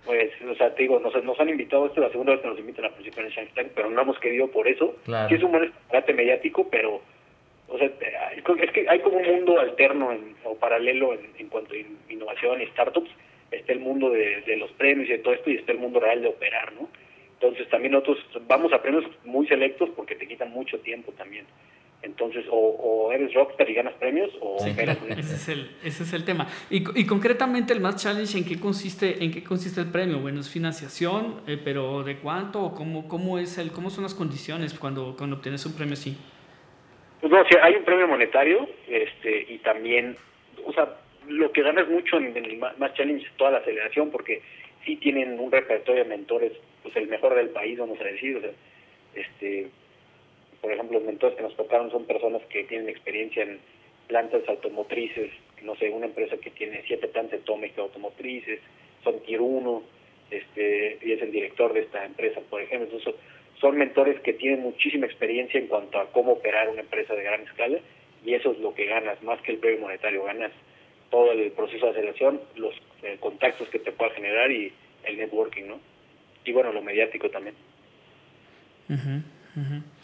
pues, 0.06 0.30
o 0.48 0.54
sea, 0.56 0.74
te 0.76 0.84
digo, 0.84 1.00
nos, 1.00 1.22
nos 1.24 1.40
han 1.40 1.50
invitado, 1.50 1.88
esta 1.88 2.00
es 2.00 2.06
la 2.08 2.12
segunda 2.12 2.34
vez 2.34 2.42
que 2.42 2.48
nos 2.48 2.60
invitan 2.60 2.86
a 2.86 2.90
participar 2.90 3.26
en 3.26 3.32
Shark 3.32 3.54
Tank, 3.56 3.68
pero 3.76 3.90
no 3.90 4.02
hemos 4.02 4.20
querido 4.20 4.50
por 4.52 4.68
eso. 4.68 4.96
Claro. 5.06 5.30
Sí 5.30 5.36
es 5.36 5.44
un 5.44 5.52
buen 5.52 5.64
escaparate 5.66 6.14
mediático, 6.14 6.70
pero, 6.70 7.02
o 7.70 7.78
sea, 7.78 7.88
es 7.88 8.72
que 8.72 8.88
hay 8.90 9.00
como 9.00 9.18
un 9.18 9.26
mundo 9.26 9.60
alterno 9.60 10.12
en- 10.12 10.36
o 10.46 10.56
paralelo 10.56 11.14
en, 11.14 11.30
en 11.38 11.48
cuanto 11.50 11.74
a 11.74 11.78
in- 11.78 11.98
innovación 12.10 12.62
y 12.62 12.68
startups. 12.68 13.10
Está 13.52 13.72
el 13.74 13.80
mundo 13.80 14.10
de, 14.10 14.42
de 14.42 14.58
los 14.58 14.72
premios 14.72 15.08
y 15.10 15.14
de 15.14 15.18
todo 15.20 15.34
esto, 15.34 15.50
y 15.50 15.56
está 15.56 15.72
el 15.72 15.78
mundo 15.80 16.00
real 16.00 16.22
de 16.22 16.28
operar, 16.28 16.74
¿no? 16.74 16.90
Entonces, 17.34 17.70
también 17.70 17.94
nosotros 17.94 18.18
vamos 18.48 18.74
a 18.74 18.82
premios 18.82 19.06
muy 19.24 19.48
selectos 19.48 19.90
porque 19.96 20.16
te 20.16 20.28
quitan 20.28 20.52
mucho 20.52 20.80
tiempo 20.80 21.12
también. 21.14 21.46
Entonces, 22.04 22.46
o, 22.50 22.56
o 22.56 23.12
eres 23.12 23.34
rockstar 23.34 23.70
y 23.70 23.74
ganas 23.74 23.94
premios, 23.96 24.32
o 24.42 24.60
Sí. 24.60 24.72
operas 24.72 24.98
un- 25.02 25.12
Ese 25.20 25.34
es 25.36 25.50
el, 25.50 25.72
ese 25.84 26.04
es 26.04 26.14
el 26.14 26.26
tema. 26.26 26.48
Y, 26.70 26.78
y 27.00 27.06
concretamente 27.06 27.74
el 27.74 27.80
Math 27.80 27.98
Challenge, 27.98 28.38
¿en 28.38 28.44
qué 28.46 28.60
consiste, 28.60 29.24
en 29.24 29.32
qué 29.32 29.44
consiste 29.44 29.80
el 29.82 29.88
premio? 29.92 30.20
Bueno, 30.20 30.40
es 30.42 30.50
financiación, 30.50 31.42
eh, 31.48 31.58
pero 31.64 32.04
¿de 32.04 32.18
cuánto? 32.18 32.62
¿O 32.64 32.76
cómo, 32.76 33.08
cómo, 33.08 33.40
es 33.40 33.58
el, 33.58 33.72
¿Cómo 33.72 33.90
son 33.90 34.04
las 34.04 34.14
condiciones 34.14 34.74
cuando, 34.78 35.16
cuando 35.18 35.38
obtienes 35.38 35.66
un 35.66 35.74
premio 35.74 35.94
así? 35.94 36.18
Pues 37.20 37.32
no, 37.32 37.44
sí, 37.46 37.56
hay 37.62 37.76
un 37.76 37.84
premio 37.84 38.08
monetario 38.08 38.68
este 38.88 39.46
y 39.50 39.58
también, 39.60 40.16
o 40.66 40.74
sea, 40.74 40.98
lo 41.28 41.52
que 41.52 41.64
ganas 41.64 41.88
mucho 41.88 42.18
en, 42.18 42.38
el 42.38 42.58
Mass 42.58 42.94
Challenge 42.94 43.26
toda 43.38 43.52
la 43.52 43.58
aceleración 43.58 44.12
porque 44.12 44.42
sí 44.86 44.96
tienen 44.98 45.40
un 45.40 45.52
repertorio 45.52 46.04
de 46.04 46.10
mentores, 46.10 46.54
pues 46.84 46.96
el 46.96 47.08
mejor 47.08 47.36
del 47.36 47.50
país, 47.50 47.78
vamos 47.78 48.00
a 48.00 48.04
decir, 48.04 48.38
o 48.38 48.42
sea, 48.42 48.52
este, 49.16 49.68
por 50.62 50.72
ejemplo, 50.72 51.00
los 51.00 51.08
mentores 51.08 51.36
que 51.36 51.44
nos 51.44 51.56
tocaron 51.56 51.92
son 51.92 52.06
personas 52.06 52.42
que 52.46 52.64
tienen 52.66 52.90
experiencia 52.90 53.44
en 53.44 53.60
plantas 54.08 54.48
automotrices, 54.48 55.32
no 55.64 55.76
sé, 55.76 55.90
una 55.90 56.06
empresa 56.06 56.38
que 56.38 56.52
tiene 56.52 56.84
siete 56.88 57.08
plantas 57.08 57.42
atómicas 57.42 57.80
automotrices, 57.80 58.60
son 59.04 59.20
tier 59.22 59.42
1, 59.42 59.84
este, 60.32 61.00
y 61.02 61.12
es 61.14 61.22
el 61.22 61.32
director 61.32 61.74
de 61.74 61.82
esta 61.82 62.06
empresa, 62.06 62.42
por 62.50 62.62
ejemplo, 62.62 62.86
entonces 62.86 63.16
son 63.60 63.78
mentores 63.78 64.20
que 64.22 64.34
tienen 64.34 64.62
muchísima 64.62 65.06
experiencia 65.06 65.60
en 65.60 65.68
cuanto 65.68 66.00
a 66.00 66.12
cómo 66.12 66.34
operar 66.34 66.70
una 66.70 66.82
empresa 66.82 67.14
de 67.14 67.24
gran 67.24 67.42
escala 67.42 67.80
y 68.26 68.34
eso 68.34 68.52
es 68.52 68.60
lo 68.60 68.74
que 68.74 68.86
ganas, 68.86 69.22
más 69.24 69.42
que 69.42 69.54
el 69.54 69.58
premio 69.58 69.82
monetario, 69.82 70.24
ganas 70.24 70.52
todo 71.10 71.32
el 71.32 71.52
proceso 71.52 71.86
de 71.86 71.92
aceleración, 71.92 72.42
los 72.56 72.76
eh, 73.04 73.18
contactos 73.20 73.70
que 73.70 73.80
te 73.80 73.92
pueda 73.92 74.12
generar 74.12 74.52
y 74.52 74.74
el 75.06 75.18
networking, 75.18 75.68
¿no? 75.68 75.80
Y 76.44 76.52
bueno, 76.52 76.72
lo 76.74 76.82
mediático 76.82 77.30
también. 77.30 77.56
Ujú, 78.90 79.22
ujú. 79.60 79.97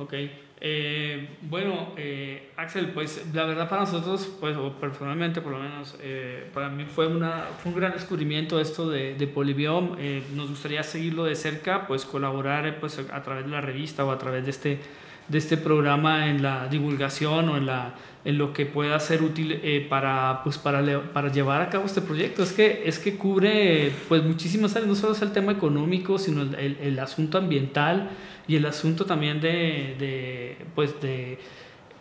Ok. 0.00 0.14
Eh, 0.62 1.28
bueno, 1.42 1.94
eh, 1.96 2.50
Axel, 2.56 2.90
pues 2.90 3.22
la 3.34 3.44
verdad 3.44 3.68
para 3.68 3.82
nosotros, 3.82 4.30
pues 4.40 4.56
o 4.56 4.72
personalmente 4.72 5.40
por 5.40 5.52
lo 5.52 5.58
menos, 5.58 5.96
eh, 6.00 6.48
para 6.54 6.68
mí 6.68 6.84
fue, 6.84 7.06
una, 7.06 7.48
fue 7.62 7.72
un 7.72 7.78
gran 7.78 7.92
descubrimiento 7.92 8.58
esto 8.60 8.88
de, 8.88 9.14
de 9.14 9.26
Polybiom. 9.26 9.96
Eh, 9.98 10.22
nos 10.34 10.48
gustaría 10.48 10.82
seguirlo 10.82 11.24
de 11.24 11.34
cerca, 11.34 11.86
pues 11.86 12.06
colaborar 12.06 12.66
eh, 12.66 12.72
pues, 12.72 12.98
a 12.98 13.22
través 13.22 13.44
de 13.44 13.50
la 13.50 13.60
revista 13.60 14.04
o 14.04 14.10
a 14.10 14.18
través 14.18 14.44
de 14.44 14.50
este, 14.50 14.80
de 15.30 15.38
este 15.38 15.56
programa 15.56 16.28
en 16.28 16.42
la 16.42 16.66
divulgación 16.68 17.48
o 17.50 17.56
en, 17.56 17.66
la, 17.66 17.94
en 18.24 18.36
lo 18.36 18.52
que 18.52 18.66
pueda 18.66 18.98
ser 18.98 19.22
útil 19.22 19.60
eh, 19.62 19.86
para, 19.88 20.40
pues, 20.42 20.58
para, 20.58 20.82
le- 20.82 20.98
para 20.98 21.30
llevar 21.30 21.62
a 21.62 21.70
cabo 21.70 21.86
este 21.86 22.00
proyecto. 22.00 22.42
Es 22.42 22.52
que, 22.52 22.82
es 22.84 22.98
que 22.98 23.16
cubre 23.16 23.92
pues, 24.08 24.24
muchísimas 24.24 24.74
áreas, 24.74 24.88
no 24.88 24.94
solo 24.96 25.12
es 25.12 25.22
el 25.22 25.32
tema 25.32 25.52
económico, 25.52 26.18
sino 26.18 26.42
el, 26.42 26.54
el- 26.56 26.76
el 26.82 26.98
asunto 26.98 27.38
ambiental 27.38 28.10
y 28.48 28.56
el 28.56 28.66
asunto 28.66 29.04
también 29.06 29.40
de, 29.40 29.94
de, 30.00 30.56
pues, 30.74 31.00
de, 31.00 31.38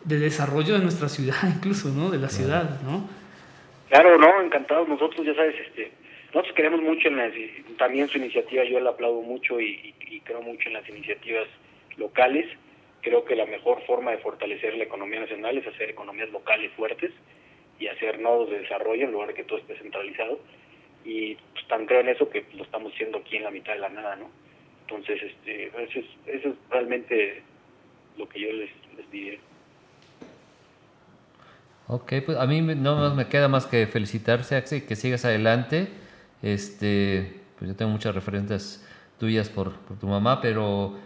de 0.06 0.20
desarrollo 0.20 0.74
de 0.74 0.80
nuestra 0.80 1.08
ciudad, 1.08 1.36
incluso, 1.56 1.90
¿no? 1.90 2.10
De 2.10 2.18
la 2.18 2.30
ciudad, 2.30 2.82
¿no? 2.82 3.08
Claro, 3.90 4.18
no, 4.18 4.42
encantados. 4.42 4.88
Nosotros, 4.90 5.24
ya 5.26 5.36
sabes, 5.36 5.54
este, 5.68 5.92
nosotros 6.34 6.56
queremos 6.56 6.82
mucho 6.82 7.08
en 7.10 7.18
las, 7.18 7.32
también 7.78 8.08
su 8.10 8.18
iniciativa, 8.18 8.64
yo 8.64 8.80
la 8.80 8.90
aplaudo 8.90 9.22
mucho 9.22 9.60
y, 9.60 9.66
y- 10.10 10.16
y 10.16 10.20
creo 10.22 10.42
mucho 10.42 10.68
en 10.68 10.74
las 10.74 10.90
iniciativas 10.90 11.46
locales. 11.98 12.48
Creo 13.02 13.24
que 13.26 13.36
la 13.36 13.46
mejor 13.46 13.86
forma 13.86 14.12
de 14.12 14.18
fortalecer 14.18 14.76
la 14.76 14.84
economía 14.84 15.22
nacional 15.22 15.58
es 15.58 15.68
hacer 15.68 15.90
economías 15.90 16.30
locales 16.30 16.72
fuertes 16.74 17.12
y 17.80 17.88
hacer 17.88 18.20
nodos 18.20 18.50
de 18.50 18.60
desarrollo 18.60 19.06
en 19.06 19.12
lugar 19.12 19.30
de 19.30 19.34
que 19.36 19.44
todo 19.44 19.60
esté 19.60 19.78
centralizado. 19.78 20.40
Y 21.06 21.36
pues, 21.54 21.68
tan 21.68 21.86
creo 21.86 22.02
en 22.02 22.10
eso 22.10 22.30
que 22.30 22.46
lo 22.54 22.64
estamos 22.64 22.94
haciendo 22.94 23.20
aquí 23.20 23.38
en 23.38 23.44
la 23.44 23.52
mitad 23.52 23.74
de 23.74 23.80
la 23.80 23.90
nada, 23.90 24.16
¿no? 24.18 24.30
Entonces, 24.82 25.22
este, 25.22 25.68
eso 25.68 26.00
es, 26.00 26.06
eso 26.26 26.50
es 26.50 26.56
realmente 26.70 27.42
lo 28.18 28.28
que 28.28 28.42
yo 28.42 28.52
les, 28.52 28.70
les 28.98 29.12
diría. 29.12 29.40
Ok, 31.88 32.14
pues 32.26 32.38
a 32.38 32.46
mí 32.46 32.62
no 32.62 32.98
más 32.98 33.16
me 33.16 33.28
queda 33.28 33.48
más 33.48 33.66
que 33.66 33.88
felicitarte, 33.88 34.56
Axel, 34.56 34.86
que 34.86 34.96
sigas 34.96 35.26
adelante. 35.26 35.88
Este, 36.44 37.34
pues 37.58 37.72
yo 37.72 37.76
tengo 37.76 37.92
muchas 37.92 38.14
referencias 38.14 38.86
tuyas 39.20 39.50
por, 39.50 39.76
por 39.82 39.98
tu 39.98 40.08
mamá, 40.08 40.40
pero 40.42 40.98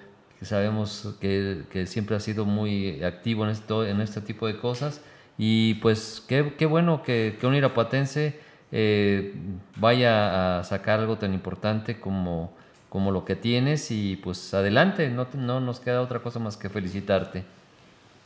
sabemos 0.46 1.18
que, 1.22 1.86
siempre 1.86 2.16
has 2.16 2.24
sido 2.24 2.46
muy 2.46 3.04
activo 3.04 3.44
en, 3.46 3.52
esto, 3.52 3.86
en 3.86 4.02
este 4.02 4.22
tipo 4.22 4.48
de 4.48 4.58
cosas. 4.58 5.04
Y 5.38 5.76
pues 5.76 6.26
qué, 6.28 6.66
bueno 6.66 7.04
que, 7.04 7.36
un 7.44 7.56
irapuatense 7.56 8.40
eh, 8.72 9.34
vaya 9.78 10.60
a 10.60 10.64
sacar 10.64 11.00
algo 11.00 11.18
tan 11.18 11.34
importante 11.34 12.00
como, 12.00 12.54
lo 12.92 13.26
que 13.26 13.36
tienes 13.36 13.90
y 13.90 14.18
pues 14.18 14.54
adelante, 14.54 15.10
no, 15.10 15.28
no 15.36 15.60
nos 15.60 15.80
queda 15.80 16.02
otra 16.02 16.20
cosa 16.20 16.40
más 16.40 16.58
que 16.58 16.70
felicitarte. 16.70 17.44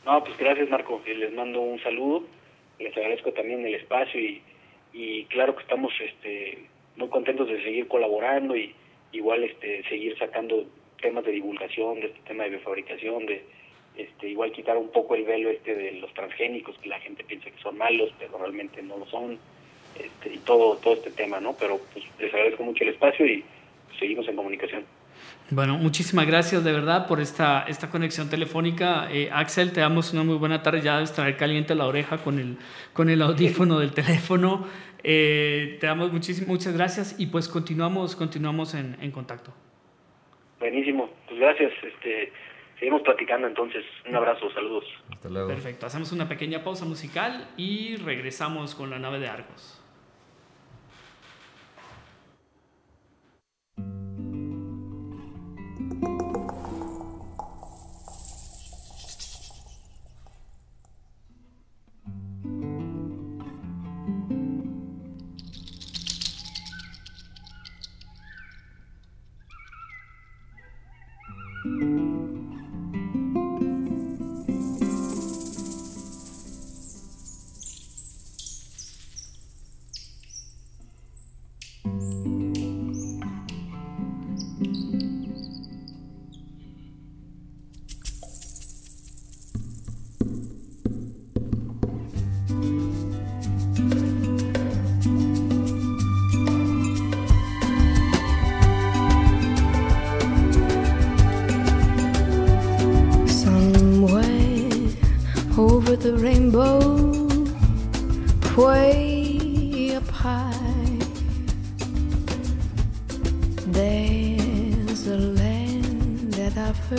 No, 0.04 0.22
pues 0.24 0.36
gracias 0.38 0.68
Marco, 0.68 1.02
y 1.06 1.14
les 1.14 1.32
mando 1.34 1.60
un 1.60 1.80
saludo, 1.80 2.24
les 2.78 2.96
agradezco 2.96 3.32
también 3.32 3.66
el 3.66 3.74
espacio 3.74 4.20
y, 4.20 4.42
y 4.92 5.24
claro 5.24 5.54
que 5.56 5.62
estamos 5.62 5.92
este, 6.00 6.66
muy 6.96 7.08
contentos 7.08 7.48
de 7.48 7.62
seguir 7.62 7.88
colaborando 7.88 8.56
y 8.56 8.74
igual 9.12 9.44
este, 9.44 9.82
seguir 9.88 10.18
sacando 10.18 10.66
temas 11.00 11.24
de 11.24 11.32
divulgación 11.32 12.00
de 12.00 12.06
este 12.06 12.20
tema 12.26 12.44
de 12.44 12.50
biofabricación, 12.50 13.26
de 13.26 13.44
este, 13.96 14.28
igual 14.28 14.52
quitar 14.52 14.76
un 14.76 14.90
poco 14.90 15.14
el 15.14 15.24
velo 15.24 15.50
este 15.50 15.74
de 15.74 15.92
los 15.92 16.12
transgénicos 16.14 16.76
que 16.78 16.88
la 16.88 17.00
gente 17.00 17.24
piensa 17.24 17.50
que 17.50 17.60
son 17.60 17.76
malos, 17.76 18.12
pero 18.18 18.38
realmente 18.38 18.82
no 18.82 18.96
lo 18.96 19.06
son, 19.06 19.38
este, 19.98 20.34
y 20.34 20.38
todo, 20.38 20.76
todo 20.76 20.94
este 20.94 21.10
tema, 21.10 21.40
¿no? 21.40 21.54
Pero 21.58 21.80
pues 21.92 22.04
les 22.18 22.32
agradezco 22.32 22.62
mucho 22.62 22.84
el 22.84 22.90
espacio 22.90 23.26
y 23.26 23.44
seguimos 23.98 24.28
en 24.28 24.36
comunicación. 24.36 24.84
Bueno, 25.50 25.78
muchísimas 25.78 26.26
gracias 26.26 26.62
de 26.62 26.72
verdad 26.72 27.06
por 27.06 27.20
esta, 27.20 27.64
esta 27.66 27.90
conexión 27.90 28.28
telefónica. 28.28 29.08
Eh, 29.10 29.30
Axel, 29.32 29.72
te 29.72 29.80
damos 29.80 30.12
una 30.12 30.22
muy 30.22 30.36
buena 30.36 30.62
tarde. 30.62 30.82
Ya 30.82 30.96
debes 30.96 31.12
traer 31.12 31.36
caliente 31.36 31.74
la 31.74 31.86
oreja 31.86 32.18
con 32.18 32.38
el, 32.38 32.58
con 32.92 33.08
el 33.08 33.22
audífono 33.22 33.78
del 33.80 33.92
teléfono. 33.92 34.66
Eh, 35.02 35.78
te 35.80 35.86
damos 35.86 36.12
muchísimas 36.12 36.48
muchas 36.48 36.74
gracias 36.74 37.16
y 37.18 37.26
pues 37.26 37.48
continuamos, 37.48 38.14
continuamos 38.14 38.74
en, 38.74 38.96
en 39.00 39.10
contacto. 39.10 39.52
Buenísimo, 40.58 41.10
pues 41.26 41.40
gracias, 41.40 41.72
este, 41.82 42.32
seguimos 42.78 43.02
platicando 43.02 43.46
entonces, 43.46 43.84
un 44.08 44.16
abrazo, 44.16 44.50
saludos. 44.52 44.84
Hasta 45.12 45.28
luego. 45.28 45.48
Perfecto, 45.48 45.86
hacemos 45.86 46.12
una 46.12 46.28
pequeña 46.28 46.64
pausa 46.64 46.84
musical 46.84 47.48
y 47.56 47.96
regresamos 47.96 48.74
con 48.74 48.90
la 48.90 48.98
nave 48.98 49.18
de 49.18 49.28
Argos. 49.28 49.77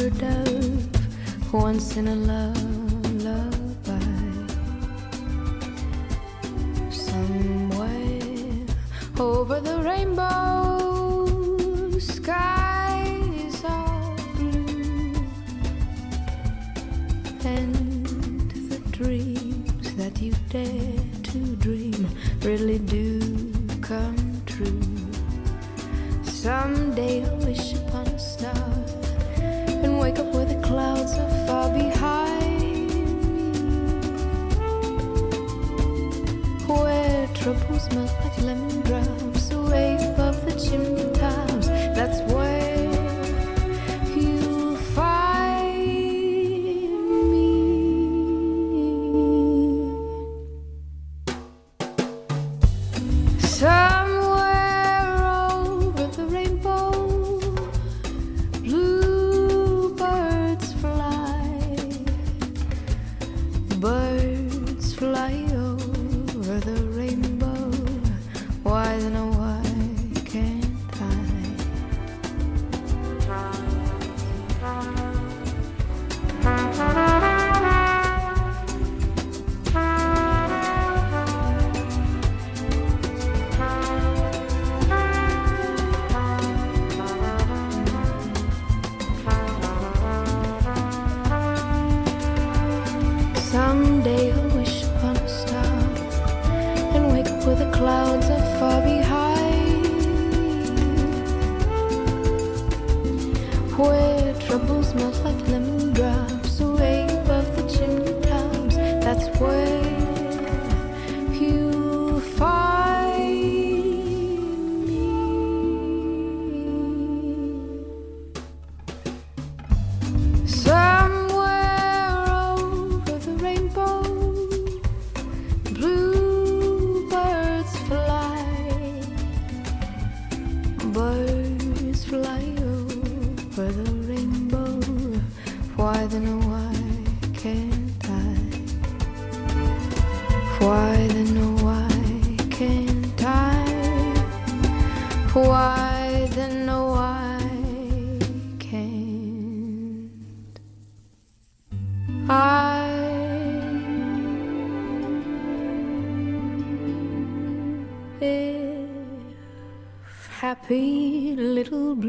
dove 0.09 0.87
once 1.51 1.97
in 1.97 2.07
a 2.07 2.15
love. 2.15 2.68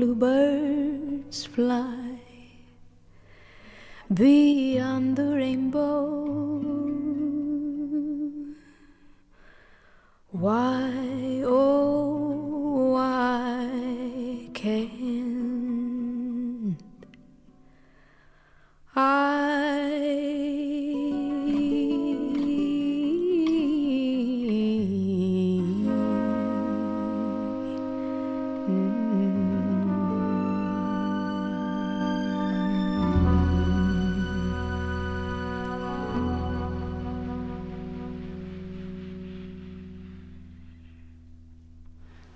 perlu 0.01 0.17
ber 0.21 0.40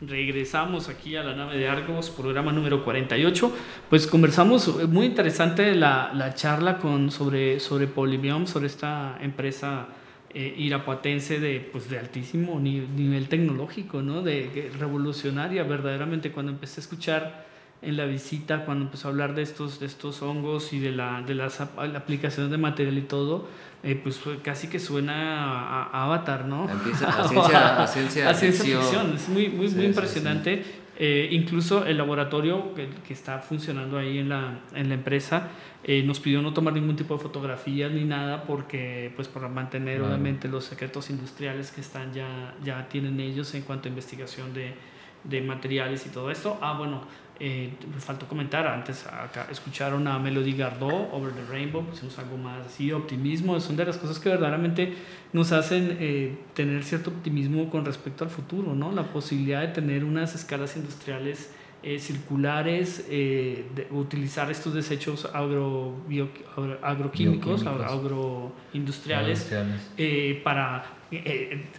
Regresamos 0.07 0.89
aquí 0.89 1.17
a 1.17 1.23
la 1.23 1.35
nave 1.35 1.57
de 1.57 1.69
Argos, 1.69 2.11
programa 2.11 2.53
número 2.53 2.85
48. 2.85 3.53
Pues 3.89 4.07
conversamos, 4.07 4.69
eh, 4.81 4.87
muy 4.87 5.07
interesante 5.07 5.75
la, 5.75 6.13
la 6.15 6.35
charla 6.35 6.79
con, 6.79 7.11
sobre, 7.11 7.59
sobre 7.61 7.87
Polybiom, 7.87 8.47
sobre 8.47 8.67
esta 8.67 9.17
empresa 9.23 9.87
eh, 10.35 10.55
irapuatense 10.59 11.39
de, 11.41 11.61
pues, 11.73 11.89
de 11.89 11.99
altísimo 11.99 12.59
ni- 12.61 12.81
nivel 12.81 13.29
tecnológico, 13.29 14.03
¿no? 14.03 14.21
de, 14.23 14.71
revolucionaria 14.79 15.63
verdaderamente. 15.63 16.33
Cuando 16.33 16.53
empecé 16.53 16.81
a 16.81 16.83
escuchar 16.83 17.47
en 17.85 17.97
la 17.97 18.05
visita, 18.07 18.65
cuando 18.65 18.85
empezó 18.87 19.09
a 19.09 19.11
hablar 19.11 19.35
de 19.35 19.43
estos, 19.43 19.81
de 19.81 19.87
estos 19.87 20.23
hongos 20.23 20.73
y 20.73 20.79
de, 20.79 20.93
la, 20.93 21.23
de 21.23 21.35
las 21.35 21.61
ap- 21.61 21.79
aplicaciones 21.79 22.51
de 22.51 22.59
material 22.59 22.97
y 22.99 23.03
todo, 23.03 23.49
eh, 23.83 23.99
pues 24.03 24.21
casi 24.43 24.69
que 24.69 24.79
suena 24.81 25.53
a, 25.53 25.83
a 25.85 26.05
Avatar, 26.05 26.47
¿no? 26.47 26.69
Empieza 26.71 27.09
a 27.09 27.29
ciencia- 27.29 27.83
a 27.83 27.87
ciencia 27.87 28.29
A 28.31 28.35
ciencia 28.35 28.65
ficción. 28.65 28.83
ficción. 28.83 29.17
Es 29.17 29.29
muy, 29.29 29.49
muy, 29.49 29.69
Sí, 29.69 29.75
muy 29.75 29.83
sí, 29.85 29.89
impresionante. 29.91 30.65
Eh, 30.97 31.29
incluso 31.33 31.85
el 31.85 31.99
laboratorio 31.99 32.73
que, 32.73 32.89
que 33.07 33.13
está 33.15 33.41
funcionando 33.41 33.99
ahí 33.99 34.19
en 34.19 34.29
la, 34.29 34.61
en 34.75 34.89
la 34.89 34.95
empresa 34.95 35.49
eh, 35.83 36.05
nos 36.05 36.21
pidió 36.21 36.41
no 36.41 36.53
tomar 36.55 36.73
ningún 36.73 36.95
tipo 36.95 37.15
de 37.17 37.21
fotografías 37.21 37.91
ni 37.91 38.05
nada 38.05 38.45
porque 38.45 39.13
pues 39.17 39.27
para 39.27 39.49
mantener 39.49 39.99
Claro. 39.99 40.13
obviamente 40.15 40.47
los 40.47 40.65
secretos 40.65 41.11
industriales 41.11 41.73
que 41.73 41.81
están 41.81 42.13
ya, 42.15 42.55
ya 42.63 42.89
tienen 42.89 43.19
ellos 43.19 43.53
en 43.57 43.63
cuanto 43.63 43.89
a 43.89 43.91
investigación 43.91 44.55
de, 44.55 44.73
de 45.25 45.41
materiales 45.41 46.07
y 46.07 46.11
todo 46.11 46.31
esto. 46.31 46.59
Ah, 46.63 46.75
bueno, 46.79 47.03
eh, 47.41 47.73
me 47.93 48.01
faltó 48.01 48.27
comentar 48.29 48.67
antes, 48.67 49.07
acá 49.07 49.49
escucharon 49.51 50.07
a 50.07 50.19
Melody 50.19 50.57
Gardot, 50.57 51.13
Over 51.13 51.33
the 51.33 51.45
Rainbow, 51.51 51.85
pusimos 51.85 52.17
algo 52.19 52.37
más 52.37 52.67
así, 52.67 52.93
optimismo, 52.93 53.59
son 53.59 53.77
de 53.77 53.85
las 53.85 53.97
cosas 53.99 54.19
que 54.21 54.29
verdaderamente 54.29 54.95
nos 55.33 55.51
hacen 55.51 55.97
eh, 56.01 56.39
tener 56.55 56.85
cierto 56.85 57.11
optimismo 57.11 57.71
con 57.71 57.85
respecto 57.85 58.23
al 58.23 58.31
futuro, 58.31 58.75
¿no? 58.75 58.93
La 58.93 59.05
posibilidad 59.13 59.63
de 59.63 59.69
tener 59.69 60.05
unas 60.05 60.35
escalas 60.35 60.77
industriales 60.77 61.51
eh, 61.85 61.99
circulares, 61.99 63.07
eh, 63.11 63.65
de 63.75 63.87
utilizar 63.91 64.51
estos 64.51 64.73
desechos 64.75 65.29
agro, 65.35 65.95
bio, 66.09 66.29
agro- 66.57 66.79
agroquímicos, 66.83 67.67
agro- 67.67 67.85
agroindustriales, 68.73 69.41
Industriales. 69.41 69.91
eh, 69.99 70.41
para 70.43 70.85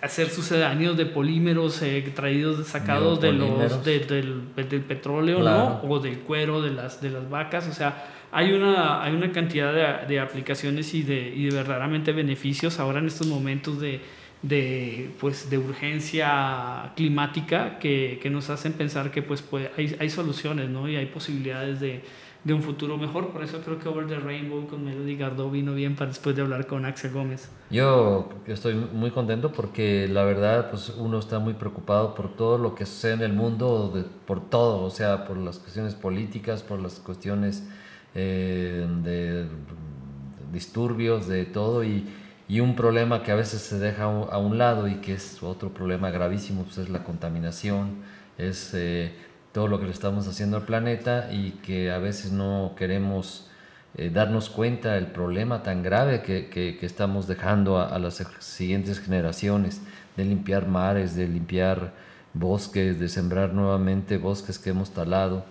hacer 0.02 0.30
sucedáneos 0.30 0.96
de 0.96 1.06
polímeros 1.08 1.82
traídos, 2.14 2.68
sacados 2.68 3.20
de 3.20 3.34
los, 3.34 3.84
de- 3.84 4.00
del, 4.00 4.44
del 4.56 4.82
petróleo, 4.82 5.40
Claro. 5.42 5.80
¿no? 5.84 5.90
O 5.92 6.00
del 6.00 6.20
cuero 6.20 6.62
de 6.62 6.72
las, 6.72 7.02
de 7.02 7.10
las 7.10 7.30
vacas, 7.30 7.68
o 7.68 7.74
sea, 7.74 8.06
hay 8.32 8.52
una, 8.54 9.04
hay 9.04 9.14
una 9.14 9.32
cantidad 9.32 9.74
de, 9.74 10.08
de 10.08 10.20
aplicaciones 10.20 10.94
y 10.94 11.04
de, 11.04 11.34
y 11.36 11.46
de 11.46 11.56
verdaderamente 11.56 12.12
beneficios 12.12 12.80
ahora 12.80 13.00
en 13.00 13.08
estos 13.08 13.28
momentos 13.28 13.80
de, 13.82 14.02
de, 14.42 15.12
pues, 15.20 15.50
de 15.50 15.58
urgencia 15.58 16.92
climática 16.96 17.80
que, 17.80 18.20
que 18.22 18.30
nos 18.30 18.50
hacen 18.50 18.74
pensar 18.74 19.12
que 19.12 19.22
pues, 19.22 19.42
puede- 19.42 19.72
hay, 19.78 19.96
hay 20.00 20.10
soluciones 20.10 20.70
¿no? 20.70 20.88
y 20.88 20.96
hay 20.96 21.08
posibilidades 21.08 21.80
de, 21.80 22.04
de 22.44 22.54
un 22.54 22.62
futuro 22.62 22.98
mejor. 22.98 23.30
Por 23.30 23.44
eso 23.44 23.62
creo 23.62 23.80
que 23.80 23.90
Over 23.90 24.06
the 24.08 24.20
Rainbow 24.20 24.68
con 24.68 24.86
Melody 24.86 25.16
Gardot 25.18 25.52
vino 25.52 25.74
bien 25.74 25.96
para 25.96 26.10
después 26.10 26.36
de 26.36 26.44
hablar 26.44 26.68
con 26.68 26.86
Axel 26.86 27.12
Gómez. 27.12 27.50
Yo 27.72 28.30
estoy 28.46 28.76
muy 28.76 29.10
contento 29.10 29.52
porque 29.52 30.08
la 30.08 30.24
verdad, 30.24 30.70
pues 30.70 30.90
uno 30.96 31.18
está 31.18 31.40
muy 31.40 31.56
preocupado 31.56 32.14
por 32.14 32.36
todo 32.36 32.60
lo 32.60 32.76
que 32.76 32.86
sucede 32.86 33.14
en 33.14 33.22
el 33.24 33.34
mundo, 33.34 34.06
por 34.28 34.48
todo, 34.48 34.84
o 34.84 34.92
sea, 34.92 35.26
por 35.26 35.38
las 35.38 35.58
cuestiones 35.58 35.96
políticas, 35.96 36.62
por 36.62 36.80
las 36.80 37.00
cuestiones 37.00 37.68
eh, 38.14 38.86
de 39.04 39.48
disturbios, 40.54 41.28
de 41.28 41.46
todo, 41.46 41.84
y, 41.84 42.06
y 42.48 42.60
un 42.60 42.76
problema 42.76 43.24
que 43.24 43.32
a 43.32 43.36
veces 43.36 43.62
se 43.62 43.80
deja 43.80 44.04
a 44.04 44.38
un- 44.38 44.58
lado 44.58 44.88
y 44.88 44.96
que 44.96 45.14
es 45.14 45.42
otro 45.42 45.70
problema 45.70 46.12
gravísimo, 46.12 46.64
pues 46.64 46.78
es 46.78 46.90
la 46.90 47.04
contaminación, 47.04 47.98
es 48.38 48.72
eh, 48.74 49.14
todo 49.52 49.68
lo 49.68 49.80
que 49.80 49.86
le 49.86 49.92
estamos 49.92 50.28
haciendo 50.28 50.58
al 50.58 50.64
planeta 50.66 51.30
y 51.32 51.52
que 51.64 51.92
a 51.92 51.98
veces 51.98 52.32
no 52.32 52.74
queremos 52.78 53.50
eh, 53.98 54.10
darnos 54.14 54.50
cuenta 54.50 54.94
del 54.94 55.08
problema 55.08 55.64
tan 55.64 55.82
grave 55.82 56.22
que, 56.22 56.48
que- 56.50 56.78
que 56.78 56.86
estamos 56.86 57.28
dejando 57.28 57.78
a, 57.80 57.88
a 57.88 57.98
las 58.00 58.24
siguientes 58.40 59.00
generaciones, 59.00 59.82
de 60.18 60.26
limpiar 60.26 60.68
mares, 60.68 61.16
de 61.16 61.28
limpiar 61.28 61.94
bosques, 62.34 63.00
de 63.00 63.08
sembrar 63.10 63.54
nuevamente 63.54 64.18
bosques 64.18 64.60
que 64.60 64.70
hemos 64.72 64.92
talado. 64.92 65.46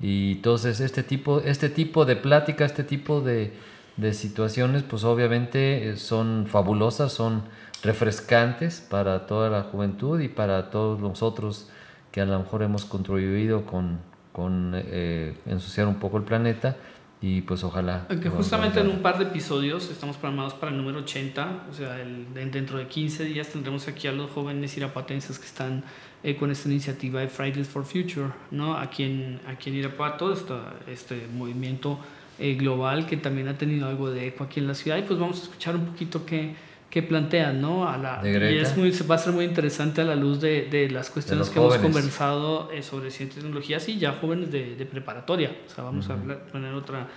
Y 0.00 0.32
entonces 0.32 0.80
este 0.80 1.02
tipo, 1.02 1.40
este 1.40 1.68
tipo 1.70 2.04
de 2.04 2.16
plática, 2.16 2.64
este 2.66 2.84
tipo 2.84 3.20
de, 3.22 3.52
de 3.96 4.12
situaciones, 4.14 4.82
pues 4.82 5.04
obviamente 5.04 5.90
eh, 5.90 5.96
son 5.96 6.46
fabulosas, 6.46 7.12
son 7.12 7.42
refrescantes 7.82 8.86
para 8.90 9.26
toda 9.26 9.48
la 9.50 9.62
juventud 9.62 10.20
y 10.20 10.28
para 10.28 10.70
todos 10.70 11.00
nosotros 11.00 11.68
que 12.12 12.20
a 12.20 12.24
lo 12.26 12.38
mejor 12.38 12.62
hemos 12.62 12.84
contribuido 12.84 13.64
con, 13.64 13.98
con 14.32 14.72
eh, 14.74 15.34
ensuciar 15.46 15.86
un 15.86 15.96
poco 15.96 16.18
el 16.18 16.24
planeta 16.24 16.76
y 17.22 17.40
pues 17.40 17.64
ojalá. 17.64 18.06
Que 18.08 18.28
justamente 18.28 18.80
en 18.80 18.88
un 18.88 19.00
par 19.00 19.16
de 19.18 19.24
episodios 19.24 19.90
estamos 19.90 20.16
programados 20.16 20.52
para 20.54 20.70
el 20.72 20.76
número 20.78 20.98
80, 20.98 21.64
o 21.70 21.72
sea, 21.72 21.98
el- 22.00 22.32
de- 22.34 22.44
dentro 22.46 22.76
de 22.78 22.86
15 22.86 23.24
días 23.24 23.48
tendremos 23.48 23.88
aquí 23.88 24.06
a 24.08 24.12
los 24.12 24.30
jóvenes 24.30 24.76
irapuatenses 24.76 25.38
que 25.38 25.46
están 25.46 25.84
eh, 26.22 26.36
con 26.36 26.50
esta 26.50 26.68
iniciativa 26.68 27.20
de 27.20 27.28
Fridays 27.28 27.68
for 27.68 27.84
Future, 27.84 28.28
¿no? 28.50 28.76
Aquí 28.76 29.04
en, 29.04 29.40
aquí 29.46 29.70
en 29.70 29.76
Irapuato, 29.76 30.32
esta, 30.32 30.74
este 30.86 31.26
movimiento 31.34 31.98
eh, 32.38 32.54
global 32.54 33.06
que 33.06 33.16
también 33.16 33.48
ha 33.48 33.56
tenido 33.58 33.88
algo 33.88 34.10
de 34.10 34.26
eco 34.28 34.44
aquí 34.44 34.60
en 34.60 34.66
la 34.66 34.74
ciudad 34.74 34.98
y 34.98 35.02
pues 35.02 35.18
vamos 35.18 35.40
a 35.40 35.42
escuchar 35.44 35.74
un 35.76 35.86
poquito 35.86 36.24
qué, 36.26 36.54
qué 36.90 37.02
plantean, 37.02 37.60
¿no? 37.60 37.88
A 37.88 37.96
la, 37.98 38.22
De 38.22 38.54
y 38.54 38.58
es 38.58 38.76
muy, 38.76 38.90
va 39.10 39.14
a 39.14 39.18
ser 39.18 39.32
muy 39.32 39.44
interesante 39.44 40.00
a 40.02 40.04
la 40.04 40.14
luz 40.16 40.40
de, 40.40 40.68
de 40.70 40.90
las 40.90 41.10
cuestiones 41.10 41.40
los 41.46 41.50
que 41.50 41.58
hemos 41.58 41.74
jóvenes. 41.76 41.92
conversado 41.94 42.70
eh, 42.72 42.82
sobre 42.82 43.10
ciencia 43.10 43.38
y 43.38 43.42
tecnología, 43.42 43.80
sí, 43.80 43.98
ya 43.98 44.12
jóvenes 44.12 44.50
de, 44.52 44.76
de 44.76 44.86
preparatoria, 44.86 45.50
o 45.66 45.70
sea, 45.74 45.84
vamos 45.84 46.08
a 46.10 46.14
hablar- 46.14 46.44
poner 46.52 46.72
otra 46.74 47.08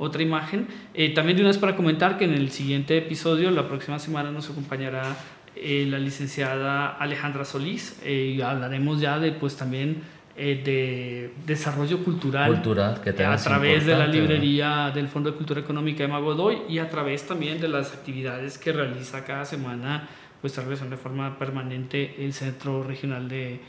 otra 0.00 0.22
imagen. 0.22 0.68
Eh, 0.94 1.12
también 1.12 1.36
de 1.36 1.42
una 1.42 1.48
vez 1.50 1.58
para 1.58 1.74
comentar 1.74 2.16
que 2.18 2.24
en 2.24 2.32
el 2.32 2.50
siguiente 2.52 2.96
episodio, 2.96 3.50
la 3.50 3.66
próxima 3.66 3.98
semana, 3.98 4.30
nos 4.30 4.48
acompañará 4.48 5.16
eh, 5.56 5.86
la 5.90 5.98
licenciada 5.98 6.90
Alejandra 6.90 7.44
Solís 7.44 7.98
eh, 8.04 8.34
y 8.36 8.40
hablaremos 8.40 9.00
ya 9.00 9.18
de 9.18 9.32
pues 9.32 9.56
también 9.56 10.02
eh, 10.38 10.62
de 10.64 11.32
desarrollo 11.46 12.04
cultural, 12.04 12.52
Cultural, 12.52 13.00
que 13.02 13.10
a 13.10 13.36
través 13.36 13.84
de 13.84 13.96
la 13.96 14.06
librería 14.06 14.92
del 14.94 15.08
Fondo 15.08 15.32
de 15.32 15.36
Cultura 15.36 15.60
Económica 15.60 16.04
de 16.04 16.08
Magodoy 16.08 16.62
y 16.68 16.78
a 16.78 16.88
través 16.88 17.26
también 17.26 17.60
de 17.60 17.66
las 17.66 17.92
actividades 17.92 18.56
que 18.56 18.72
realiza 18.72 19.24
cada 19.24 19.44
semana 19.44 20.08
pues 20.40 20.56
relación 20.56 20.90
de 20.90 20.96
forma 20.96 21.38
permanente 21.38 22.24
el 22.24 22.32
Centro 22.32 22.84
Regional 22.84 23.28
de 23.28 23.60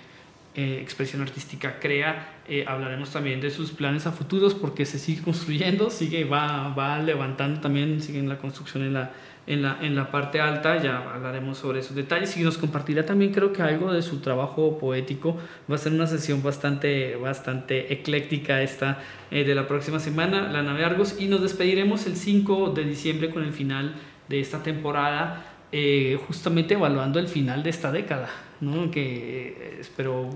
eh, 0.55 0.79
Expresión 0.81 1.21
Artística 1.21 1.79
CREA. 1.79 2.35
Eh, 2.47 2.65
hablaremos 2.67 3.09
también 3.11 3.41
de 3.41 3.49
sus 3.49 3.71
planes 3.71 4.05
a 4.05 4.11
futuros 4.11 4.53
porque 4.53 4.85
se 4.85 4.99
sigue 4.99 5.23
construyendo, 5.23 5.89
sigue, 5.89 6.23
va, 6.25 6.69
va 6.73 6.99
levantando 6.99 7.61
también, 7.61 8.01
sigue 8.01 8.19
en 8.19 8.29
la 8.29 8.37
construcción 8.37 8.83
en 8.83 8.93
la, 8.93 9.11
en, 9.49 9.63
la, 9.63 9.77
en 9.81 9.95
la 9.95 10.11
parte 10.11 10.39
alta, 10.39 10.81
ya 10.81 10.99
hablaremos 11.13 11.57
sobre 11.57 11.79
esos 11.79 11.95
detalles 11.95 12.37
y 12.37 12.43
nos 12.43 12.57
compartirá 12.57 13.05
también 13.05 13.33
creo 13.33 13.51
que 13.51 13.61
algo 13.61 13.91
de 13.91 14.01
su 14.01 14.19
trabajo 14.19 14.77
poético. 14.77 15.37
Va 15.69 15.75
a 15.75 15.77
ser 15.77 15.91
una 15.91 16.07
sesión 16.07 16.41
bastante, 16.41 17.15
bastante 17.17 17.91
ecléctica 17.91 18.61
esta 18.61 18.99
eh, 19.31 19.43
de 19.43 19.55
la 19.55 19.67
próxima 19.67 19.99
semana, 19.99 20.51
la 20.51 20.61
nave 20.61 20.85
Argos, 20.85 21.19
y 21.19 21.27
nos 21.27 21.41
despediremos 21.41 22.05
el 22.05 22.15
5 22.15 22.69
de 22.69 22.85
diciembre 22.85 23.31
con 23.31 23.43
el 23.43 23.51
final 23.51 23.95
de 24.29 24.39
esta 24.39 24.63
temporada 24.63 25.49
eh, 25.71 26.19
justamente 26.25 26.73
evaluando 26.73 27.19
el 27.19 27.27
final 27.27 27.61
de 27.61 27.69
esta 27.69 27.91
década, 27.91 28.27
¿no? 28.59 28.89
que 28.89 29.49
eh, 29.49 29.77
espero 29.79 30.27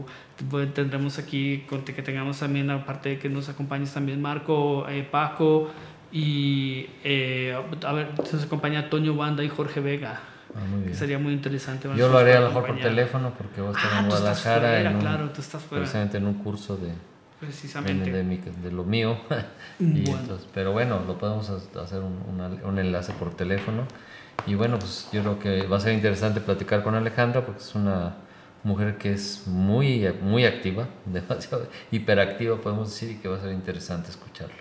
pues, 0.48 0.72
tendremos 0.76 1.18
aquí, 1.18 1.66
que 1.68 2.04
tengamos 2.04 2.40
también, 2.40 2.70
aparte 2.70 3.10
de 3.10 3.20
que 3.20 3.30
nos 3.30 3.50
acompañes 3.50 3.92
también 3.92 4.22
Marco, 4.22 4.88
eh, 4.88 5.08
Paco 5.10 5.72
y 6.14 6.88
eh, 7.04 7.58
a 7.86 7.92
ver, 7.94 8.10
nos 8.18 8.44
acompaña 8.44 8.90
Toño 8.90 9.16
Banda 9.16 9.44
y 9.44 9.50
Jorge 9.50 9.80
Vega, 9.82 10.22
Ah, 10.56 10.60
que 10.88 10.94
sería 10.94 11.18
muy 11.18 11.34
interesante. 11.34 11.90
Yo 11.96 12.10
lo 12.10 12.20
haré 12.20 12.36
a 12.36 12.42
lo 12.42 12.48
mejor 12.50 12.68
por 12.68 12.80
teléfono 12.80 13.34
porque 13.36 13.60
voy 13.60 13.74
a 13.74 13.78
estar 13.78 13.92
Ah, 13.92 14.00
en 14.02 14.06
estás 14.06 14.20
Guadalajara 14.22 14.60
fuera, 14.70 14.82
en 14.82 14.96
un- 14.96 15.02
claro, 15.02 15.30
tú 15.32 15.42
estás 15.42 15.64
fuera, 15.64 15.82
precisamente 15.82 16.18
en 16.20 16.28
un 16.28 16.34
curso 16.36 16.78
de, 16.78 16.90
precisamente. 17.40 18.12
de, 18.12 18.24
mi- 18.24 18.38
de 18.38 18.72
lo 18.72 18.84
mío. 18.84 19.18
Y 19.80 20.04
Bueno. 20.04 20.20
entonces- 20.22 20.48
pero 20.54 20.72
bueno, 20.72 21.02
lo 21.08 21.18
podemos 21.18 21.50
ha- 21.50 21.82
hacer 21.82 22.02
un, 22.02 22.20
una- 22.32 22.50
un 22.68 22.78
enlace 22.78 23.14
por 23.14 23.34
teléfono. 23.36 23.88
Y 24.46 24.54
bueno, 24.54 24.78
pues 24.78 25.10
yo 25.12 25.22
creo 25.22 25.40
que 25.40 25.66
va 25.68 25.78
a 25.78 25.80
ser 25.80 25.94
interesante 25.94 26.40
platicar 26.40 26.84
con 26.84 26.94
Alejandra 26.94 27.44
porque 27.44 27.62
es 27.62 27.74
una 27.74 28.18
mujer 28.64 28.98
que 29.00 29.12
es 29.14 29.48
muy, 29.48 30.08
muy 30.22 30.46
activa, 30.46 30.88
demasiado 31.08 31.68
hiperactiva, 31.92 32.58
podemos 32.62 32.90
decir, 32.92 33.10
y 33.10 33.16
que 33.16 33.28
va 33.28 33.38
a 33.38 33.42
ser 33.42 33.52
interesante 33.54 34.12
escucharla. 34.12 34.54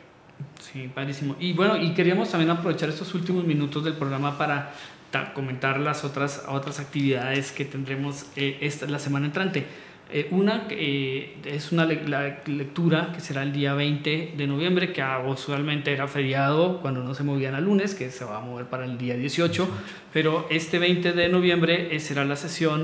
Sí, 0.60 0.90
padrísimo. 0.94 1.36
Y 1.40 1.52
bueno, 1.52 1.76
y 1.76 1.94
queríamos 1.94 2.30
también 2.30 2.50
aprovechar 2.50 2.88
estos 2.88 3.14
últimos 3.14 3.44
minutos 3.44 3.84
del 3.84 3.94
programa 3.94 4.36
para 4.38 4.72
ta- 5.10 5.32
comentar 5.34 5.78
las 5.80 6.04
otras, 6.04 6.44
otras 6.48 6.80
actividades 6.80 7.52
que 7.52 7.64
tendremos 7.64 8.26
eh, 8.36 8.58
esta, 8.60 8.86
la 8.86 8.98
semana 8.98 9.26
entrante. 9.26 9.66
Eh, 10.14 10.28
una 10.30 10.66
eh, 10.70 11.36
es 11.46 11.72
una 11.72 11.86
le- 11.86 12.06
la 12.06 12.40
lectura 12.46 13.12
que 13.14 13.20
será 13.20 13.42
el 13.42 13.52
día 13.52 13.72
20 13.74 14.34
de 14.36 14.46
noviembre, 14.46 14.92
que 14.92 15.02
usualmente 15.26 15.92
era 15.92 16.06
feriado 16.06 16.80
cuando 16.82 17.02
no 17.02 17.14
se 17.14 17.22
movían 17.24 17.54
a 17.54 17.60
lunes, 17.60 17.94
que 17.94 18.10
se 18.10 18.24
va 18.24 18.38
a 18.38 18.40
mover 18.40 18.66
para 18.66 18.84
el 18.84 18.98
día 18.98 19.16
18, 19.16 19.66
pero 20.12 20.46
este 20.50 20.78
20 20.78 21.12
de 21.12 21.28
noviembre 21.30 21.94
eh, 21.94 22.00
será 22.00 22.24
la 22.26 22.36
sesión 22.36 22.82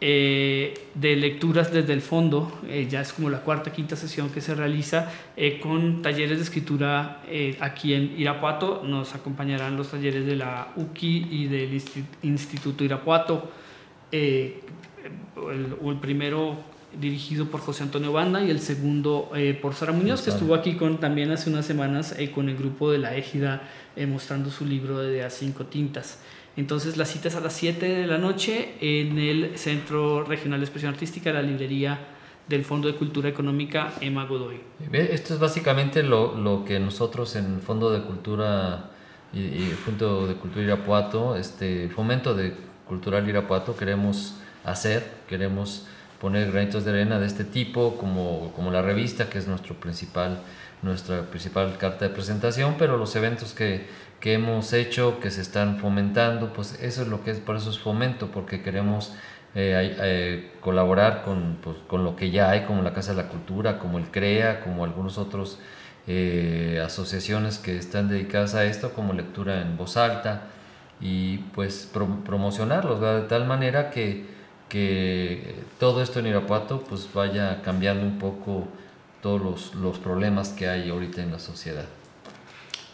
eh, 0.00 0.74
de 0.94 1.16
lecturas 1.16 1.72
desde 1.72 1.92
el 1.94 2.02
fondo, 2.02 2.60
eh, 2.68 2.86
ya 2.88 3.00
es 3.00 3.12
como 3.14 3.30
la 3.30 3.40
cuarta, 3.40 3.72
quinta 3.72 3.96
sesión 3.96 4.28
que 4.30 4.40
se 4.42 4.54
realiza 4.54 5.10
eh, 5.36 5.58
con 5.58 6.02
talleres 6.02 6.36
de 6.38 6.44
escritura 6.44 7.22
aquí 7.60 7.94
en 7.94 8.14
Irapuato. 8.18 8.82
Nos 8.84 9.14
acompañarán 9.14 9.76
los 9.76 9.90
talleres 9.90 10.26
de 10.26 10.36
la 10.36 10.68
UCI 10.76 11.28
y 11.30 11.46
del 11.46 11.72
Insti- 11.72 12.04
Instituto 12.22 12.84
Irapuato. 12.84 13.50
el, 14.12 14.54
el 15.36 15.96
primero 16.00 16.56
dirigido 17.00 17.46
por 17.46 17.60
José 17.60 17.82
Antonio 17.82 18.12
Banda 18.12 18.42
y 18.42 18.50
el 18.50 18.60
segundo 18.60 19.30
por 19.60 19.74
Sara 19.74 19.92
Muñoz, 19.92 20.22
que 20.22 20.30
estuvo 20.30 20.54
aquí 20.54 20.76
con, 20.76 20.98
también 20.98 21.30
hace 21.30 21.50
unas 21.50 21.66
semanas 21.66 22.16
con 22.34 22.48
el 22.48 22.56
grupo 22.56 22.90
de 22.90 22.98
la 22.98 23.16
Égida 23.16 23.62
mostrando 24.08 24.50
su 24.50 24.64
libro 24.64 24.98
de 24.98 25.22
A 25.22 25.30
Cinco 25.30 25.66
Tintas. 25.66 26.20
Entonces 26.56 26.96
la 26.96 27.04
cita 27.04 27.28
es 27.28 27.36
a 27.36 27.40
las 27.40 27.52
7 27.52 27.86
de 27.86 28.06
la 28.06 28.18
noche 28.18 28.74
en 28.80 29.18
el 29.18 29.58
Centro 29.58 30.24
Regional 30.24 30.60
de 30.60 30.64
Expresión 30.64 30.92
Artística, 30.92 31.32
la 31.32 31.42
librería 31.42 31.98
del 32.48 32.64
Fondo 32.64 32.88
de 32.88 32.94
Cultura 32.94 33.28
Económica 33.28 33.92
Emma 34.00 34.24
Godoy. 34.24 34.60
Esto 34.92 35.34
es 35.34 35.40
básicamente 35.40 36.02
lo, 36.02 36.64
que 36.64 36.78
nosotros 36.78 37.36
en 37.36 37.60
Fondo 37.60 37.90
de 37.90 38.02
Cultura 38.02 38.90
y, 39.32 39.40
y 39.40 39.76
Fondo 39.84 40.26
de 40.26 40.34
Cultura 40.34 40.64
Irapuato, 40.64 41.36
este 41.36 41.88
Fomento 41.88 42.34
de 42.34 42.54
Cultural 42.86 43.28
Irapuato 43.28 43.76
queremos 43.76 44.36
hacer, 44.64 45.04
queremos 45.28 45.86
poner 46.20 46.50
granitos 46.50 46.84
de 46.84 46.90
arena 46.92 47.18
de 47.18 47.26
este 47.26 47.44
tipo 47.44 47.96
como, 47.98 48.52
como 48.54 48.70
la 48.70 48.82
revista 48.82 49.28
que 49.28 49.38
es 49.38 49.46
nuestro 49.46 49.74
principal 49.74 50.40
nuestra 50.82 51.22
principal 51.22 51.76
carta 51.78 52.06
de 52.06 52.14
presentación, 52.14 52.76
pero 52.78 52.96
los 52.96 53.16
eventos 53.16 53.54
que, 53.54 53.86
que 54.20 54.34
hemos 54.34 54.72
hecho, 54.72 55.20
que 55.20 55.30
se 55.30 55.40
están 55.40 55.78
fomentando, 55.78 56.52
pues 56.52 56.78
eso 56.82 57.02
es 57.02 57.08
lo 57.08 57.22
que 57.22 57.30
es, 57.32 57.38
por 57.38 57.56
eso 57.56 57.70
es 57.70 57.78
fomento, 57.78 58.28
porque 58.30 58.62
queremos 58.62 59.12
eh, 59.54 59.96
eh, 60.00 60.50
colaborar 60.60 61.22
con, 61.22 61.58
pues, 61.62 61.78
con, 61.86 62.04
lo 62.04 62.14
que 62.14 62.30
ya 62.30 62.50
hay, 62.50 62.64
como 62.64 62.82
la 62.82 62.92
Casa 62.92 63.12
de 63.14 63.22
la 63.22 63.28
Cultura, 63.28 63.78
como 63.78 63.98
el 63.98 64.10
CREA, 64.10 64.60
como 64.60 64.84
algunos 64.84 65.16
otros 65.18 65.58
eh, 66.06 66.82
asociaciones 66.84 67.58
que 67.58 67.76
están 67.78 68.08
dedicadas 68.08 68.54
a 68.54 68.64
esto, 68.64 68.92
como 68.92 69.12
lectura 69.12 69.62
en 69.62 69.76
voz 69.76 69.96
alta, 69.96 70.42
y 71.00 71.38
pues 71.54 71.90
promocionarlos 72.24 73.00
de 73.00 73.28
tal 73.28 73.46
manera 73.46 73.90
que, 73.90 74.26
que 74.68 75.54
todo 75.78 76.02
esto 76.02 76.20
en 76.20 76.26
Irapuato 76.26 76.80
pues 76.88 77.08
vaya 77.12 77.60
cambiando 77.62 78.06
un 78.06 78.18
poco 78.18 78.68
todos 79.22 79.40
los, 79.40 79.74
los 79.74 79.98
problemas 79.98 80.50
que 80.50 80.68
hay 80.68 80.90
ahorita 80.90 81.22
en 81.22 81.32
la 81.32 81.38
sociedad. 81.38 81.86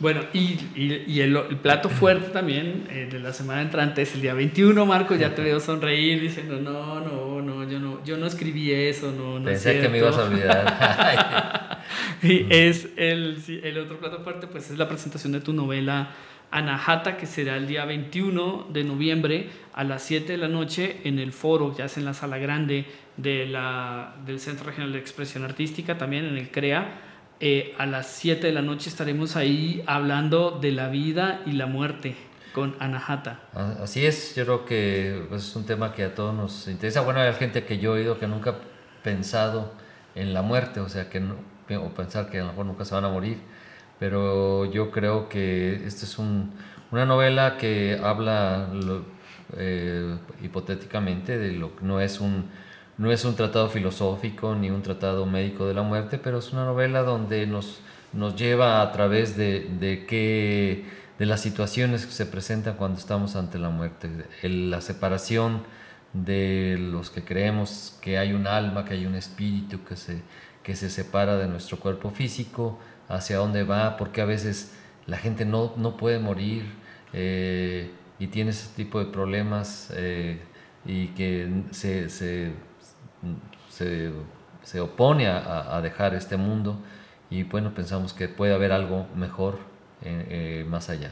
Bueno, 0.03 0.23
y, 0.33 0.59
y, 0.75 1.20
el, 1.20 1.39
plato 1.62 1.89
fuerte 1.89 2.31
también 2.31 2.89
eh, 2.91 3.09
de 3.09 3.20
la 3.20 3.33
semana 3.33 3.62
entrante 3.62 4.03
es 4.03 4.12
el 4.16 4.23
día 4.23 4.35
21, 4.35 4.85
Marco, 4.85 5.14
ya 5.14 5.33
te 5.33 5.43
veo 5.43 5.61
sonreír 5.61 6.20
diciendo, 6.20 6.59
no, 6.59 6.99
no, 6.99 7.41
no, 7.41 7.70
yo 7.70 7.79
no, 7.79 8.05
yo 8.05 8.16
no 8.16 8.27
escribí 8.27 8.73
eso, 8.73 9.12
no, 9.12 9.39
no 9.39 9.45
Pensé 9.45 9.81
que 9.81 9.89
me 9.89 9.99
ibas 9.99 10.16
a 10.16 10.25
olvidar. 10.25 11.85
y 12.25 12.47
es 12.51 12.89
el, 12.97 13.41
el 13.62 13.79
otro 13.79 14.01
plato 14.01 14.25
fuerte, 14.25 14.49
pues 14.49 14.73
es 14.73 14.77
la 14.77 14.89
presentación 14.89 15.33
de 15.35 15.41
tu 15.41 15.53
novela 15.53 16.11
Anahata, 16.53 17.16
que 17.16 17.26
será 17.26 17.57
el 17.57 17.66
día 17.66 17.84
21 17.84 18.68
de 18.72 18.84
noviembre 18.84 19.50
a 19.72 19.82
las 19.82 20.03
7 20.03 20.32
de 20.32 20.38
la 20.38 20.48
noche 20.48 21.00
en 21.05 21.18
el 21.18 21.32
foro, 21.32 21.74
ya 21.76 21.86
es 21.86 21.96
en 21.96 22.05
la 22.05 22.14
sala 22.14 22.38
grande 22.38 22.86
del 23.16 24.38
Centro 24.38 24.66
Regional 24.66 24.92
de 24.92 24.98
Expresión 24.98 25.44
Artística, 25.44 25.98
también 25.98 26.26
en 26.26 26.36
el 26.36 26.50
CREA 26.50 27.11
eh, 27.44 27.74
a 27.76 27.86
las 27.86 28.07
7 28.07 28.46
de 28.46 28.53
la 28.53 28.62
noche 28.62 28.88
estaremos 28.88 29.34
ahí 29.34 29.82
hablando 29.86 30.61
de 30.62 30.70
la 30.70 30.86
vida 30.86 31.42
y 31.44 31.53
la 31.53 31.66
muerte 31.66 32.14
con 32.55 32.76
Anahata. 32.78 33.40
Así 33.82 34.07
es, 34.07 34.36
yo 34.36 34.44
creo 34.44 34.64
que 34.64 35.26
pues, 35.28 35.48
es 35.48 35.57
un 35.57 35.66
tema 35.66 35.92
que 35.92 36.05
a 36.05 36.14
todos 36.14 36.32
nos 36.32 36.68
interesa. 36.68 37.00
Bueno, 37.00 37.18
hay 37.18 37.34
gente 37.34 37.64
que 37.64 37.78
yo 37.78 37.96
he 37.96 38.03
oído 38.03 38.20
que 38.20 38.28
nunca 38.28 38.50
ha 38.50 38.55
pensado 39.03 39.72
en 40.14 40.32
la 40.32 40.42
muerte, 40.42 40.78
o 40.78 40.88
sea, 40.88 41.11
que 41.11 41.18
no, 41.18 41.34
o 41.80 41.88
pensar 41.88 42.30
que 42.30 42.38
a 42.38 42.42
lo 42.42 42.50
mejor 42.50 42.66
nunca 42.66 42.84
se 42.84 42.94
van 42.94 43.07
a 43.07 43.09
morir, 43.09 43.38
pero 44.03 44.64
yo 44.64 44.90
creo 44.90 45.28
que 45.28 45.74
esta 45.86 46.07
es 46.07 46.18
un, 46.18 46.50
una 46.90 47.07
novela 47.07 47.57
que 47.57 48.00
habla 48.03 48.68
eh, 49.57 50.16
hipotéticamente 50.42 51.38
de 51.38 51.53
lo 51.53 51.76
que 51.76 51.84
no 51.84 52.00
es 52.00 52.18
un 52.18 52.46
no 52.98 53.12
es 53.12 53.24
un 53.24 53.36
tratado 53.36 53.68
filosófico 53.68 54.57
ni 54.57 54.70
un 54.70 54.82
tratado 54.82 55.24
médico 55.24 55.68
de 55.68 55.74
la 55.74 55.82
muerte, 55.82 56.18
pero 56.18 56.40
es 56.40 56.53
una 56.53 56.64
novela 56.64 57.05
donde 57.05 57.46
nos, 57.46 57.78
nos 58.12 58.34
lleva 58.34 58.82
a 58.82 58.90
través 58.90 59.36
de, 59.36 59.70
de, 59.78 60.05
que, 60.05 60.84
de 61.20 61.26
las 61.26 61.40
situaciones 61.40 62.05
que 62.05 62.11
se 62.11 62.26
presentan 62.26 62.74
cuando 62.74 62.98
estamos 62.98 63.36
ante 63.36 63.61
la 63.61 63.70
muerte. 63.70 64.11
la 64.42 64.80
separación 64.80 65.62
de 66.12 66.76
los 66.76 67.11
que 67.11 67.22
creemos 67.22 67.96
que 68.03 68.18
hay 68.18 68.32
un 68.32 68.48
alma, 68.48 68.84
que 68.84 68.94
hay 68.94 69.07
un 69.07 69.14
espíritu 69.14 69.84
que 69.84 69.94
se, 69.94 70.22
que 70.64 70.74
se 70.74 70.90
separa 70.90 71.36
de 71.36 71.46
nuestro 71.46 71.78
cuerpo 71.78 72.11
físico, 72.11 72.80
hacia 73.09 73.38
dónde 73.38 73.64
va, 73.64 73.96
porque 73.96 74.20
a 74.20 74.24
veces 74.24 74.74
la 75.07 75.18
gente 75.18 75.44
no, 75.44 75.72
no 75.76 75.96
puede 75.96 76.18
morir 76.18 76.64
eh, 77.12 77.90
y 78.18 78.28
tiene 78.28 78.50
ese 78.50 78.74
tipo 78.74 78.98
de 78.98 79.07
problemas 79.07 79.92
eh, 79.96 80.40
y 80.84 81.09
que 81.09 81.48
se, 81.70 82.09
se 82.09 82.53
se, 83.72 84.12
se 84.62 84.80
opone 84.80 85.28
a, 85.28 85.80
dejar 85.82 86.14
este 86.14 86.36
mundo 86.36 86.78
y 87.30 87.44
bueno, 87.44 87.74
pensamos 87.74 88.12
que 88.12 88.28
puede 88.28 88.55
haber 88.55 88.72
algo 88.72 89.07
mejor 89.16 89.59
eh, 90.03 90.66
más 90.68 90.90
allá. 90.90 91.11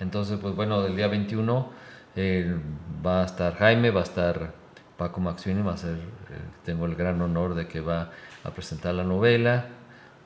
Entonces, 0.00 0.38
pues 0.40 0.56
bueno, 0.56 0.84
el 0.84 0.96
día 0.96 1.06
21 1.06 1.70
eh, 2.16 2.56
va 3.04 3.22
a 3.22 3.24
estar 3.24 3.54
Jaime, 3.54 3.90
va 3.90 4.00
a 4.00 4.04
estar 4.04 4.52
Paco 4.96 5.20
Maxwini, 5.20 5.62
va 5.62 5.74
a 5.74 5.76
ser, 5.76 5.98
tengo 6.64 6.86
el 6.86 6.96
gran 6.96 7.20
honor 7.22 7.54
de 7.54 7.68
que 7.68 7.80
va 7.80 8.10
a 8.42 8.50
presentar 8.50 8.94
la 8.94 9.04
novela, 9.04 9.66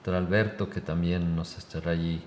estará 0.06 0.18
Alberto 0.18 0.70
que 0.70 0.80
también 0.80 1.34
nos 1.34 1.58
estará 1.58 1.90
allí 1.90 2.22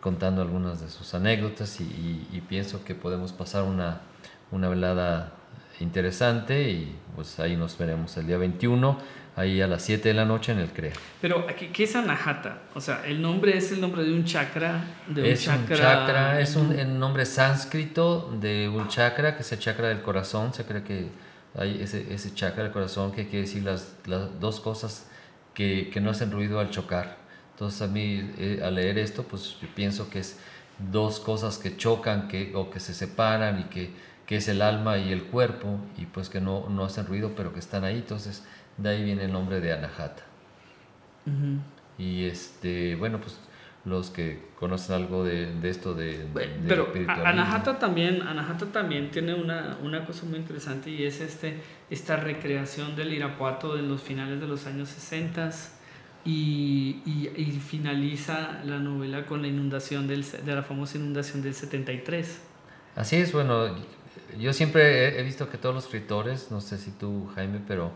contando 0.00 0.42
algunas 0.42 0.80
de 0.80 0.90
sus 0.90 1.14
anécdotas 1.14 1.80
y, 1.80 1.84
y, 1.84 2.28
y 2.32 2.40
pienso 2.42 2.84
que 2.84 2.94
podemos 2.94 3.32
pasar 3.32 3.62
una, 3.62 4.02
una 4.50 4.68
velada 4.68 5.32
interesante 5.80 6.70
y 6.70 6.94
pues 7.16 7.40
ahí 7.40 7.56
nos 7.56 7.76
veremos 7.78 8.16
el 8.16 8.26
día 8.26 8.36
21, 8.36 8.98
ahí 9.36 9.60
a 9.60 9.66
las 9.66 9.82
7 9.82 10.08
de 10.08 10.14
la 10.14 10.24
noche 10.24 10.52
en 10.52 10.58
el 10.58 10.68
CREA. 10.68 10.92
Pero, 11.20 11.46
¿qué, 11.46 11.82
es 11.82 11.96
Anahata? 11.96 12.62
O 12.74 12.80
sea, 12.80 13.02
el 13.06 13.22
nombre 13.22 13.56
es 13.56 13.72
el 13.72 13.80
nombre 13.80 14.04
de 14.04 14.12
un 14.12 14.24
chakra. 14.24 14.84
De 15.06 15.32
es 15.32 15.46
un 15.46 15.66
chakra, 15.68 16.40
es 16.40 16.56
un 16.56 16.72
el 16.72 16.98
nombre 16.98 17.24
sánscrito 17.24 18.30
de 18.40 18.68
un 18.68 18.88
chakra, 18.88 19.36
que 19.36 19.42
es 19.42 19.52
el 19.52 19.58
chakra 19.58 19.88
del 19.88 20.02
corazón, 20.02 20.52
se 20.52 20.64
cree 20.64 20.82
que 20.82 21.08
hay 21.56 21.82
ese, 21.82 22.12
ese 22.12 22.34
chakra 22.34 22.64
del 22.64 22.72
corazón 22.72 23.12
que 23.12 23.26
quiere 23.28 23.46
decir 23.46 23.62
las, 23.62 23.94
las 24.06 24.38
dos 24.40 24.60
cosas 24.60 25.06
que, 25.54 25.90
que, 25.92 26.00
no 26.00 26.10
hacen 26.10 26.30
ruido 26.30 26.60
al 26.60 26.70
chocar. 26.70 27.21
Entonces 27.62 27.82
a 27.82 27.86
mí 27.86 28.32
eh, 28.38 28.60
al 28.64 28.74
leer 28.74 28.98
esto, 28.98 29.22
pues 29.22 29.56
yo 29.60 29.68
pienso 29.74 30.10
que 30.10 30.18
es 30.18 30.40
dos 30.90 31.20
cosas 31.20 31.58
que 31.58 31.76
chocan 31.76 32.28
que, 32.28 32.52
o 32.54 32.70
que 32.70 32.80
se 32.80 32.92
separan 32.92 33.60
y 33.60 33.64
que 33.64 34.12
que 34.26 34.36
es 34.36 34.48
el 34.48 34.62
alma 34.62 34.98
y 34.98 35.12
el 35.12 35.24
cuerpo, 35.24 35.78
y 35.98 36.06
pues 36.06 36.28
que 36.28 36.40
no, 36.40 36.68
no 36.68 36.84
hacen 36.84 37.06
ruido, 37.06 37.32
pero 37.36 37.52
que 37.52 37.58
están 37.58 37.84
ahí. 37.84 37.96
Entonces, 37.96 38.46
de 38.78 38.88
ahí 38.88 39.04
viene 39.04 39.24
el 39.24 39.32
nombre 39.32 39.60
de 39.60 39.72
Anahata. 39.72 40.22
Y 41.98 42.24
este, 42.24 42.96
bueno, 42.96 43.20
pues 43.20 43.38
los 43.84 44.10
que 44.10 44.48
conocen 44.58 44.96
algo 44.96 45.22
de, 45.24 45.54
de 45.54 45.68
esto 45.68 45.92
de, 45.92 46.26
pero 46.66 46.92
Anahata 47.08 47.78
también 47.78 48.22
Anahata 48.22 48.66
también 48.66 49.10
tiene 49.10 49.34
una, 49.34 49.76
una, 49.82 50.06
cosa 50.06 50.24
muy 50.24 50.38
interesante 50.38 50.88
y 50.88 51.04
es 51.04 51.20
este 51.20 51.60
esta 51.90 52.16
recreación 52.16 52.94
del 52.94 53.12
Irapuato 53.12 53.76
en 53.76 53.88
los 53.88 54.00
finales 54.00 54.40
de 54.40 54.46
los 54.46 54.66
años 54.66 54.88
60 54.88 55.50
y, 56.24 57.00
y, 57.04 57.30
y 57.36 57.60
finaliza 57.60 58.62
la 58.64 58.78
novela 58.78 59.26
con 59.26 59.42
la 59.42 59.48
inundación 59.48 60.06
del, 60.06 60.24
de 60.24 60.54
la 60.54 60.62
famosa 60.62 60.98
inundación 60.98 61.42
del 61.42 61.54
73 61.54 62.40
así 62.96 63.16
es 63.16 63.32
bueno 63.32 63.74
yo 64.38 64.52
siempre 64.52 65.18
he 65.18 65.22
visto 65.22 65.48
que 65.50 65.58
todos 65.58 65.74
los 65.74 65.84
escritores, 65.84 66.50
no 66.50 66.60
sé 66.60 66.78
si 66.78 66.90
tú 66.90 67.30
Jaime, 67.34 67.60
pero 67.66 67.92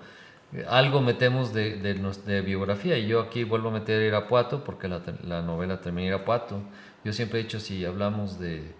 algo 0.69 1.01
metemos 1.01 1.53
de, 1.53 1.77
de, 1.77 1.95
de 1.95 2.41
biografía 2.41 2.99
y 2.99 3.07
yo 3.07 3.21
aquí 3.21 3.45
vuelvo 3.45 3.69
a 3.69 3.73
meter 3.73 4.03
Irapuato 4.03 4.65
porque 4.65 4.89
la, 4.89 5.03
la 5.25 5.43
novela 5.43 5.81
termina 5.81 6.09
Irapuato. 6.09 6.63
Yo 7.05 7.13
siempre 7.13 7.41
he 7.41 7.43
dicho 7.45 7.61
si 7.61 7.85
hablamos 7.85 8.39
de, 8.39 8.73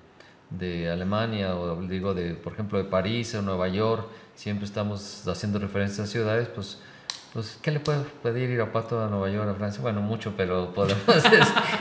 de 0.51 0.91
Alemania 0.91 1.57
o 1.57 1.83
digo 1.83 2.15
de, 2.15 2.35
por 2.35 2.53
ejemplo, 2.53 2.79
de 2.79 2.85
París 2.85 3.35
o 3.35 3.43
Nueva 3.43 3.69
York, 3.69 4.07
siempre 4.35 4.67
estamos 4.67 5.27
haciendo 5.27 5.59
referencias 5.59 6.09
a 6.09 6.11
ciudades, 6.11 6.49
pues 6.49 6.81
pues, 7.37 7.59
¿qué 7.61 7.71
le 7.71 7.81
puedo 7.81 8.03
pedir 8.23 8.49
Irapuato 8.49 9.05
a 9.05 9.09
Nueva 9.09 9.29
York, 9.29 9.47
a 9.51 9.55
Francia? 9.55 9.83
Bueno, 9.83 10.01
mucho, 10.01 10.33
pero 10.39 10.73
podemos 10.75 11.05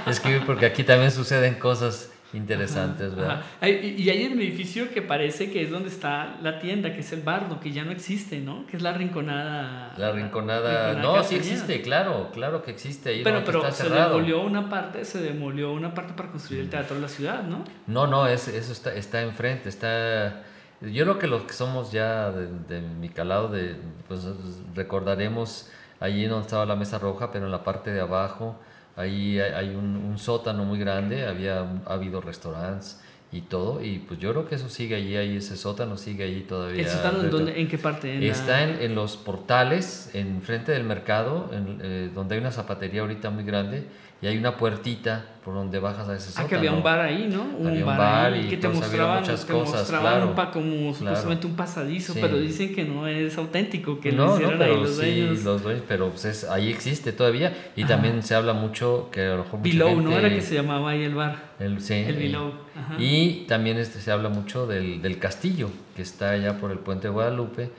escribir 0.06 0.46
porque 0.46 0.66
aquí 0.66 0.84
también 0.84 1.12
suceden 1.12 1.56
cosas 1.56 2.12
interesantes, 2.34 3.16
¿verdad? 3.16 3.42
Y 3.62 4.10
hay 4.10 4.26
un 4.26 4.38
edificio 4.42 4.92
que 4.92 5.02
parece 5.02 5.52
que 5.52 5.62
es 5.62 5.72
donde 5.72 5.88
está 5.88 6.36
la 6.42 6.60
tienda, 6.60 6.94
que 6.94 7.00
es 7.00 7.14
el 7.14 7.22
bardo, 7.22 7.62
que 7.62 7.72
ya 7.72 7.86
no 7.86 7.92
existe, 7.92 8.40
¿no? 8.40 8.68
Que 8.68 8.76
es 8.76 8.84
la 8.84 8.92
rinconada. 8.92 9.94
La 9.98 10.12
rinconada, 10.12 10.96
no, 10.96 11.24
sí 11.24 11.36
existe, 11.36 11.82
claro, 11.82 12.32
claro 12.34 12.62
que 12.62 12.72
existe. 12.72 13.12
Ahí 13.12 13.22
pero 13.24 13.42
pero 13.46 13.72
se 13.72 13.88
demolió 13.88 14.42
una 14.42 14.70
parte, 14.70 15.06
se 15.06 15.22
demolió 15.22 15.72
una 15.72 15.94
parte 15.94 16.12
para 16.16 16.32
construir 16.32 16.64
el 16.64 16.70
teatro 16.70 16.98
de 16.98 17.02
la 17.02 17.08
ciudad, 17.08 17.44
¿no? 17.44 17.64
No, 17.88 18.08
no, 18.08 18.28
es, 18.28 18.50
eso 18.50 18.74
está, 18.74 18.94
está 18.94 19.22
enfrente, 19.22 19.70
está... 19.70 20.44
Yo 20.92 21.04
creo 21.06 21.20
que 21.20 21.28
los 21.28 21.44
que 21.44 21.54
somos 21.54 21.92
ya 21.92 22.32
de, 22.32 22.48
de 22.68 22.82
mi 22.82 23.10
calado, 23.10 23.50
de, 23.50 23.76
pues 24.08 24.26
recordaremos 24.74 25.70
allí 26.00 26.26
donde 26.26 26.46
estaba 26.46 26.66
la 26.66 26.76
mesa 26.76 27.00
roja, 27.00 27.32
pero 27.32 27.46
en 27.46 27.52
la 27.52 27.64
parte 27.64 27.92
de 27.92 28.02
abajo 28.02 28.60
Ahí 28.96 29.40
hay 29.40 29.76
un, 29.76 30.18
sótano 30.18 30.64
muy 30.64 30.80
grande, 30.80 31.26
había 31.26 31.66
ha 31.86 31.94
habido 31.94 32.22
restaurantes 32.22 33.02
y 33.30 33.42
todo, 33.42 33.84
y 33.84 34.00
pues 34.00 34.18
yo 34.22 34.32
creo 34.32 34.48
que 34.48 34.56
eso 34.56 34.70
sigue 34.70 34.96
allí, 34.96 35.18
ahí 35.18 35.36
ese 35.36 35.58
sótano 35.58 35.98
sigue 35.98 36.24
allí 36.24 36.42
todavía. 36.42 36.82
¿El 36.82 36.88
sótano 36.88 37.22
en, 37.22 37.30
dónde, 37.30 37.60
en 37.60 37.68
qué 37.68 37.78
parte? 37.78 38.26
Está 38.26 38.64
en, 38.64 38.82
en, 38.82 38.96
los 38.96 39.18
portales, 39.18 40.12
en 40.14 40.42
frente 40.42 40.72
del 40.72 40.86
mercado, 40.86 41.50
en, 41.52 41.80
eh, 41.84 42.10
donde 42.16 42.36
hay 42.36 42.42
una 42.42 42.52
zapatería 42.52 43.02
ahorita 43.02 43.30
muy 43.32 43.44
grande, 43.44 43.86
y 44.22 44.28
hay 44.28 44.38
una 44.38 44.56
puertita 44.58 45.26
por 45.44 45.54
donde 45.54 45.78
bajas 45.78 46.10
a 46.10 46.16
ese 46.16 46.30
sótano. 46.30 46.46
Ah, 46.46 46.50
que 46.50 46.56
había 46.56 46.72
un 46.72 46.82
bar 46.82 47.00
ahí, 47.00 47.30
¿no? 47.32 47.44
Un 47.44 47.86
bar, 47.86 48.36
y 48.36 48.48
que 48.48 48.58
te 48.58 48.68
mostraban, 48.68 49.20
muchas 49.20 49.46
cosas, 49.46 49.88
claro, 49.88 50.30
un 50.30 50.52
como 50.52 50.94
supuestamente 50.94 51.46
un 51.46 51.56
pasadizo, 51.56 52.14
pero 52.16 52.40
dicen 52.40 52.74
que 52.74 52.86
no 52.86 53.08
es 53.08 53.38
auténtico, 53.38 54.00
que 54.00 54.12
no, 54.12 54.26
lo 54.26 54.34
hicieron 54.34 54.54
no, 54.54 54.60
pero 54.60 54.74
ahí 54.74 54.82
los 54.82 54.96
sí, 54.96 55.22
dueños. 55.22 55.44
los 55.44 55.62
dueños, 55.62 55.84
pero 55.88 56.10
pues 56.10 56.44
ahí 56.46 56.72
existe 56.72 57.12
todavía 57.12 57.54
y 57.76 57.84
también 57.84 58.24
se 58.24 58.34
habla 58.34 58.54
mucho 58.54 59.10
que 59.12 59.22
a 59.22 59.36
lo 59.36 59.44
mejor 59.44 59.62
Below, 59.62 59.90
gente, 59.90 60.04
¿no? 60.04 60.18
Era 60.18 60.30
que 60.30 60.42
se 60.42 60.56
llamaba 60.56 60.92
ahí 60.92 61.04
el 61.04 61.14
bar. 61.14 61.54
El, 61.60 61.82
sí, 61.82 61.94
el 61.94 62.16
Below. 62.16 62.54
Ajá. 62.76 62.96
Y 62.98 63.46
también 63.48 63.78
este, 63.78 64.00
se 64.00 64.12
habla 64.12 64.30
mucho 64.30 64.66
del, 64.66 65.02
del 65.02 65.20
castillo 65.20 65.70
que 65.96 66.02
está 66.02 66.32
allá 66.32 66.58
por 66.58 66.72
el 66.72 66.80
puente 66.80 67.08
de 67.08 67.14
Guadalupe, 67.14 67.70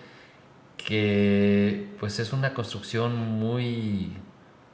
que 0.76 1.88
pues 1.98 2.20
es 2.20 2.32
una 2.32 2.54
construcción 2.54 3.16
muy 3.16 4.12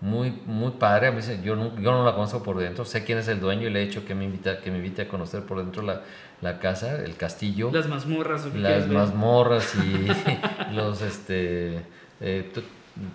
muy, 0.03 0.31
muy 0.47 0.73
padre. 0.73 1.07
A 1.07 1.13
mí 1.13 1.23
se- 1.23 1.41
yo, 1.43 1.57
no, 1.57 1.75
yo 1.81 1.93
no 1.93 2.05
la 2.05 2.13
conozco 2.15 2.43
por 2.43 2.59
dentro, 2.59 2.85
sé 2.85 3.05
quién 3.05 3.17
es 3.19 3.29
el 3.29 3.41
dueño 3.41 3.67
y 3.69 3.71
le 3.71 3.83
he 3.83 3.87
dicho 3.87 4.05
que 4.05 4.15
me, 4.15 4.25
invita, 4.27 4.61
que 4.61 4.71
me 4.71 4.77
invite 4.79 5.03
a 5.03 5.09
conocer 5.09 5.45
por 5.45 5.59
dentro 5.59 5.83
la, 5.83 6.03
la 6.43 6.59
casa, 6.59 7.03
el 7.03 7.17
castillo 7.17 7.71
Las 7.73 7.89
mazmorras. 7.89 8.45
o 8.47 8.55
las 8.55 8.87
mazmorras 8.89 9.75
y 9.77 10.75
los 10.75 11.01
este 11.03 11.83
eh, 12.21 12.53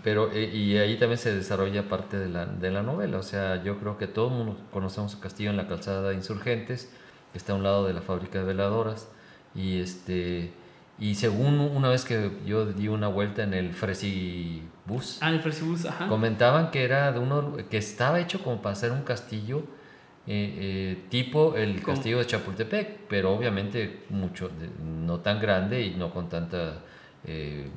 pero 0.04 0.32
eh, 0.34 0.46
y 0.52 0.78
ahí 0.78 0.98
también 0.98 1.20
se 1.20 1.36
desarrolla 1.36 1.84
parte 1.88 2.18
de 2.18 2.30
la, 2.30 2.46
de 2.48 2.72
la 2.72 2.82
novela 2.82 3.18
o 3.20 3.24
sea 3.24 3.62
yo 3.64 3.78
creo 3.78 3.98
que 4.00 4.08
todo 4.08 4.30
el 4.30 4.34
mundo 4.34 4.58
conocemos 4.72 5.14
el 5.14 5.20
castillo 5.20 5.52
en 5.52 5.58
la 5.58 5.68
calzada 5.68 6.10
de 6.10 6.16
Insurgentes 6.16 6.92
que 7.32 7.38
está 7.38 7.54
a 7.54 7.56
un 7.58 7.64
lado 7.64 7.86
de 7.86 7.94
la 7.94 8.02
fábrica 8.02 8.40
de 8.40 8.46
veladoras 8.46 9.08
y 9.54 9.80
este 9.80 10.52
y 11.00 11.14
según 11.16 11.60
una 11.60 11.90
vez 11.90 12.06
que 12.06 12.32
yo 12.46 12.66
di 12.66 12.88
una 12.88 13.08
vuelta 13.08 13.44
en 13.44 13.54
el 13.54 13.74
Fresibus 14.88 15.18
Ah, 15.22 15.30
el 15.30 15.42
ajá. 15.88 16.08
comentaban 16.08 16.72
que 16.72 16.84
era 16.84 17.12
de 17.12 17.20
uno 17.20 17.58
que 17.70 17.78
estaba 17.78 18.20
hecho 18.20 18.42
como 18.44 18.62
para 18.62 18.74
hacer 18.74 18.92
un 18.92 19.02
castillo 19.04 19.64
eh, 20.26 20.56
eh, 20.98 21.06
tipo 21.10 21.56
el 21.56 21.82
castillo 21.84 22.20
de 22.20 22.26
Chapultepec, 22.26 23.08
pero 23.08 23.34
obviamente 23.34 24.04
mucho 24.10 24.52
no 24.84 25.20
tan 25.20 25.40
grande 25.40 25.82
y 25.84 25.96
no 25.96 26.12
con 26.14 26.28
tanta 26.30 26.80
eh, 27.26 27.70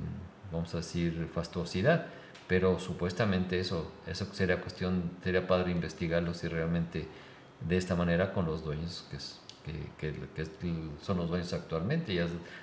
vamos 0.53 0.75
a 0.75 0.79
decir 0.79 1.29
fastuosidad, 1.33 2.07
pero 2.49 2.79
supuestamente 2.79 3.59
eso 3.61 3.93
eso 4.07 4.27
sería 4.33 4.61
cuestión 4.61 5.13
sería 5.23 5.47
padre 5.47 5.71
investigarlo 5.71 6.35
si 6.35 6.49
realmente 6.49 7.07
de 7.69 7.77
esta 7.77 7.95
manera 7.95 8.33
con 8.33 8.47
los 8.47 8.65
dueños 8.65 9.05
que 9.11 9.17
es- 9.17 9.39
que, 9.99 10.12
que- 10.35 10.47
son 11.03 11.18
los 11.18 11.29
dueños 11.29 11.53
actualmente 11.53 12.12
y 12.14 12.21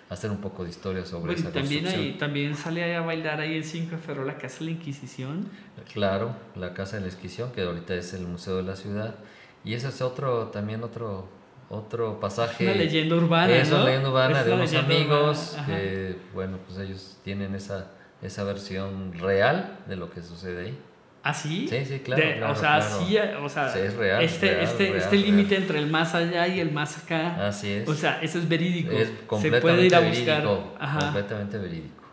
hacer 0.10 0.32
un 0.32 0.38
poco 0.38 0.64
de 0.64 0.70
historia 0.70 1.06
sobre 1.06 1.34
Bueno, 1.34 1.50
esa 1.50 1.52
también, 1.52 1.88
ahí, 1.88 2.16
también 2.20 2.56
sale 2.56 2.96
a 2.96 3.02
bailar 3.02 3.40
ahí 3.42 3.56
en 3.58 3.64
5 3.64 3.92
de 3.96 3.98
Ferrol, 4.02 4.28
la 4.28 4.38
Casa 4.38 4.60
de 4.60 4.66
la 4.66 4.72
Inquisición. 4.72 5.48
Claro, 5.94 6.36
la 6.56 6.74
Casa 6.74 6.98
de 6.98 7.04
la 7.04 7.08
Esquición, 7.08 7.52
que 7.52 7.62
ahorita 7.62 7.94
es 7.96 8.14
el 8.14 8.26
Museo 8.28 8.58
de 8.58 8.64
la 8.64 8.76
Ciudad. 8.76 9.16
Y 9.64 9.74
ese 9.74 9.90
es 9.90 10.02
otro, 10.02 10.48
también 10.48 10.84
otro, 10.84 11.28
otro 11.70 12.20
pasaje. 12.20 12.66
Una 12.66 12.76
leyenda 12.76 13.16
urbana, 13.16 13.56
Es 13.56 13.68
una 13.70 13.80
¿no? 13.80 13.86
leyenda 13.86 14.10
urbana 14.10 14.40
Es 14.40 14.46
de 14.46 14.54
unos 14.54 14.74
amigos 14.76 15.58
que, 15.66 16.16
bueno, 16.34 16.58
pues 16.66 16.80
ellos 16.80 17.18
tienen 17.24 17.54
esa, 17.56 17.92
esa 18.22 18.44
versión 18.44 19.14
real 19.14 19.80
de 19.88 19.96
lo 19.96 20.10
que 20.10 20.22
sucede 20.22 20.68
ahí. 20.68 20.78
¿Ah, 21.24 21.34
sí? 21.34 21.68
Sí, 21.68 22.00
claro, 22.00 22.24
De- 22.24 22.38
claro, 22.38 22.54
o 22.54 22.56
sea, 22.56 22.80
claro. 22.80 23.00
sí, 23.06 23.18
o 23.44 23.50
sea, 23.50 23.70
Sí, 23.70 23.80
es 23.80 23.96
real, 23.96 24.24
este, 24.24 24.50
real, 24.52 24.64
este, 24.64 24.84
real, 24.86 24.98
este 24.98 25.18
límite 25.18 25.56
entre 25.58 25.80
el 25.80 25.88
más 25.88 26.16
allá 26.16 26.48
y 26.48 26.60
el 26.62 26.72
más 26.72 26.98
acá. 27.04 27.48
Así 27.48 27.70
es. 27.70 27.90
O 27.90 27.94
sea, 27.94 28.20
eso 28.22 28.40
es 28.40 28.48
verídico. 28.48 28.92
es 28.92 29.10
Se 29.10 29.14
completamente 29.28 29.62
puede 29.62 29.86
ir 29.88 29.96
a 29.96 30.00
buscar. 30.00 30.42
verídico. 30.44 30.74
Ajá. 30.80 31.00
Completamente 31.00 31.58
verídico. 31.58 32.04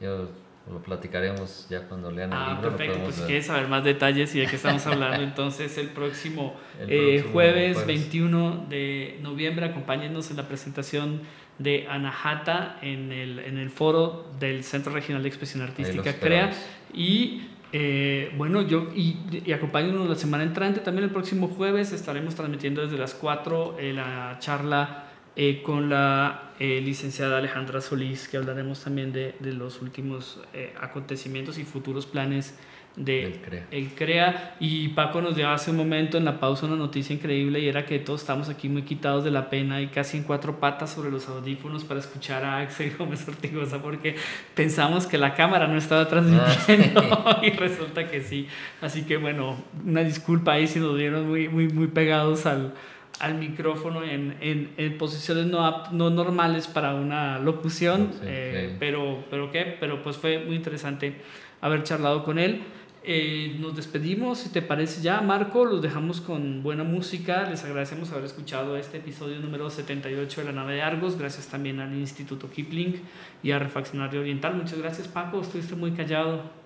Yo 0.00 0.28
lo 0.70 0.82
platicaremos 0.82 1.66
ya 1.70 1.82
cuando 1.88 2.10
lean 2.10 2.32
el 2.32 2.38
Ah, 2.38 2.54
libro. 2.54 2.76
perfecto. 2.76 3.00
Pues 3.04 3.14
si 3.16 3.22
quieres 3.22 3.46
saber 3.46 3.68
más 3.68 3.82
detalles 3.84 4.34
y 4.34 4.40
de 4.40 4.46
qué 4.46 4.56
estamos 4.56 4.86
hablando, 4.86 5.22
entonces 5.22 5.76
el 5.78 5.88
próximo, 5.88 6.54
El 6.80 6.90
eh, 6.90 6.98
próximo 7.14 7.32
jueves, 7.32 7.76
jueves. 7.78 7.86
21 7.86 8.66
de 8.68 9.18
noviembre, 9.22 9.66
acompáñenos 9.66 10.30
en 10.30 10.36
la 10.36 10.46
presentación 10.46 11.22
de 11.58 11.86
Anahata 11.88 12.78
en 12.82 13.10
el, 13.12 13.38
en 13.38 13.58
el 13.58 13.70
foro 13.70 14.30
del 14.38 14.62
Centro 14.62 14.92
Regional 14.92 15.22
de 15.22 15.28
Expresión 15.28 15.62
Artística 15.62 16.12
CREA. 16.14 16.50
Y 16.92 17.42
eh, 17.78 18.32
bueno, 18.38 18.62
yo 18.62 18.88
y, 18.94 19.18
y 19.30 19.52
la 20.08 20.14
semana 20.14 20.44
entrante. 20.44 20.80
También 20.80 21.04
el 21.04 21.10
próximo 21.10 21.48
jueves 21.48 21.92
estaremos 21.92 22.34
transmitiendo 22.34 22.80
desde 22.80 22.96
las 22.96 23.12
4 23.12 23.76
eh, 23.78 23.92
la 23.92 24.38
charla 24.38 25.08
eh, 25.36 25.62
con 25.62 25.90
la 25.90 26.52
licenciada 26.58 27.36
Alejandra 27.36 27.82
Solís, 27.82 28.28
que 28.28 28.38
hablaremos 28.38 28.82
también 28.82 29.12
de, 29.12 29.34
los 29.40 29.82
últimos 29.82 30.40
acontecimientos 30.80 31.58
y 31.58 31.64
futuros 31.64 32.06
planes 32.06 32.54
de 32.96 33.12
Del 33.22 33.40
CREA. 33.42 33.66
el 33.70 33.88
CREA. 33.94 34.56
Y 34.58 34.88
Paco 34.88 35.20
nos 35.20 35.36
dio 35.36 35.50
hace 35.50 35.70
un 35.70 35.76
momento 35.76 36.16
en 36.16 36.24
la 36.24 36.40
pausa 36.40 36.64
una 36.66 36.76
noticia 36.76 37.12
increíble 37.14 37.60
y 37.60 37.68
era 37.68 37.84
que 37.84 37.98
todos 37.98 38.22
estamos 38.22 38.48
aquí 38.48 38.68
muy 38.70 38.82
quitados 38.82 39.22
de 39.22 39.30
la 39.30 39.50
pena 39.50 39.82
y 39.82 39.88
casi 39.88 40.16
en 40.16 40.22
cuatro 40.22 40.58
patas 40.60 40.90
sobre 40.94 41.10
los 41.10 41.28
audífonos 41.28 41.84
para 41.84 42.00
escuchar 42.00 42.42
a 42.44 42.60
Axel 42.60 42.94
Gómez 42.98 43.28
Ortigosa 43.28 43.82
porque 43.82 44.16
pensamos 44.54 45.06
que 45.06 45.18
la 45.18 45.34
cámara 45.34 45.66
no 45.66 45.76
estaba 45.76 46.08
transmitiendo 46.08 47.02
y 47.42 47.50
resulta 47.50 48.08
que 48.10 48.22
sí. 48.22 48.48
Así 48.80 49.02
que 49.02 49.18
bueno, 49.18 49.56
una 49.84 50.02
disculpa 50.02 50.52
ahí 50.52 50.66
si 50.66 50.78
nos 50.80 50.96
vieron 50.96 51.28
muy, 51.28 51.48
muy, 51.48 51.68
muy 51.68 51.88
pegados 51.88 52.46
al, 52.46 52.72
al 53.20 53.34
micrófono 53.34 54.02
en, 54.04 54.36
en, 54.40 54.70
en 54.78 54.96
posiciones 54.98 55.46
no, 55.46 55.84
no 55.92 56.10
normales 56.10 56.66
para 56.66 56.94
una 56.94 57.38
locución, 57.40 58.10
Sí, 58.12 58.20
eh, 58.24 58.68
sí. 58.70 58.76
pero, 58.80 59.24
pero 59.30 59.50
qué, 59.52 59.76
pero 59.78 60.02
pues 60.02 60.16
fue 60.16 60.38
muy 60.38 60.56
interesante 60.56 61.20
haber 61.60 61.82
charlado 61.82 62.24
con 62.24 62.38
él. 62.38 62.62
Eh, 63.08 63.56
nos 63.60 63.76
despedimos, 63.76 64.38
si 64.38 64.48
te 64.48 64.62
parece 64.62 65.00
ya, 65.00 65.20
Marco, 65.20 65.64
los 65.64 65.80
dejamos 65.80 66.20
con 66.20 66.64
buena 66.64 66.82
música. 66.82 67.48
Les 67.48 67.62
agradecemos 67.62 68.10
haber 68.10 68.24
escuchado 68.24 68.76
este 68.76 68.96
episodio 68.96 69.38
número 69.38 69.70
78 69.70 70.40
de 70.40 70.46
la 70.48 70.52
nave 70.52 70.74
de 70.74 70.82
Argos. 70.82 71.16
Gracias 71.16 71.46
también 71.46 71.78
al 71.78 71.94
Instituto 71.94 72.50
Kipling 72.50 73.00
y 73.44 73.52
a 73.52 73.60
Refaccionario 73.60 74.22
Oriental. 74.22 74.56
Muchas 74.56 74.80
gracias, 74.80 75.06
Paco. 75.06 75.40
Estuviste 75.40 75.76
muy 75.76 75.92
callado. 75.92 76.65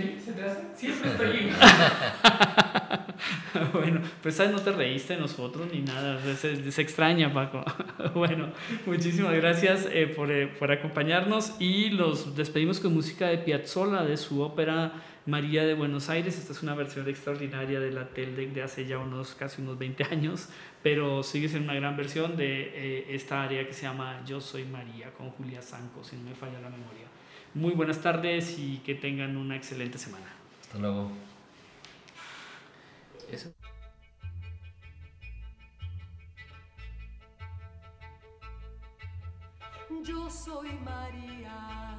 ¿Sí? 0.00 0.16
¿Se 0.24 0.32
te 0.32 0.42
hace? 0.42 0.62
Siempre 0.74 1.10
estoy. 1.10 1.50
bueno, 3.72 4.00
pues 4.22 4.36
¿sabes? 4.36 4.52
no 4.52 4.60
te 4.60 4.72
reíste 4.72 5.14
de 5.14 5.20
nosotros 5.20 5.68
ni 5.72 5.80
nada. 5.80 6.20
Se, 6.36 6.70
se 6.70 6.82
extraña, 6.82 7.32
Paco. 7.32 7.64
bueno, 8.14 8.48
muchísimas 8.86 9.34
gracias 9.34 9.88
eh, 9.92 10.06
por, 10.06 10.30
eh, 10.30 10.46
por 10.46 10.72
acompañarnos 10.72 11.60
y 11.60 11.90
los 11.90 12.36
despedimos 12.36 12.80
con 12.80 12.94
música 12.94 13.28
de 13.28 13.38
Piazzolla 13.38 14.02
de 14.02 14.16
su 14.16 14.40
ópera 14.40 14.92
María 15.26 15.64
de 15.64 15.74
Buenos 15.74 16.08
Aires. 16.08 16.38
Esta 16.38 16.52
es 16.52 16.62
una 16.62 16.74
versión 16.74 17.08
extraordinaria 17.08 17.80
de 17.80 17.90
la 17.90 18.08
Teldec 18.08 18.52
de 18.52 18.62
hace 18.62 18.86
ya 18.86 18.98
unos 18.98 19.34
casi 19.34 19.60
unos 19.60 19.78
20 19.78 20.04
años, 20.04 20.48
pero 20.82 21.22
sigue 21.22 21.48
siendo 21.48 21.70
una 21.70 21.78
gran 21.78 21.96
versión 21.96 22.36
de 22.36 22.72
eh, 22.74 23.06
esta 23.10 23.42
área 23.42 23.66
que 23.66 23.72
se 23.72 23.82
llama 23.82 24.22
Yo 24.24 24.40
Soy 24.40 24.64
María 24.64 25.12
con 25.12 25.30
Julia 25.30 25.60
Sanco, 25.60 26.02
si 26.02 26.16
no 26.16 26.22
me 26.22 26.34
falla 26.34 26.60
la 26.60 26.70
memoria. 26.70 27.10
Muy 27.54 27.72
buenas 27.74 28.00
tardes 28.00 28.58
y 28.58 28.78
que 28.78 28.94
tengan 28.94 29.36
una 29.36 29.56
excelente 29.56 29.98
semana. 29.98 30.26
Hasta 30.62 30.78
luego. 30.78 31.10
Eso. 33.30 33.52
Yo 40.04 40.30
soy 40.30 40.70
María 40.84 41.98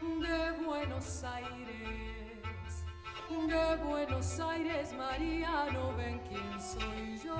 de 0.00 0.64
Buenos 0.64 1.22
Aires, 1.22 2.84
de 3.28 3.76
Buenos 3.84 4.40
Aires, 4.40 4.94
María, 4.94 5.66
no 5.72 5.94
ven 5.96 6.20
quién 6.28 6.60
soy 6.60 7.18
yo. 7.22 7.36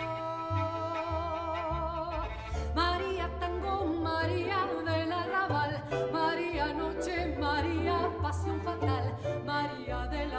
María 2.75 3.31
Tango, 3.41 3.85
María 4.03 4.67
del 4.85 5.13
Arrabal, 5.13 5.85
María 6.13 6.30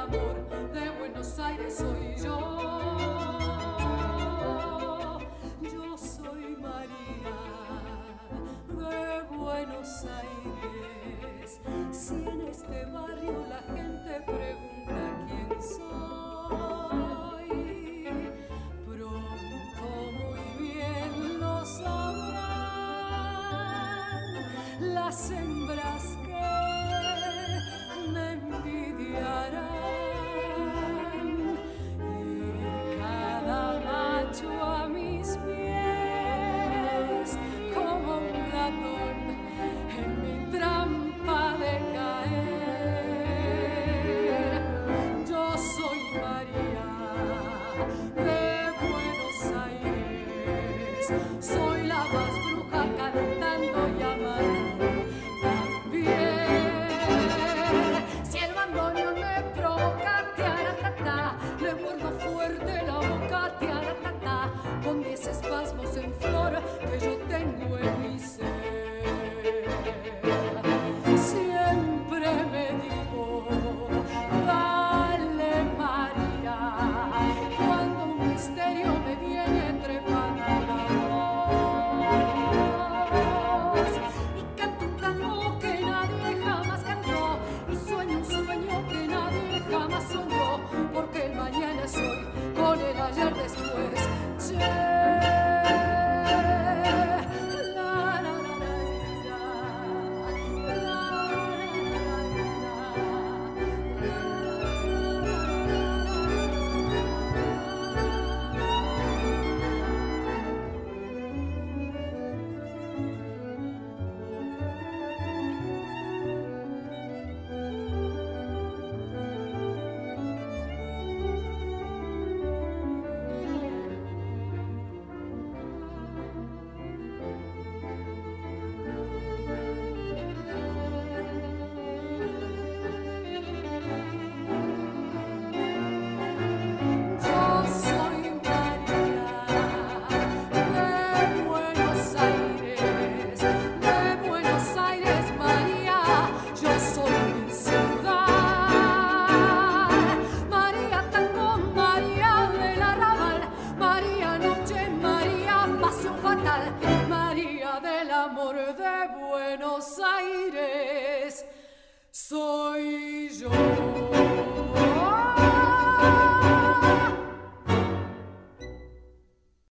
De 0.10 0.90
Buenos 0.98 1.38
Aires 1.38 1.76
soy 1.78 2.16
yo. 2.18 2.40
Yo 5.62 5.96
soy 5.96 6.58
María 6.60 7.38
de 8.68 9.22
Buenos 9.38 10.06
Aires. 10.06 11.60
Si 11.92 12.16
en 12.16 12.42
este 12.50 12.86
barrio 12.86 13.46
la 13.48 13.62
gente 13.76 14.22
pregunta 14.26 14.98
quién 15.28 15.62
soy, 15.62 17.50
pronto 18.84 19.88
muy 20.18 20.44
bien 20.60 21.40
lo 21.40 21.64
sabrán 21.64 22.42
las 24.80 25.30
hembras 25.30 26.04
que 26.26 26.42
me 28.12 28.32
envidiarán 28.32 29.81
macho 34.32 34.48
a 34.64 34.71